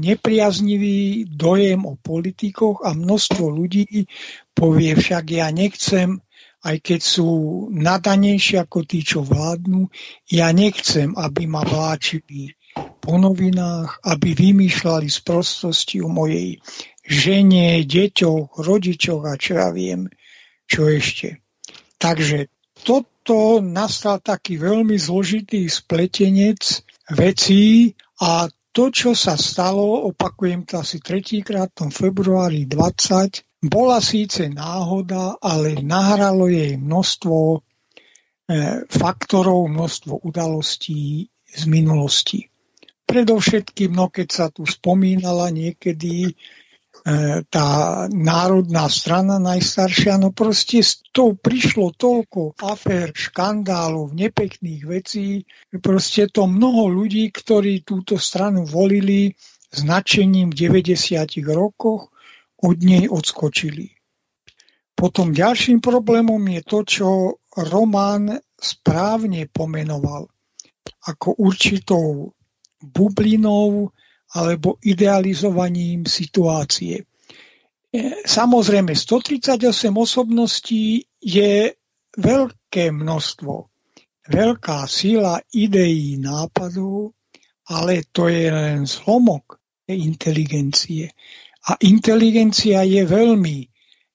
[0.00, 4.08] nepriaznivý dojem o politikoch a množstvo ľudí
[4.56, 6.16] povie však ja nechcem,
[6.64, 7.28] aj keď sú
[7.76, 9.92] nadanejšie ako tí, čo vládnu,
[10.32, 16.58] ja nechcem, aby ma vláčili po novinách, aby vymýšľali z prostosti o mojej
[17.06, 20.10] žene, deťoch, rodičoch a čo ja viem,
[20.66, 21.38] čo ešte.
[21.96, 22.50] Takže
[22.82, 26.82] toto nastal taký veľmi zložitý spletenec
[27.14, 34.52] vecí a to, čo sa stalo, opakujem to asi tretíkrát v februári 20, bola síce
[34.52, 37.58] náhoda, ale nahralo jej množstvo e,
[38.84, 42.52] faktorov, množstvo udalostí z minulosti.
[43.06, 46.32] Predovšetkým, no keď sa tu spomínala niekedy e,
[47.46, 47.68] tá
[48.10, 55.46] národná strana najstaršia, no proste s tou prišlo toľko afér, škandálov, nepekných vecí,
[55.78, 59.30] proste to mnoho ľudí, ktorí túto stranu volili
[59.70, 62.10] značením v 90 rokoch,
[62.56, 63.92] od nej odskočili.
[64.96, 67.08] Potom ďalším problémom je to, čo
[67.52, 70.24] Roman správne pomenoval
[71.04, 72.32] ako určitou
[72.82, 73.90] bublinou
[74.34, 77.00] alebo idealizovaním situácie.
[77.00, 77.04] E,
[78.26, 79.62] samozrejme, 138
[79.94, 81.72] osobností je
[82.16, 83.54] veľké množstvo,
[84.28, 87.14] veľká sila ideí, nápadov,
[87.70, 91.14] ale to je len zlomok inteligencie.
[91.66, 93.66] A inteligencia je veľmi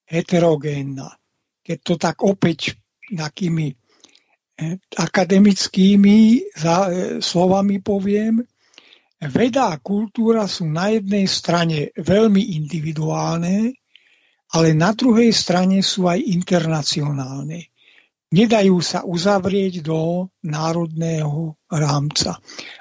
[0.07, 1.07] heterogénna.
[1.63, 2.75] Keď to tak opäť
[3.11, 3.75] takými
[4.97, 6.39] akademickými e,
[7.21, 8.43] slovami poviem,
[9.21, 13.69] Veda a kultúra sú na jednej strane veľmi individuálne,
[14.49, 17.69] ale na druhej strane sú aj internacionálne.
[18.31, 22.39] Nedajú sa uzavrieť do národného rámca.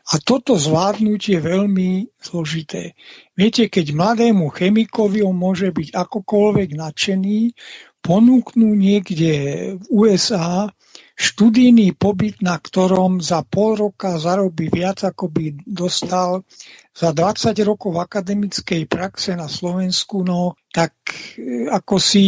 [0.08, 1.90] A toto zvládnuť je veľmi
[2.22, 2.94] zložité.
[3.36, 7.52] Viete, keď mladému chemikovi on môže byť akokoľvek nadšený,
[8.00, 9.32] ponúknú niekde
[9.76, 10.72] v USA
[11.20, 16.48] študijný pobyt, na ktorom za pol roka zarobí viac, ako by dostal
[16.96, 20.96] za 20 rokov akademickej praxe na Slovensku, no tak
[21.36, 22.26] e, ako si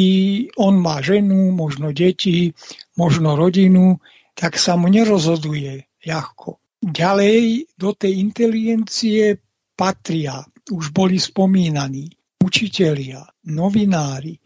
[0.60, 2.52] on má ženu, možno deti,
[2.92, 3.96] možno rodinu,
[4.36, 6.60] tak sa mu nerozhoduje ľahko.
[6.84, 9.40] Ďalej do tej inteligencie
[9.72, 12.12] patria, už boli spomínaní,
[12.44, 14.36] učitelia, novinári.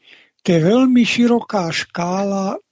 [0.47, 2.62] To je veľmi široká škála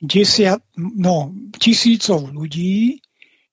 [0.00, 3.04] desiat, no, tisícov ľudí,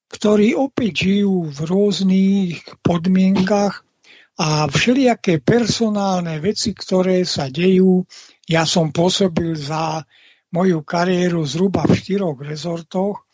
[0.07, 3.83] ktorí opäť žijú v rôznych podmienkach
[4.39, 8.07] a všelijaké personálne veci, ktoré sa dejú.
[8.47, 10.07] Ja som pôsobil za
[10.55, 13.27] moju kariéru zhruba v štyroch rezortoch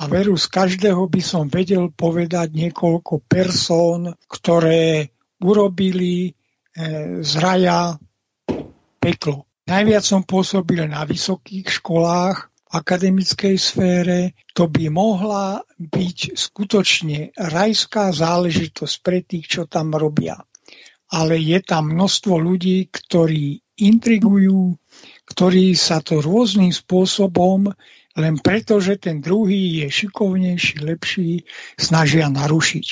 [0.00, 5.12] a veru z každého by som vedel povedať niekoľko persón, ktoré
[5.44, 6.32] urobili e,
[7.20, 7.94] z raja
[8.98, 9.44] peklo.
[9.68, 18.94] Najviac som pôsobil na vysokých školách, akademickej sfére, to by mohla byť skutočne rajská záležitosť
[18.98, 20.42] pre tých, čo tam robia.
[21.14, 24.74] Ale je tam množstvo ľudí, ktorí intrigujú,
[25.30, 27.70] ktorí sa to rôznym spôsobom,
[28.14, 31.30] len preto, že ten druhý je šikovnejší, lepší,
[31.78, 32.86] snažia narušiť.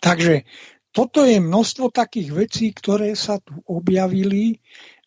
[0.00, 0.44] Takže
[0.92, 4.60] toto je množstvo takých vecí, ktoré sa tu objavili.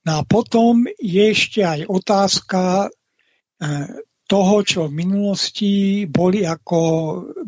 [0.05, 6.79] No a potom je ešte aj otázka eh, toho, čo v minulosti boli ako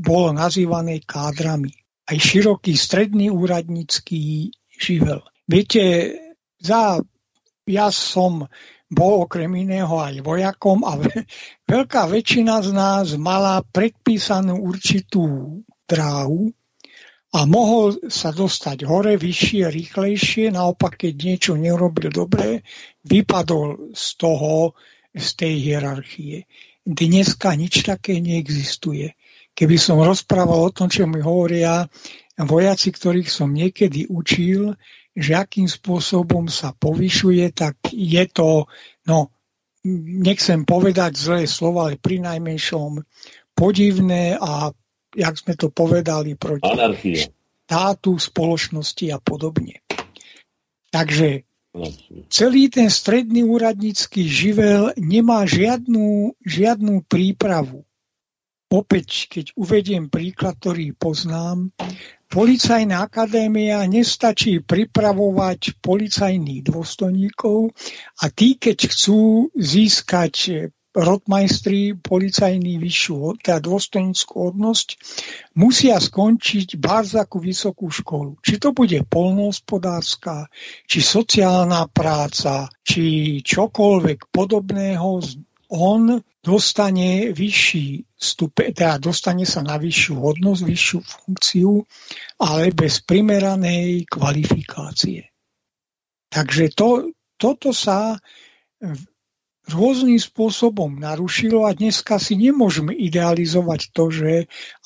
[0.01, 1.69] bolo nazývané kádrami.
[2.09, 5.21] Aj široký stredný úradnícky živel.
[5.45, 6.15] Viete,
[6.57, 6.97] za,
[7.69, 8.49] ja som
[8.91, 10.97] bol okrem iného aj vojakom a
[11.71, 16.49] veľká väčšina z nás mala predpísanú určitú dráhu
[17.31, 20.51] a mohol sa dostať hore, vyššie, rýchlejšie.
[20.51, 22.67] Naopak, keď niečo neurobil dobre,
[23.07, 24.75] vypadol z toho,
[25.15, 26.43] z tej hierarchie.
[26.81, 29.13] Dneska nič také neexistuje.
[29.53, 31.85] Keby som rozprával o tom, čo mi hovoria
[32.39, 34.73] vojaci, ktorých som niekedy učil,
[35.11, 38.65] že akým spôsobom sa povyšuje, tak je to,
[39.05, 39.29] no,
[40.23, 43.03] nechcem povedať zlé slovo, ale pri najmenšom
[43.51, 44.71] podivné a,
[45.11, 47.27] jak sme to povedali, proti Anarchie.
[47.67, 49.83] štátu, spoločnosti a podobne.
[50.91, 51.50] Takže
[52.27, 57.87] Celý ten stredný úradnícky živel nemá žiadnu, žiadnu prípravu.
[58.71, 61.71] Opäť, keď uvediem príklad, ktorý poznám,
[62.31, 67.75] Policajná akadémia nestačí pripravovať policajných dôstojníkov
[68.23, 70.33] a tí, keď chcú získať
[70.91, 74.87] rotmajstri policajní vyššiu, teda dôstojnickú hodnosť,
[75.55, 78.39] musia skončiť Barzakú vysokú školu.
[78.43, 80.51] Či to bude polnohospodárska,
[80.83, 85.09] či sociálna práca, či čokoľvek podobného,
[85.71, 91.71] on dostane vyšší stupe, teda dostane sa na vyššiu hodnosť, vyššiu funkciu,
[92.43, 95.31] ale bez primeranej kvalifikácie.
[96.27, 98.19] Takže to, toto sa
[99.69, 104.31] rôznym spôsobom narušilo a dneska si nemôžeme idealizovať to, že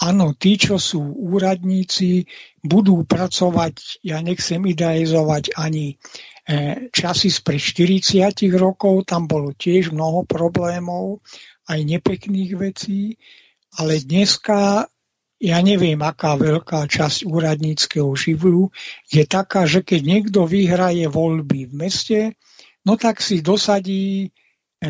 [0.04, 2.28] áno, tí, čo sú úradníci,
[2.60, 10.28] budú pracovať, ja nechcem idealizovať ani e, časy spred 40 rokov, tam bolo tiež mnoho
[10.28, 11.24] problémov,
[11.72, 13.16] aj nepekných vecí,
[13.80, 14.86] ale dneska
[15.36, 18.72] ja neviem, aká veľká časť úradníckého živlu
[19.12, 22.20] je taká, že keď niekto vyhraje voľby v meste,
[22.88, 24.32] no tak si dosadí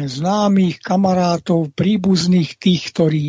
[0.04, 3.28] známych kamarátov, príbuzných tých, ktorí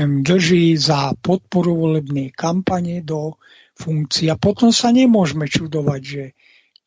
[0.00, 3.36] drží za podporu volebnej kampane do
[3.76, 4.32] funkcie.
[4.32, 6.24] A potom sa nemôžeme čudovať, že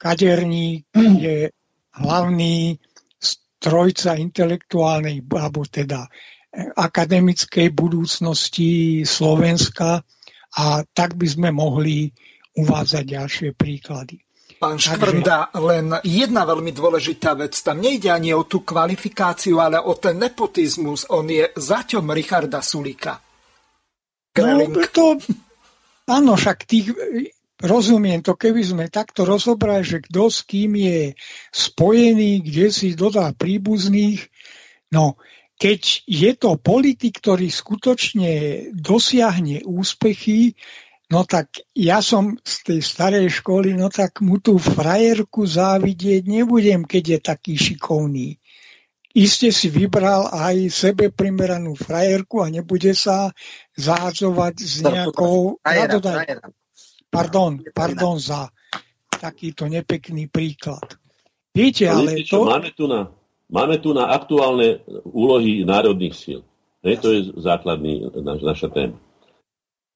[0.02, 0.90] kaderník
[1.26, 1.53] je
[2.02, 2.82] hlavný
[3.22, 6.10] strojca intelektuálnej, alebo teda
[6.76, 10.02] akademickej budúcnosti Slovenska
[10.56, 10.65] a
[10.95, 12.10] tak by sme mohli
[12.56, 14.24] uvádzať ďalšie príklady.
[14.65, 17.53] Pán Škvrnda, len jedna veľmi dôležitá vec.
[17.61, 21.05] Tam nejde ani o tú kvalifikáciu, ale o ten nepotizmus.
[21.13, 23.21] On je zaťom Richarda Sulika.
[24.33, 25.21] No, to,
[26.09, 26.97] áno, však tých,
[27.61, 31.13] rozumiem to, keby sme takto rozobrali, že kto s kým je
[31.53, 34.25] spojený, kde si dodá príbuzných.
[34.89, 35.21] No,
[35.61, 38.33] keď je to politik, ktorý skutočne
[38.73, 40.57] dosiahne úspechy,
[41.06, 46.82] No tak ja som z tej starej školy, no tak mu tú frajerku závidieť nebudem,
[46.82, 48.41] keď je taký šikovný.
[49.15, 53.32] Iste si vybral aj sebe primeranú frajerku a nebude sa
[53.80, 55.61] záhadzovať s nejakou...
[55.64, 56.44] Frajera.
[57.07, 58.52] Pardon, pardon za
[59.07, 60.84] takýto nepekný príklad.
[61.56, 62.44] Viete, ale to...
[62.44, 63.07] Máme tu, na,
[63.48, 66.44] máme tu na aktuálne úlohy národných síl.
[66.84, 68.99] To je základný naš, naša téma.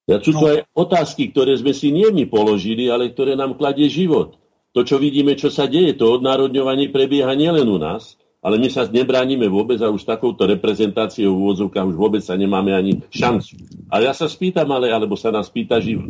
[0.09, 0.49] Ja sú to no.
[0.49, 4.41] aj otázky, ktoré sme si nie my položili, ale ktoré nám kladie život.
[4.73, 8.89] To, čo vidíme, čo sa deje, to odnárodňovanie prebieha nielen u nás, ale my sa
[8.89, 13.61] nebránime vôbec a už takouto reprezentáciou v úvodzovkách už vôbec sa nemáme ani šancu.
[13.93, 16.09] A ja sa spýtam, ale, alebo sa nás pýta život.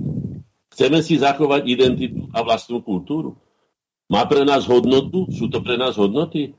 [0.72, 3.36] Chceme si zachovať identitu a vlastnú kultúru?
[4.08, 5.28] Má pre nás hodnotu?
[5.34, 6.56] Sú to pre nás hodnoty?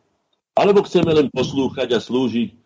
[0.52, 2.59] Alebo chceme len poslúchať a slúžiť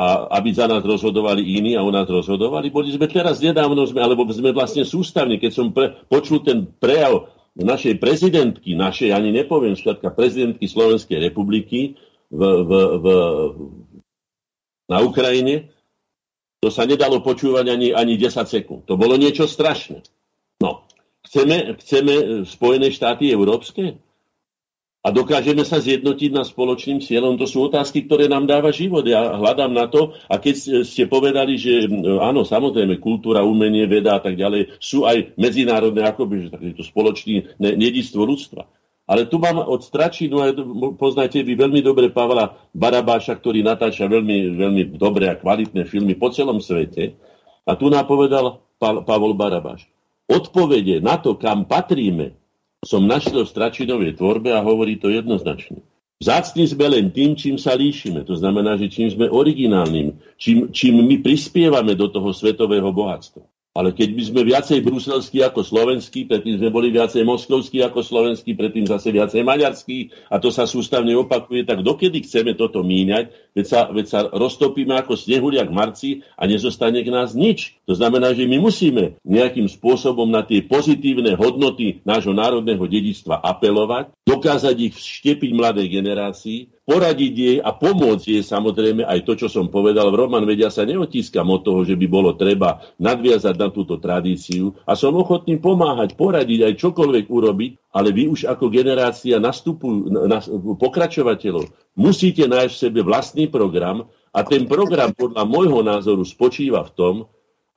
[0.00, 2.72] a aby za nás rozhodovali iní a o nás rozhodovali.
[2.72, 7.28] Boli sme teraz nedávno, sme, alebo sme vlastne sústavní, keď som pre, počul ten prejav
[7.52, 12.00] našej prezidentky, našej, ani nepoviem, štátka prezidentky Slovenskej republiky
[12.32, 13.06] v, v, v,
[14.88, 15.68] na Ukrajine,
[16.64, 18.88] to sa nedalo počúvať ani, ani 10 sekúnd.
[18.88, 20.00] To bolo niečo strašné.
[20.64, 20.88] No,
[21.28, 24.00] chceme, chceme Spojené štáty európske?
[25.00, 27.40] A dokážeme sa zjednotiť na spoločným cieľom.
[27.40, 29.00] To sú otázky, ktoré nám dáva život.
[29.08, 31.88] Ja hľadám na to a keď ste povedali, že
[32.20, 37.56] áno, samozrejme, kultúra, umenie, veda a tak ďalej sú aj medzinárodné, akoby, že takýto spoločný
[37.56, 38.68] nedístvo ľudstva.
[39.08, 40.52] Ale tu mám od Stračinu, a
[40.94, 46.28] poznáte vy veľmi dobre Pavla Barabáša, ktorý natáča veľmi, veľmi dobré a kvalitné filmy po
[46.30, 47.16] celom svete.
[47.64, 49.88] A tu nám povedal Pavol Barabáš.
[50.30, 52.38] Odpovede na to, kam patríme,
[52.80, 55.84] som našiel v Stračinovej tvorbe a hovorí to jednoznačne.
[56.20, 58.28] Vzácni sme len tým, čím sa líšime.
[58.28, 63.40] To znamená, že čím sme originálnym, čím, čím my prispievame do toho svetového bohatstva.
[63.70, 68.58] Ale keď by sme viacej bruselskí ako slovenskí, predtým sme boli viacej moskovskí ako slovenskí,
[68.58, 73.66] predtým zase viacej maďarskí a to sa sústavne opakuje, tak dokedy chceme toto míňať, veď
[73.70, 77.78] sa, veď sa roztopíme ako snehuliak v marci a nezostane k nás nič.
[77.86, 84.10] To znamená, že my musíme nejakým spôsobom na tie pozitívne hodnoty nášho národného dedičstva apelovať,
[84.26, 89.70] dokázať ich vštepiť mladej generácii, poradiť jej a pomôcť jej samozrejme aj to, čo som
[89.70, 90.10] povedal.
[90.10, 94.74] V Roman, vedia sa neotískam od toho, že by bolo treba nadviazať na túto tradíciu.
[94.88, 100.42] A som ochotný pomáhať, poradiť aj čokoľvek urobiť, ale vy už ako generácia nastupujú, na,
[100.76, 104.08] pokračovateľov musíte nájsť v sebe vlastný program.
[104.30, 107.14] A ten program podľa môjho názoru spočíva v tom,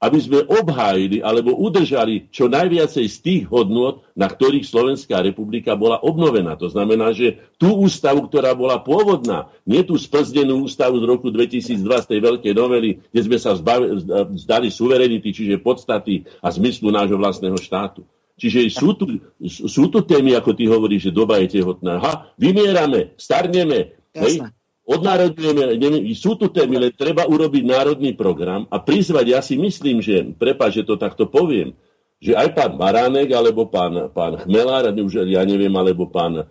[0.04, 6.04] aby sme obhájili alebo udržali čo najviacej z tých hodnôt, na ktorých Slovenská republika bola
[6.04, 6.60] obnovená.
[6.60, 11.80] To znamená, že tú ústavu, ktorá bola pôvodná, nie tú sprzdenú ústavu z roku 2002
[11.80, 13.56] z tej veľkej novely, kde sme sa
[14.36, 18.04] zdali suverenity, čiže podstaty a zmyslu nášho vlastného štátu.
[18.36, 19.06] Čiže sú tu,
[19.48, 22.02] sú tu témy, ako ty hovoríš, že doba je tehotná.
[22.02, 23.96] Ha, vymierame, starneme.
[24.12, 24.52] Hej?
[24.84, 30.04] Odnárodňujeme, neviem, sú tu témy, ale treba urobiť národný program a prizvať, ja si myslím,
[30.04, 31.72] že, prepáč, že to takto poviem,
[32.24, 36.44] že aj pán Baránek, alebo pán, pán Chmelár, už ja neviem, alebo pán e,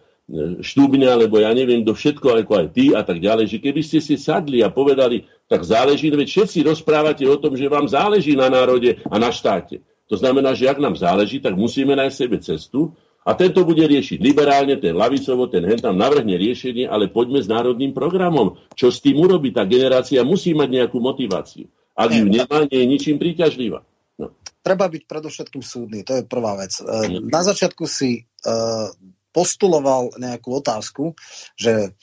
[0.61, 4.05] Štúbňa, alebo ja neviem, do všetko, ako aj ty a tak ďalej, že keby ste
[4.05, 8.53] si sadli a povedali, tak záleží, veď všetci rozprávate o tom, že vám záleží na
[8.53, 9.81] národe a na štáte.
[10.13, 12.93] To znamená, že ak nám záleží, tak musíme nájsť sebe cestu,
[13.23, 17.47] a tento bude riešiť liberálne, ten lavicovo, ten hen tam navrhne riešenie, ale poďme s
[17.47, 18.59] národným programom.
[18.75, 19.53] Čo s tým urobiť?
[19.55, 21.71] Tá generácia musí mať nejakú motiváciu.
[21.95, 23.87] Ak ju nemá, nie je ničím príťažlivá.
[24.19, 24.35] No.
[24.65, 26.75] Treba byť predovšetkým súdny, to je prvá vec.
[26.83, 28.91] E, na začiatku si uh,
[29.31, 31.15] postuloval nejakú otázku,
[31.55, 31.95] že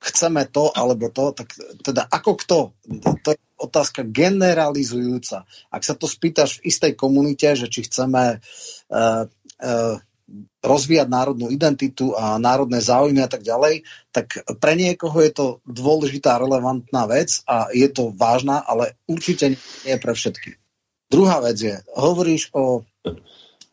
[0.00, 1.52] chceme to alebo to, tak
[1.84, 2.58] teda ako kto?
[3.20, 5.44] To je otázka generalizujúca.
[5.68, 9.24] Ak sa to spýtaš v istej komunite, že či chceme uh,
[9.60, 9.96] uh,
[10.60, 13.82] rozvíjať národnú identitu a národné záujmy a tak ďalej,
[14.14, 19.96] tak pre niekoho je to dôležitá, relevantná vec a je to vážna, ale určite nie
[19.98, 20.56] pre všetkých.
[21.10, 22.86] Druhá vec je, hovoríš o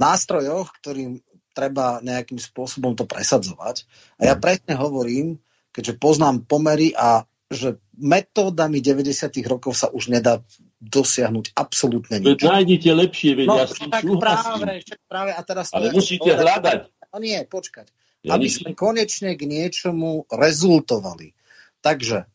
[0.02, 1.22] nástrojoch, ktorým
[1.54, 3.86] treba nejakým spôsobom to presadzovať.
[4.22, 5.42] A ja presne hovorím,
[5.74, 9.32] keďže poznám pomery a že metódami 90.
[9.48, 10.44] rokov sa už nedá
[10.78, 12.46] dosiahnuť absolútne nič.
[12.46, 16.80] Nájdete lepšie, veď no, ja tak práve, práve, a teraz Ale musíte povedať, hľadať.
[17.10, 17.90] No nie, počkať.
[18.22, 18.62] Ja aby nič...
[18.62, 21.34] sme konečne k niečomu rezultovali.
[21.82, 22.30] Takže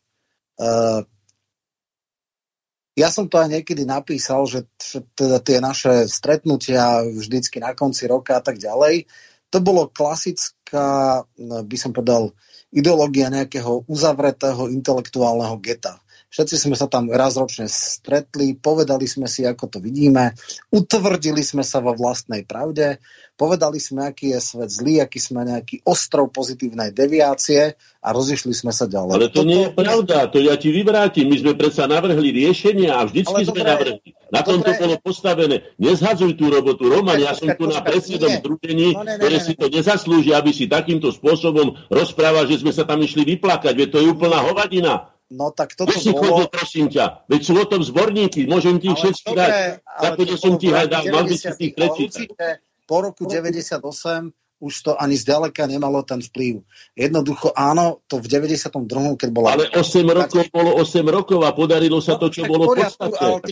[0.59, 1.01] uh,
[2.93, 4.69] ja som to aj niekedy napísal, že
[5.17, 9.09] teda tie naše stretnutia vždycky na konci roka a tak ďalej,
[9.49, 12.33] to bolo klasická, by som povedal,
[12.73, 16.01] ideológia nejakého uzavretého intelektuálneho geta.
[16.33, 20.33] Všetci sme sa tam raz ročne stretli, povedali sme si, ako to vidíme,
[20.73, 22.97] utvrdili sme sa vo vlastnej pravde,
[23.37, 28.73] povedali sme, aký je svet zlý, aký sme nejaký ostrov pozitívnej deviácie a rozišli sme
[28.73, 29.13] sa ďalej.
[29.13, 29.45] Ale to Toto...
[29.45, 31.29] nie je pravda, to ja ti vyvrátim.
[31.29, 34.09] My sme predsa navrhli riešenia a vždycky Ale sme navrhli.
[34.33, 35.69] Na tom to bolo postavené.
[35.77, 40.33] Nezhadzuj tú robotu, Roman, ja som tu na predsedom združení, no, ktoré si to nezaslúži,
[40.33, 44.41] aby si takýmto spôsobom rozprával, že sme sa tam išli vyplakať, veď to je úplná
[44.41, 45.12] hovadina.
[45.33, 46.45] No tak toto Veď bolo...
[46.45, 49.51] Chodil, prosím ťa, veď sú o tom zborníky, môžem ti všetky dať.
[49.81, 52.27] Takto som ti dal, mal by si tých prečítať.
[52.85, 53.81] Po roku 98
[54.63, 56.63] už to ani zďaleka nemalo ten vplyv.
[56.95, 59.19] Jednoducho áno, to v 92.
[59.19, 59.59] keď bola...
[59.59, 63.43] Ale 8 rokov bolo 8 rokov a podarilo sa to, čo no, bolo podstatné.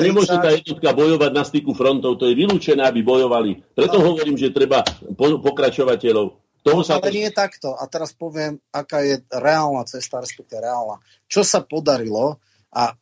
[0.00, 3.60] Nemôže tá jednotka bojovať na styku frontov, to je vylúčené, aby bojovali.
[3.76, 4.14] Preto no.
[4.14, 4.80] hovorím, že treba
[5.18, 7.16] pokračovateľov toho sa ale to...
[7.16, 7.72] nie je takto.
[7.72, 11.00] A teraz poviem, aká je reálna cesta, respektíve reálna.
[11.26, 12.38] Čo sa podarilo
[12.72, 12.94] a e,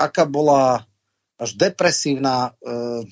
[0.00, 0.80] aká bola
[1.36, 3.04] až depresívna, e,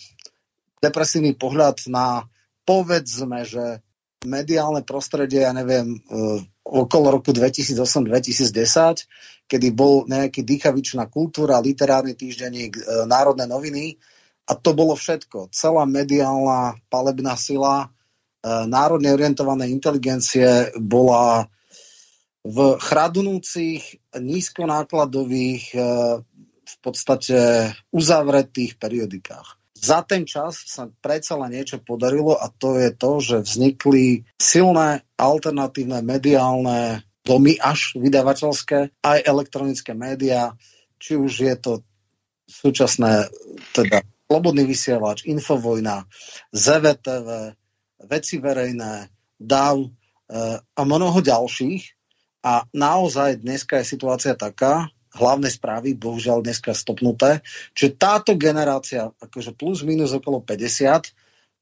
[0.80, 2.24] depresívny pohľad na
[2.64, 3.84] povedzme, že
[4.24, 5.98] mediálne prostredie, ja neviem, e,
[6.64, 9.08] okolo roku 2008-2010,
[9.50, 13.98] kedy bol nejaký dýchavičná kultúra, literárny týždenník, e, národné noviny
[14.46, 15.50] a to bolo všetko.
[15.50, 17.90] Celá mediálna palebná sila
[18.44, 21.48] národne orientované inteligencie bola
[22.40, 25.80] v chradnúcich, nízkonákladových, e,
[26.70, 29.60] v podstate uzavretých periodikách.
[29.76, 35.04] Za ten čas sa predsa len niečo podarilo a to je to, že vznikli silné
[35.16, 40.56] alternatívne mediálne domy až vydavateľské, aj elektronické médiá,
[41.00, 41.72] či už je to
[42.48, 43.28] súčasné,
[43.76, 46.06] teda Slobodný vysielač, Infovojna,
[46.54, 47.58] ZVTV,
[48.04, 49.88] Veci verejné, DAV e,
[50.60, 51.82] a mnoho ďalších.
[52.40, 57.44] A naozaj dneska je situácia taká, hlavné správy, bohužiaľ dneska stopnuté.
[57.76, 61.12] Čiže táto generácia, akože plus minus okolo 50,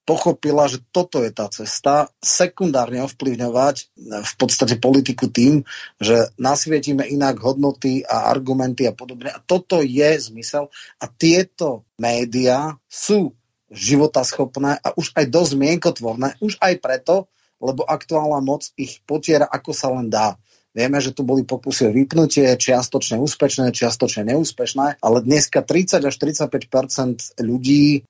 [0.09, 3.77] pochopila, že toto je tá cesta, sekundárne ovplyvňovať
[4.25, 5.69] v podstate politiku tým,
[6.01, 9.29] že nasvietime inak hodnoty a argumenty a podobne.
[9.29, 10.73] A toto je zmysel.
[10.97, 13.37] A tieto médiá sú
[13.69, 17.29] životaschopné a už aj dosť mienkotvorné, už aj preto,
[17.61, 20.39] lebo aktuálna moc ich potiera, ako sa len dá.
[20.79, 26.15] Vieme, že tu boli pokusy o vypnutie, čiastočne úspešné, čiastočne neúspešné, ale dneska 30 až
[26.15, 28.01] 35% ľudí e,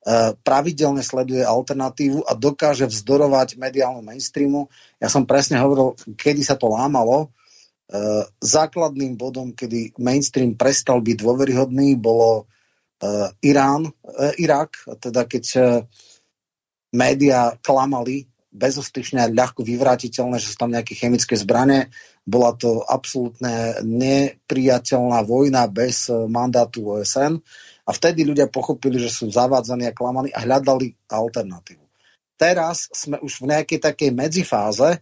[0.44, 4.68] pravidelne sleduje alternatívu a dokáže vzdorovať mediálnu mainstreamu.
[5.01, 7.32] Ja som presne hovoril, kedy sa to lámalo.
[7.89, 12.51] E, základným bodom, kedy mainstream prestal byť dôveryhodný, bolo
[13.45, 13.95] Irán,
[14.43, 15.45] Irak, teda keď
[16.93, 21.93] média klamali bezostyšne a ľahko vyvrátiteľné, že sú tam nejaké chemické zbranie.
[22.25, 27.39] Bola to absolútne nepriateľná vojna bez eh, mandátu OSN
[27.89, 31.85] a vtedy ľudia pochopili, že sú zavádzaní a klamaní a hľadali alternatívu.
[32.39, 35.01] Teraz sme už v nejakej takej medzifáze,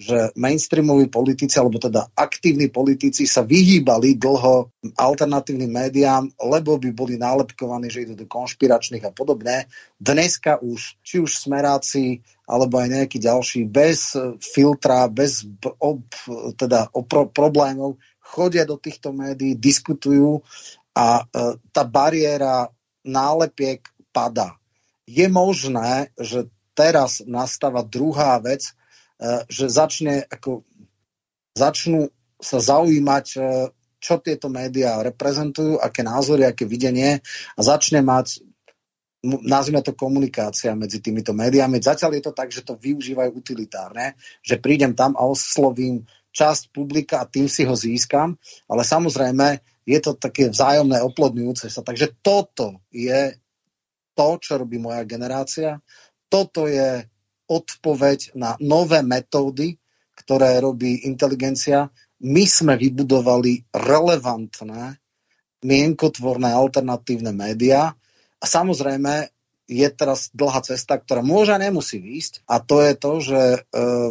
[0.00, 7.20] že mainstreamoví politici, alebo teda aktívni politici sa vyhýbali dlho alternatívnym médiám, lebo by boli
[7.20, 9.68] nálepkovaní, že idú do konšpiračných a podobne.
[10.00, 15.44] Dneska už, či už smeráci, alebo aj nejaký ďalší, bez filtra, bez
[15.76, 16.00] ob,
[16.56, 20.40] teda opro, problémov, chodia do týchto médií, diskutujú
[20.96, 22.72] a e, tá bariéra
[23.04, 23.84] nálepiek
[24.16, 24.56] padá.
[25.04, 28.72] Je možné, že teraz nastáva druhá vec,
[29.52, 30.64] že začne ako,
[31.52, 32.08] začnú
[32.40, 33.68] sa zaujímať, eh,
[34.00, 37.20] čo tieto médiá reprezentujú, aké názory, aké videnie
[37.54, 38.40] a začne mať
[39.20, 41.76] nazvime to komunikácia medzi týmito médiami.
[41.76, 47.20] Zatiaľ je to tak, že to využívajú utilitárne, že prídem tam a oslovím časť publika
[47.20, 51.84] a tým si ho získam, ale samozrejme je to také vzájomné oplodňujúce sa.
[51.84, 53.36] Takže toto je
[54.16, 55.84] to, čo robí moja generácia.
[56.32, 57.04] Toto je
[57.50, 59.74] odpoveď na nové metódy,
[60.14, 61.90] ktoré robí inteligencia.
[62.22, 65.02] My sme vybudovali relevantné,
[65.66, 67.92] mienkotvorné alternatívne médiá
[68.40, 69.28] a samozrejme
[69.70, 73.58] je teraz dlhá cesta, ktorá môže a nemusí výjsť a to je to, že e,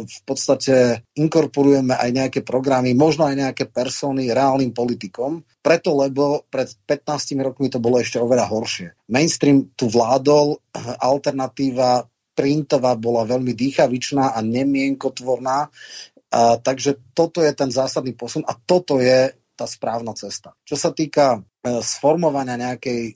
[0.08, 6.72] v podstate inkorporujeme aj nejaké programy, možno aj nejaké persony reálnym politikom, preto lebo pred
[6.88, 8.88] 15 rokmi to bolo ešte oveľa horšie.
[9.12, 10.56] Mainstream tu vládol,
[10.96, 12.08] alternatíva
[12.40, 15.68] printová bola veľmi dýchavičná a nemienkotvorná.
[15.68, 15.68] A,
[16.56, 20.56] takže toto je ten zásadný posun a toto je tá správna cesta.
[20.64, 23.14] Čo sa týka e, sformovania nejakej e,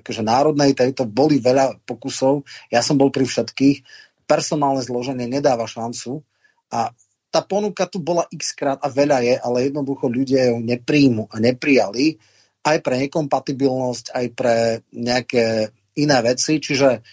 [0.00, 3.84] akože národnej tejto, boli veľa pokusov, ja som bol pri všetkých,
[4.24, 6.24] personálne zloženie nedáva šancu.
[6.72, 6.96] A
[7.28, 11.36] tá ponuka tu bola x krát a veľa je, ale jednoducho ľudia ju nepríjmu a
[11.36, 12.16] neprijali.
[12.64, 14.56] Aj pre nekompatibilnosť, aj pre
[14.96, 15.68] nejaké
[16.00, 17.04] iné veci, čiže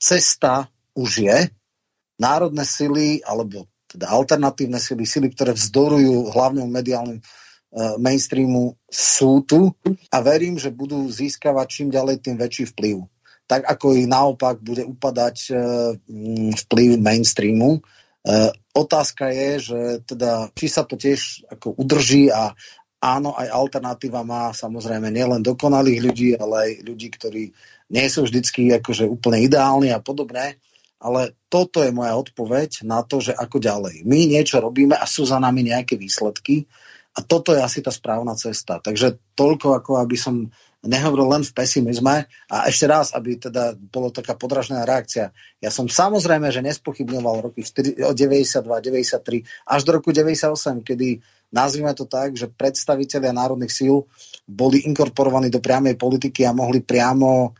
[0.00, 1.38] cesta už je.
[2.20, 7.24] Národné sily, alebo teda alternatívne sily, sily, ktoré vzdorujú hlavnému mediálnemu e,
[8.00, 9.74] mainstreamu sú tu
[10.08, 13.04] a verím, že budú získavať čím ďalej tým väčší vplyv.
[13.50, 15.54] Tak ako ich naopak bude upadať e,
[16.56, 17.84] vplyv mainstreamu.
[18.70, 22.54] Otázka je, že teda, či sa to tiež ako udrží a
[23.02, 27.44] áno, aj alternatíva má samozrejme nielen dokonalých ľudí, ale aj ľudí, ktorí
[27.92, 30.56] nie sú vždycky akože úplne ideálni a podobné,
[31.02, 34.06] ale toto je moja odpoveď na to, že ako ďalej.
[34.08, 36.64] My niečo robíme a sú za nami nejaké výsledky
[37.12, 38.80] a toto je asi tá správna cesta.
[38.80, 40.48] Takže toľko, ako aby som
[40.82, 42.26] nehovoril len v pesimizme.
[42.50, 45.30] A ešte raz, aby teda bolo taká podražná reakcia.
[45.62, 51.22] Ja som samozrejme, že nespochybňoval roky 92, 93 až do roku 98, kedy
[51.54, 54.10] nazvime to tak, že predstavitelia národných síl
[54.48, 57.54] boli inkorporovaní do priamej politiky a mohli priamo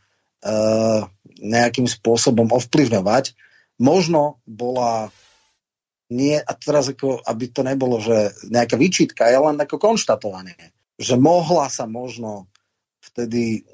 [1.43, 3.35] nejakým spôsobom ovplyvňovať.
[3.79, 5.11] Možno bola
[6.13, 11.17] nie, a teraz ako, aby to nebolo, že nejaká výčitka, je len ako konštatovanie, že
[11.17, 12.53] mohla sa možno
[13.01, 13.65] vtedy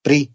[0.00, 0.32] pri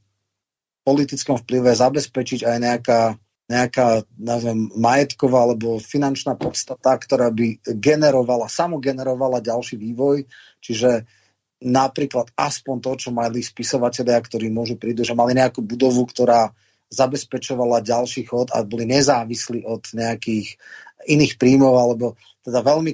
[0.86, 3.02] politickom vplyve zabezpečiť aj nejaká,
[3.50, 3.88] nejaká
[4.22, 10.30] neviem, majetková alebo finančná podstata, ktorá by generovala, samogenerovala ďalší vývoj,
[10.62, 11.10] čiže
[11.60, 16.56] napríklad aspoň to, čo mali spisovatelia, ktorí môžu prísť, že mali nejakú budovu, ktorá
[16.90, 20.58] zabezpečovala ďalší chod a boli nezávislí od nejakých
[21.06, 22.06] iných príjmov, alebo
[22.42, 22.92] teda veľmi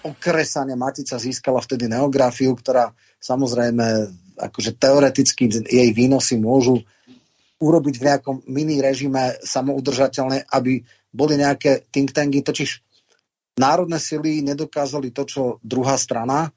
[0.00, 4.08] okresane Matica získala vtedy neografiu, ktorá samozrejme
[4.40, 6.80] akože teoreticky jej výnosy môžu
[7.60, 10.80] urobiť v nejakom mini režime samoudržateľné, aby
[11.12, 12.80] boli nejaké think tanky, totiž
[13.60, 16.48] národné sily nedokázali to, čo druhá strana.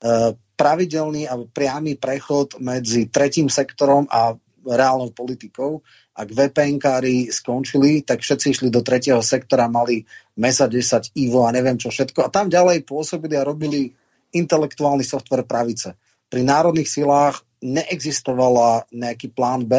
[0.00, 5.82] E, pravidelný a priamy prechod medzi tretím sektorom a reálnou politikou.
[6.14, 10.06] Ak VPNkári skončili, tak všetci išli do tretieho sektora, mali
[10.38, 12.22] MESA 10, IVO a neviem čo všetko.
[12.22, 13.90] A tam ďalej pôsobili a robili
[14.30, 15.98] intelektuálny software pravice.
[16.30, 19.74] Pri národných silách neexistovala nejaký plán B,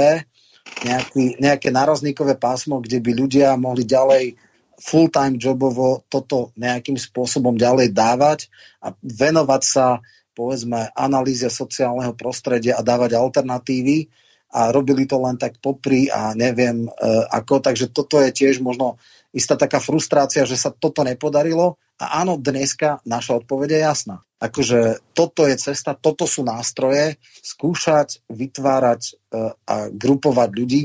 [0.84, 4.36] nejaký, nejaké nárazníkové pásmo, kde by ľudia mohli ďalej
[4.80, 8.40] full-time jobovo toto nejakým spôsobom ďalej dávať
[8.84, 10.00] a venovať sa
[10.36, 14.12] povedzme analýze sociálneho prostredia a dávať alternatívy
[14.56, 16.90] a robili to len tak popri a neviem e,
[17.32, 19.00] ako, takže toto je tiež možno
[19.36, 24.18] istá taká frustrácia, že sa toto nepodarilo a áno, dneska naša odpoveď je jasná.
[24.36, 29.12] Akože toto je cesta, toto sú nástroje, skúšať, vytvárať e,
[29.56, 30.84] a grupovať ľudí.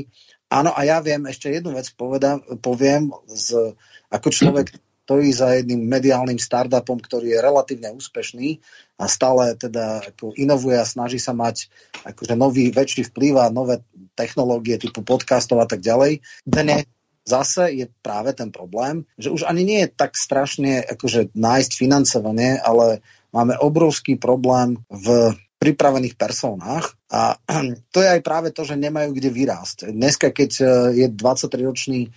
[0.51, 3.71] Áno, a ja viem, ešte jednu vec povedam, poviem, z,
[4.11, 4.75] ako človek,
[5.11, 8.63] stojí za jedným mediálnym startupom, ktorý je relatívne úspešný
[8.95, 11.67] a stále teda ako inovuje a snaží sa mať
[12.07, 13.83] akože nový, väčší vplyv a nové
[14.15, 16.23] technológie typu podcastov a tak ďalej.
[16.47, 16.87] Dnes
[17.27, 22.55] zase je práve ten problém, že už ani nie je tak strašne akože nájsť financovanie,
[22.63, 23.03] ale
[23.35, 27.37] máme obrovský problém v pripravených personách a
[27.93, 29.93] to je aj práve to, že nemajú kde vyrásť.
[29.93, 30.51] Dneska, keď
[30.97, 32.09] je 23-ročný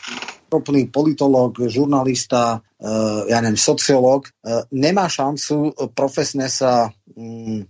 [0.54, 7.66] schopný politolog, žurnalista, uh, ja neviem, sociológ, uh, nemá šancu profesne sa um,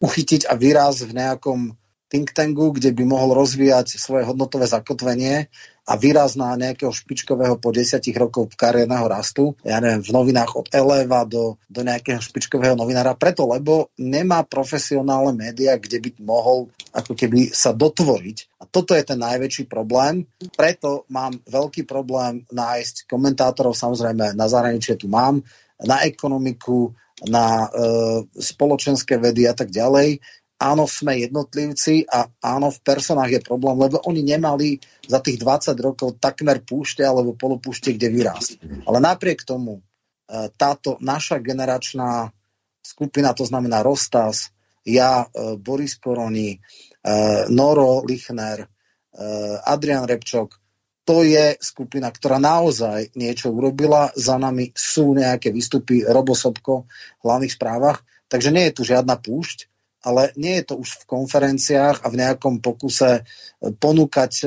[0.00, 1.76] uchytiť a výraz v nejakom
[2.08, 5.52] think tanku, kde by mohol rozvíjať svoje hodnotové zakotvenie
[5.82, 10.66] a výraz na nejakého špičkového po desiatich rokov kariérneho rastu, ja neviem, v novinách od
[10.70, 17.18] Eleva do, do nejakého špičkového novinára, preto, lebo nemá profesionálne médiá, kde by mohol ako
[17.18, 18.62] keby sa dotvoriť.
[18.62, 20.22] A toto je ten najväčší problém.
[20.54, 25.42] Preto mám veľký problém nájsť komentátorov, samozrejme na zahraničie tu mám,
[25.82, 26.94] na ekonomiku,
[27.26, 27.68] na e,
[28.38, 30.22] spoločenské vedy a tak ďalej
[30.62, 34.78] áno, sme jednotlivci a áno, v personách je problém, lebo oni nemali
[35.10, 38.50] za tých 20 rokov takmer púšte alebo polopúšte, kde vyrásť.
[38.86, 39.82] Ale napriek tomu e,
[40.54, 42.30] táto naša generačná
[42.78, 44.54] skupina, to znamená Rostas,
[44.86, 46.58] ja, e, Boris Koroni, e,
[47.50, 48.70] Noro Lichner,
[49.68, 50.56] Adrian Repčok,
[51.04, 54.08] to je skupina, ktorá naozaj niečo urobila.
[54.16, 56.88] Za nami sú nejaké výstupy Robosobko
[57.20, 58.00] v hlavných správach,
[58.32, 59.68] takže nie je tu žiadna púšť
[60.02, 63.22] ale nie je to už v konferenciách a v nejakom pokuse e,
[63.74, 64.46] ponúkať e,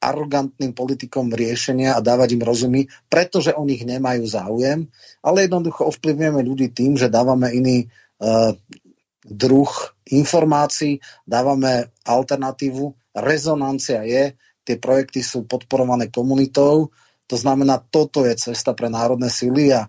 [0.00, 2.80] arogantným politikom riešenia a dávať im rozumy,
[3.12, 4.88] pretože o nich nemajú záujem,
[5.20, 7.84] ale jednoducho ovplyvňujeme ľudí tým, že dávame iný
[8.16, 8.56] uh,
[9.20, 9.68] druh
[10.08, 13.12] informácií, dávame alternatívu.
[13.12, 16.88] Rezonancia je, tie projekty sú podporované komunitou,
[17.28, 19.86] to znamená, toto je cesta pre národné sily a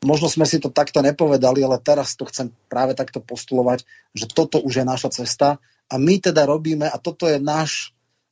[0.00, 3.84] Možno sme si to takto nepovedali, ale teraz to chcem práve takto postulovať,
[4.16, 7.90] že toto už je naša cesta a my teda robíme, a toto je náš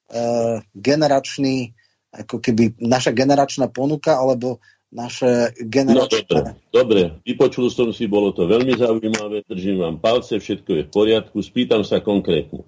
[0.08, 1.74] e, generačný,
[2.14, 6.24] ako keby naša generačná ponuka, alebo naše generačné...
[6.24, 6.40] No, dobre,
[6.72, 11.36] dobre, vypočul som si, bolo to veľmi zaujímavé, držím vám palce, všetko je v poriadku,
[11.44, 12.64] spýtam sa konkrétne.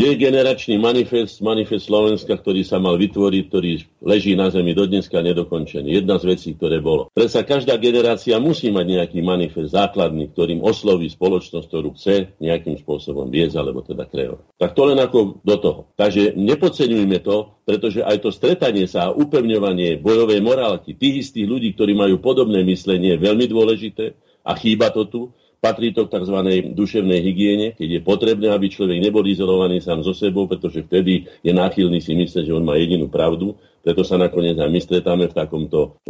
[0.00, 5.20] Je generačný manifest, manifest Slovenska, ktorý sa mal vytvoriť, ktorý leží na zemi do dneska
[5.20, 5.92] nedokončený.
[5.92, 7.12] Jedna z vecí, ktoré bolo.
[7.12, 13.28] Predsa každá generácia musí mať nejaký manifest základný, ktorým osloví spoločnosť, ktorú chce nejakým spôsobom
[13.28, 14.56] viesť alebo teda kreovať.
[14.56, 15.80] Tak to len ako do toho.
[16.00, 21.76] Takže nepodceňujme to, pretože aj to stretanie sa a upevňovanie bojovej morálky tých istých ľudí,
[21.76, 24.16] ktorí majú podobné myslenie, je veľmi dôležité
[24.48, 25.20] a chýba to tu
[25.60, 26.36] Patrí to k tzv.
[26.72, 31.52] duševnej hygiene, keď je potrebné, aby človek nebol izolovaný sám so sebou, pretože vtedy je
[31.52, 33.60] náchylný si myslieť, že on má jedinú pravdu.
[33.84, 36.00] Preto sa nakoniec aj my stretáme v takomto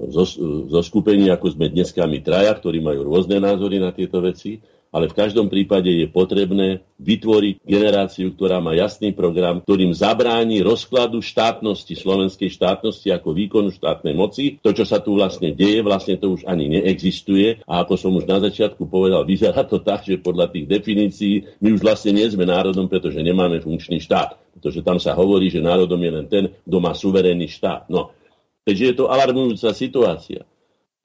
[0.71, 5.17] zoskupení, ako sme dneska my traja, ktorí majú rôzne názory na tieto veci ale v
[5.17, 12.51] každom prípade je potrebné vytvoriť generáciu, ktorá má jasný program, ktorým zabráni rozkladu štátnosti, slovenskej
[12.51, 14.59] štátnosti ako výkonu štátnej moci.
[14.61, 18.27] To, čo sa tu vlastne deje, vlastne to už ani neexistuje a ako som už
[18.27, 22.45] na začiatku povedal, vyzerá to tak, že podľa tých definícií my už vlastne nie sme
[22.45, 24.37] národom, pretože nemáme funkčný štát.
[24.59, 27.87] Pretože tam sa hovorí, že národom je len ten, kto má suverénny štát.
[27.87, 28.13] No,
[28.65, 30.45] Takže je to alarmujúca situácia.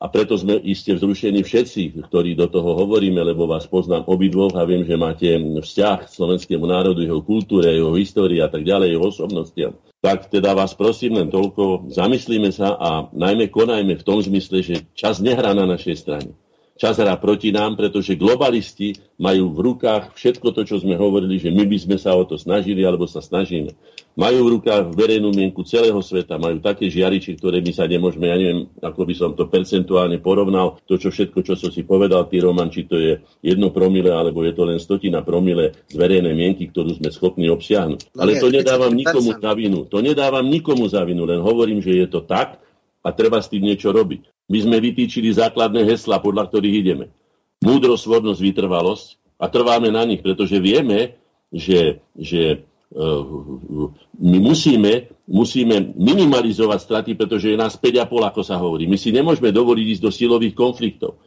[0.06, 4.62] A preto sme iste vzrušení všetci, ktorí do toho hovoríme, lebo vás poznám obidvoch a
[4.62, 9.10] viem, že máte vzťah k slovenskému národu, jeho kultúre, jeho histórii a tak ďalej, jeho
[9.10, 9.74] osobnostiam.
[10.06, 14.86] Tak teda vás prosím len toľko, zamyslíme sa a najmä konajme v tom zmysle, že
[14.94, 16.38] čas nehrá na našej strane
[16.76, 21.48] čas hrá proti nám, pretože globalisti majú v rukách všetko to, čo sme hovorili, že
[21.48, 23.72] my by sme sa o to snažili alebo sa snažíme.
[24.16, 28.36] Majú v rukách verejnú mienku celého sveta, majú také žiariči, ktoré my sa nemôžeme, ja
[28.40, 32.40] neviem, ako by som to percentuálne porovnal, to, čo všetko, čo som si povedal, ty
[32.44, 36.72] Roman, či to je jedno promile, alebo je to len stotina promile z verejnej mienky,
[36.72, 38.16] ktorú sme schopní obsiahnuť.
[38.16, 39.84] No Ale to nedávam nikomu za vinu.
[39.88, 42.65] To nedávam nikomu za vinu, len hovorím, že je to tak
[43.06, 44.50] a treba s tým niečo robiť.
[44.50, 47.06] My sme vytýčili základné hesla, podľa ktorých ideme.
[47.62, 49.08] Múdrosť, svornosť, vytrvalosť
[49.38, 51.22] a trváme na nich, pretože vieme,
[51.54, 52.66] že, že
[52.98, 53.22] uh,
[54.18, 58.90] my musíme, musíme minimalizovať straty, pretože je nás 5,5, ako sa hovorí.
[58.90, 61.22] My si nemôžeme dovoliť ísť do silových konfliktov.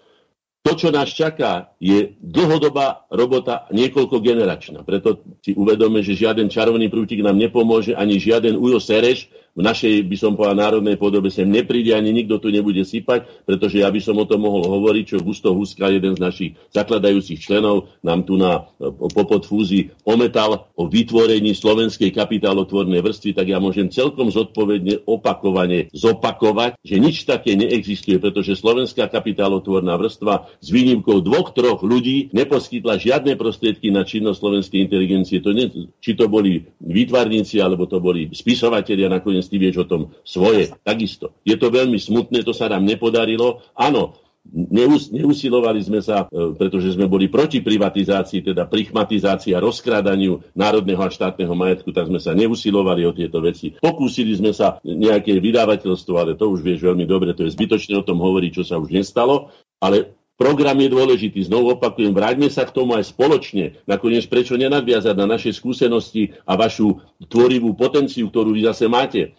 [0.66, 4.84] To, čo nás čaká, je dlhodobá robota niekoľko generačná.
[4.84, 10.06] Preto si uvedome, že žiaden čarovný prútik nám nepomôže, ani žiaden ujo sereš v našej,
[10.06, 13.98] by som povedal, národnej podobe sem nepríde, ani nikto tu nebude sypať, pretože ja by
[13.98, 18.38] som o tom mohol hovoriť, čo Gusto Huska, jeden z našich zakladajúcich členov, nám tu
[18.38, 18.70] na
[19.10, 26.78] popod fúzi ometal o vytvorení slovenskej kapitálotvornej vrstvy, tak ja môžem celkom zodpovedne opakovane zopakovať,
[26.86, 33.34] že nič také neexistuje, pretože slovenská kapitálotvorná vrstva s výnimkou dvoch, troch ľudí neposkytla žiadne
[33.34, 35.42] prostriedky na činnosť slovenskej inteligencie.
[35.42, 35.66] To ne,
[35.98, 40.70] či to boli výtvarníci, alebo to boli spisovatelia nakoniec ty vieš o tom svoje.
[40.84, 41.34] Takisto.
[41.42, 43.64] Je to veľmi smutné, to sa nám nepodarilo.
[43.74, 44.16] Áno,
[44.48, 51.04] Neus, neusilovali sme sa, e, pretože sme boli proti privatizácii, teda prichmatizácii a rozkrádaniu národného
[51.04, 53.76] a štátneho majetku, tak sme sa neusilovali o tieto veci.
[53.76, 58.06] Pokúsili sme sa nejaké vydávateľstvo, ale to už vieš veľmi dobre, to je zbytočné o
[58.06, 59.52] tom hovoriť, čo sa už nestalo,
[59.84, 63.82] ale Program je dôležitý, znovu opakujem, vráťme sa k tomu aj spoločne.
[63.90, 69.34] Nakoniec prečo nenadviazať na naše skúsenosti a vašu tvorivú potenciu, ktorú vy zase máte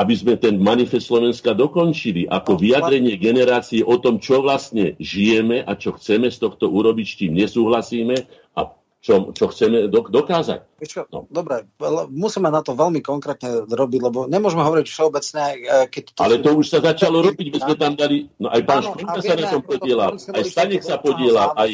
[0.00, 5.60] aby sme ten manifest Slovenska dokončili ako no, vyjadrenie generácie o tom, čo vlastne žijeme
[5.60, 8.16] a čo chceme z tohto urobiť, s tým nesúhlasíme
[9.00, 10.84] čo, čo chceme dokázať.
[10.84, 11.24] Čo, no.
[11.32, 11.64] Dobre,
[12.12, 15.44] musíme na to veľmi konkrétne robiť, lebo nemôžeme hovoriť všeobecne.
[15.88, 18.84] Keď to Ale to už sa začalo robiť, my sme tam dali, no aj pán
[18.84, 21.70] Škrínka sa na tom podielal, aj Stanek sa podielal, aj,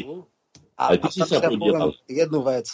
[0.79, 1.99] aj ty si sa podielal.
[2.07, 2.71] Jednu vec.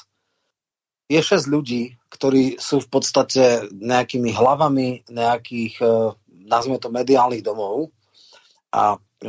[1.08, 5.92] Je 6 ľudí, ktorí sú v podstate nejakými hlavami nejakých, e,
[6.48, 7.92] nazvime to, mediálnych domov
[8.72, 9.28] a e,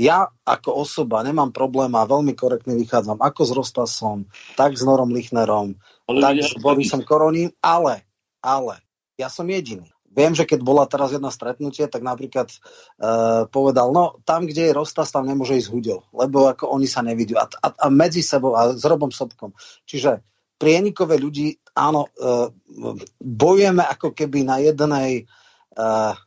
[0.00, 4.18] ja ako osoba nemám problém a veľmi korektne vychádzam ako s Rostasom,
[4.56, 5.76] tak s Norom Lichnerom,
[6.08, 8.08] ale tak s Borisom Koroním, ale,
[8.40, 8.80] ale,
[9.20, 9.92] ja som jediný.
[10.10, 14.74] Viem, že keď bola teraz jedna stretnutie, tak napríklad uh, povedal, no tam, kde je
[14.74, 17.38] Rostas, tam nemôže ísť Hudel, lebo ako oni sa nevidú.
[17.38, 19.54] A, a, a medzi sebou, a s Robom Sobkom.
[19.86, 20.26] Čiže
[20.58, 22.50] prienikové ľudí, áno, uh,
[23.22, 25.30] bojujeme ako keby na jednej
[25.78, 26.18] uh,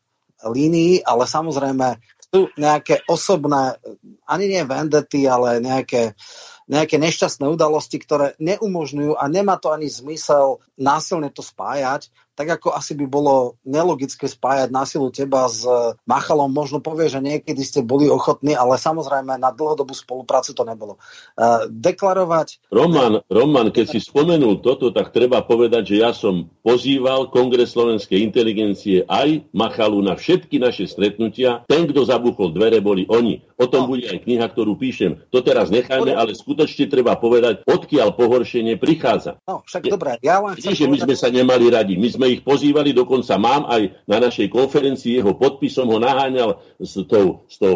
[0.48, 2.00] línii, ale samozrejme
[2.34, 3.78] sú nejaké osobné,
[4.26, 6.18] ani nie vendety, ale nejaké,
[6.66, 12.74] nejaké nešťastné udalosti, ktoré neumožňujú a nemá to ani zmysel násilne to spájať, tak ako
[12.74, 15.66] asi by bolo nelogické spájať násilu teba s
[16.10, 20.98] Machalom, možno povie, že niekedy ste boli ochotní, ale samozrejme na dlhodobú spoluprácu to nebolo.
[21.38, 22.74] Uh, deklarovať...
[22.74, 28.22] Roman, Roman, keď si spomenul toto, tak treba povedať, že ja som pozýval Kongres slovenskej
[28.22, 31.66] inteligencie aj Machalu na všetky naše stretnutia.
[31.70, 33.46] Ten, kto zabuchol dvere, boli oni.
[33.62, 33.96] O tom no.
[33.96, 35.22] bude aj kniha, ktorú píšem.
[35.30, 39.40] To teraz nechajme, ale skutočne treba povedať, odkiaľ pohoršenie prichádza.
[39.46, 40.74] No, však dobre, ja len chcem...
[40.74, 41.96] že my sme sa nemali radi.
[41.96, 46.56] My sme sme ich pozývali, dokonca mám aj na našej konferencii jeho podpisom, ho naháňal
[46.80, 47.76] s tou, s tou,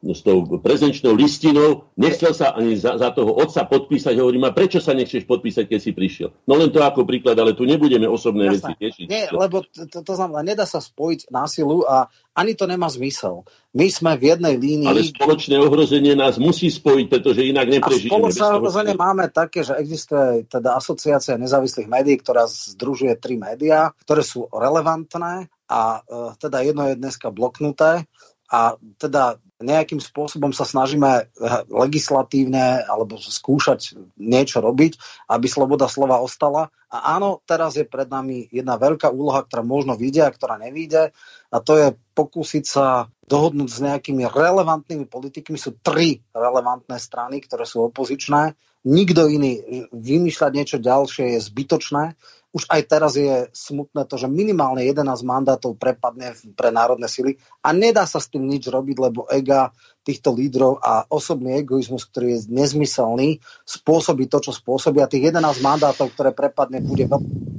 [0.00, 4.80] s tou prezenčnou listinou, nechcel sa ani za, za toho otca podpísať, hovorím, a prečo
[4.80, 6.32] sa nechceš podpísať, keď si prišiel?
[6.48, 8.56] No len to ako príklad, ale tu nebudeme osobné Jasne.
[8.56, 9.06] veci tiešiť.
[9.12, 13.44] Nie, lebo to, to znamená, nedá sa spojiť násilu a ani to nemá zmysel.
[13.76, 14.88] My sme v jednej línii...
[14.88, 18.08] Ale spoločné ohrozenie nás musí spojiť, pretože inak neprežijeme.
[18.08, 23.92] A spoločné ohrozenie máme také, že existuje teda asociácia nezávislých médií, ktorá združuje tri médiá,
[24.08, 28.08] ktoré sú relevantné a e, teda jedno je dneska bloknuté
[28.52, 31.26] a teda nejakým spôsobom sa snažíme eh,
[31.70, 34.98] legislatívne alebo skúšať niečo robiť,
[35.30, 36.68] aby sloboda slova ostala.
[36.92, 41.16] A áno, teraz je pred nami jedna veľká úloha, ktorá možno vyjde a ktorá nevíde.
[41.48, 45.56] A to je pokúsiť sa dohodnúť s nejakými relevantnými politikmi.
[45.56, 48.52] Sú tri relevantné strany, ktoré sú opozičné.
[48.82, 49.62] Nikto iný
[49.94, 52.18] vymýšľať niečo ďalšie je zbytočné
[52.52, 57.72] už aj teraz je smutné to, že minimálne 11 mandátov prepadne pre národné sily a
[57.72, 59.72] nedá sa s tým nič robiť, lebo ega
[60.04, 65.64] týchto lídrov a osobný egoizmus, ktorý je nezmyselný, spôsobí to, čo spôsobí a tých 11
[65.64, 67.56] mandátov, ktoré prepadne, bude veľmi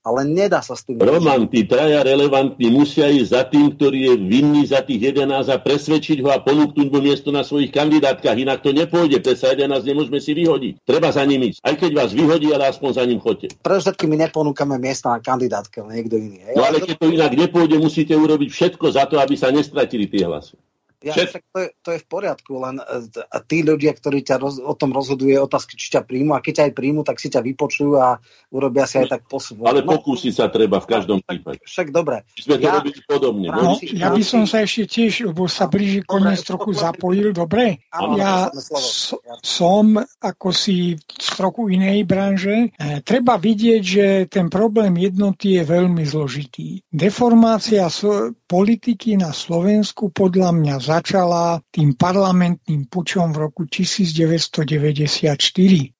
[0.00, 0.96] ale nedá sa s tým...
[0.96, 5.56] Roman, tí traja relevantní musia ísť za tým, ktorý je vinný za tých 11 a
[5.60, 10.18] presvedčiť ho a ponúknuť mu miesto na svojich kandidátkach, inak to nepôjde, sa 11 nemôžeme
[10.18, 10.74] si vyhodiť.
[10.88, 11.60] Treba za ním ísť.
[11.60, 13.52] Aj keď vás vyhodí, ale aspoň za ním chodte.
[13.60, 16.44] Pre všetky my neponúkame miesta na kandidátke, ale niekto iný.
[16.56, 20.24] No ale keď to inak nepôjde, musíte urobiť všetko za to, aby sa nestratili tie
[20.24, 20.56] hlasy.
[21.00, 22.84] Ja, však to, je, to je v poriadku, len e,
[23.24, 26.52] a tí ľudia, ktorí ťa roz, o tom rozhoduje otázky, či ťa príjmu, a keď
[26.60, 28.20] ťa aj príjmu, tak si ťa vypočujú a
[28.52, 31.64] urobia si aj tak po Ale no, pokúsiť sa treba v každom prípade.
[31.64, 32.28] Však dobre.
[32.36, 33.48] Sme to ja, robili podobne.
[33.48, 37.80] No, ja by som sa ešte tiež, lebo sa blíži koniec trochu zapojil, dobre?
[37.96, 42.76] Áno, ja so, som ako si z trochu inej branže.
[42.76, 46.84] E, treba vidieť, že ten problém jednoty je veľmi zložitý.
[46.92, 55.38] Deformácia so, politiky na Slovensku podľa mňa začala tým parlamentným pučom v roku 1994.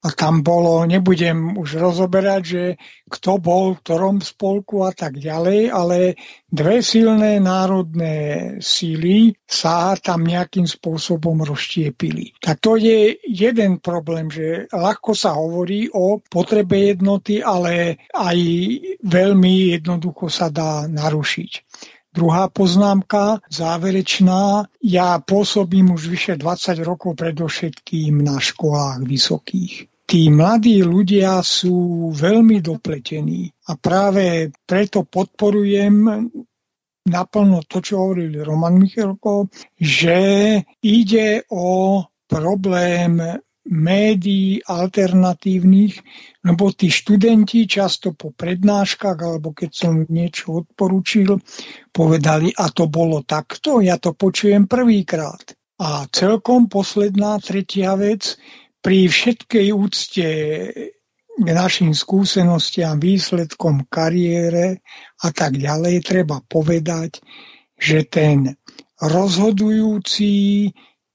[0.03, 2.63] A tam bolo, nebudem už rozoberať, že
[3.07, 6.19] kto bol v ktorom spolku a tak ďalej, ale
[6.51, 8.15] dve silné národné
[8.59, 12.35] síly sa tam nejakým spôsobom rozštiepili.
[12.43, 18.39] Tak to je jeden problém, že ľahko sa hovorí o potrebe jednoty, ale aj
[19.07, 21.51] veľmi jednoducho sa dá narušiť.
[22.11, 24.67] Druhá poznámka, záverečná.
[24.83, 29.87] Ja pôsobím už vyše 20 rokov predovšetkým na školách vysokých.
[30.11, 36.27] Tí mladí ľudia sú veľmi dopletení a práve preto podporujem
[37.07, 39.47] naplno to, čo hovoril Roman Michalko,
[39.79, 40.19] že
[40.83, 43.23] ide o problém
[43.71, 46.03] médií alternatívnych,
[46.43, 51.39] lebo tí študenti často po prednáškach, alebo keď som niečo odporučil,
[51.95, 55.55] povedali, a to bolo takto, ja to počujem prvýkrát.
[55.81, 58.37] A celkom posledná tretia vec,
[58.83, 60.29] pri všetkej úcte
[61.41, 64.85] k našim skúsenostiam, výsledkom kariére
[65.25, 67.23] a tak ďalej, treba povedať,
[67.81, 68.61] že ten
[69.01, 70.69] rozhodujúci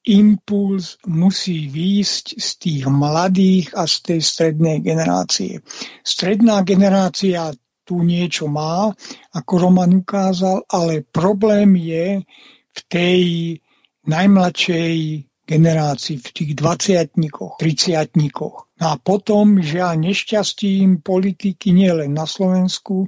[0.06, 5.66] impuls musí výjsť z tých mladých a z tej strednej generácie.
[6.06, 7.50] Stredná generácia
[7.86, 8.90] tu niečo má,
[9.34, 12.22] ako Roman ukázal, ale problém je
[12.76, 13.22] v tej
[14.06, 14.98] najmladšej
[15.46, 17.14] generácii, v tých 20
[17.62, 18.18] 30
[18.82, 23.06] No a potom, že a nešťastím politiky nielen na Slovensku,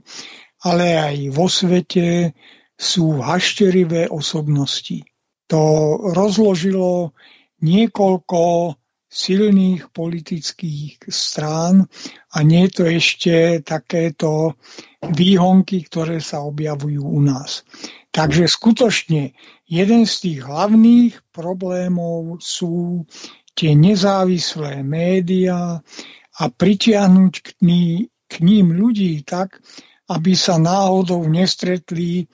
[0.62, 2.38] ale aj vo svete
[2.78, 5.02] sú hašterivé osobnosti
[5.48, 5.62] to
[6.14, 7.16] rozložilo
[7.64, 8.76] niekoľko
[9.08, 11.88] silných politických strán
[12.36, 13.34] a nie je to ešte
[13.64, 14.60] takéto
[15.00, 17.64] výhonky, ktoré sa objavujú u nás.
[18.12, 19.32] Takže skutočne
[19.64, 23.08] jeden z tých hlavných problémov sú
[23.56, 25.80] tie nezávislé médiá
[26.38, 27.86] a pritiahnuť k, ní,
[28.28, 29.58] k ním ľudí tak,
[30.08, 32.28] aby sa náhodou nestretli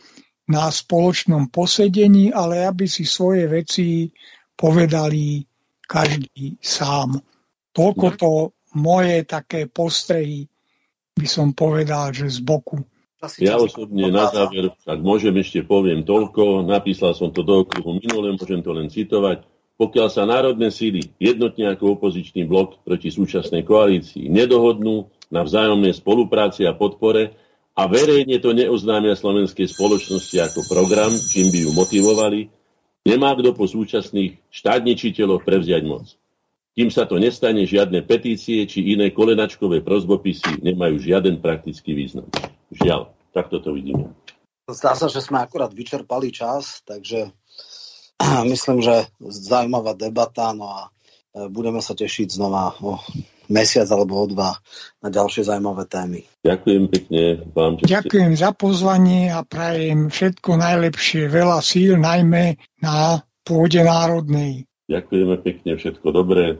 [0.50, 4.12] na spoločnom posedení, ale aby si svoje veci
[4.58, 5.40] povedali
[5.88, 7.20] každý sám.
[7.74, 8.30] Toľko to
[8.78, 10.46] moje také postrehy
[11.14, 12.82] by som povedal, že z boku.
[13.40, 18.36] Ja osobne na záver, ak môžem ešte poviem toľko, napísal som to do okruhu minule,
[18.36, 19.48] môžem to len citovať.
[19.80, 26.68] Pokiaľ sa národné síly jednotne ako opozičný blok proti súčasnej koalícii nedohodnú na vzájomnej spolupráci
[26.68, 27.34] a podpore,
[27.74, 32.40] a verejne to neoznámia slovenskej spoločnosti ako program, čím by ju motivovali,
[33.10, 36.06] nemá kto po súčasných štátničiteľoch prevziať moc.
[36.74, 42.30] Kým sa to nestane, žiadne petície či iné kolenačkové prozbopisy nemajú žiaden praktický význam.
[42.74, 44.10] Žiaľ, takto to vidíme.
[44.66, 47.30] Zdá sa, že sme akurát vyčerpali čas, takže
[48.54, 52.98] myslím, že zaujímavá debata, no a e, budeme sa tešiť znova o
[53.52, 54.56] mesiac alebo o dva
[55.04, 56.20] na ďalšie zaujímavé témy.
[56.44, 57.80] Ďakujem pekne vám.
[57.80, 64.68] Ďakujem za pozvanie a prajem všetko najlepšie, veľa síl, najmä na pôde národnej.
[64.92, 66.60] Ďakujeme pekne, všetko dobré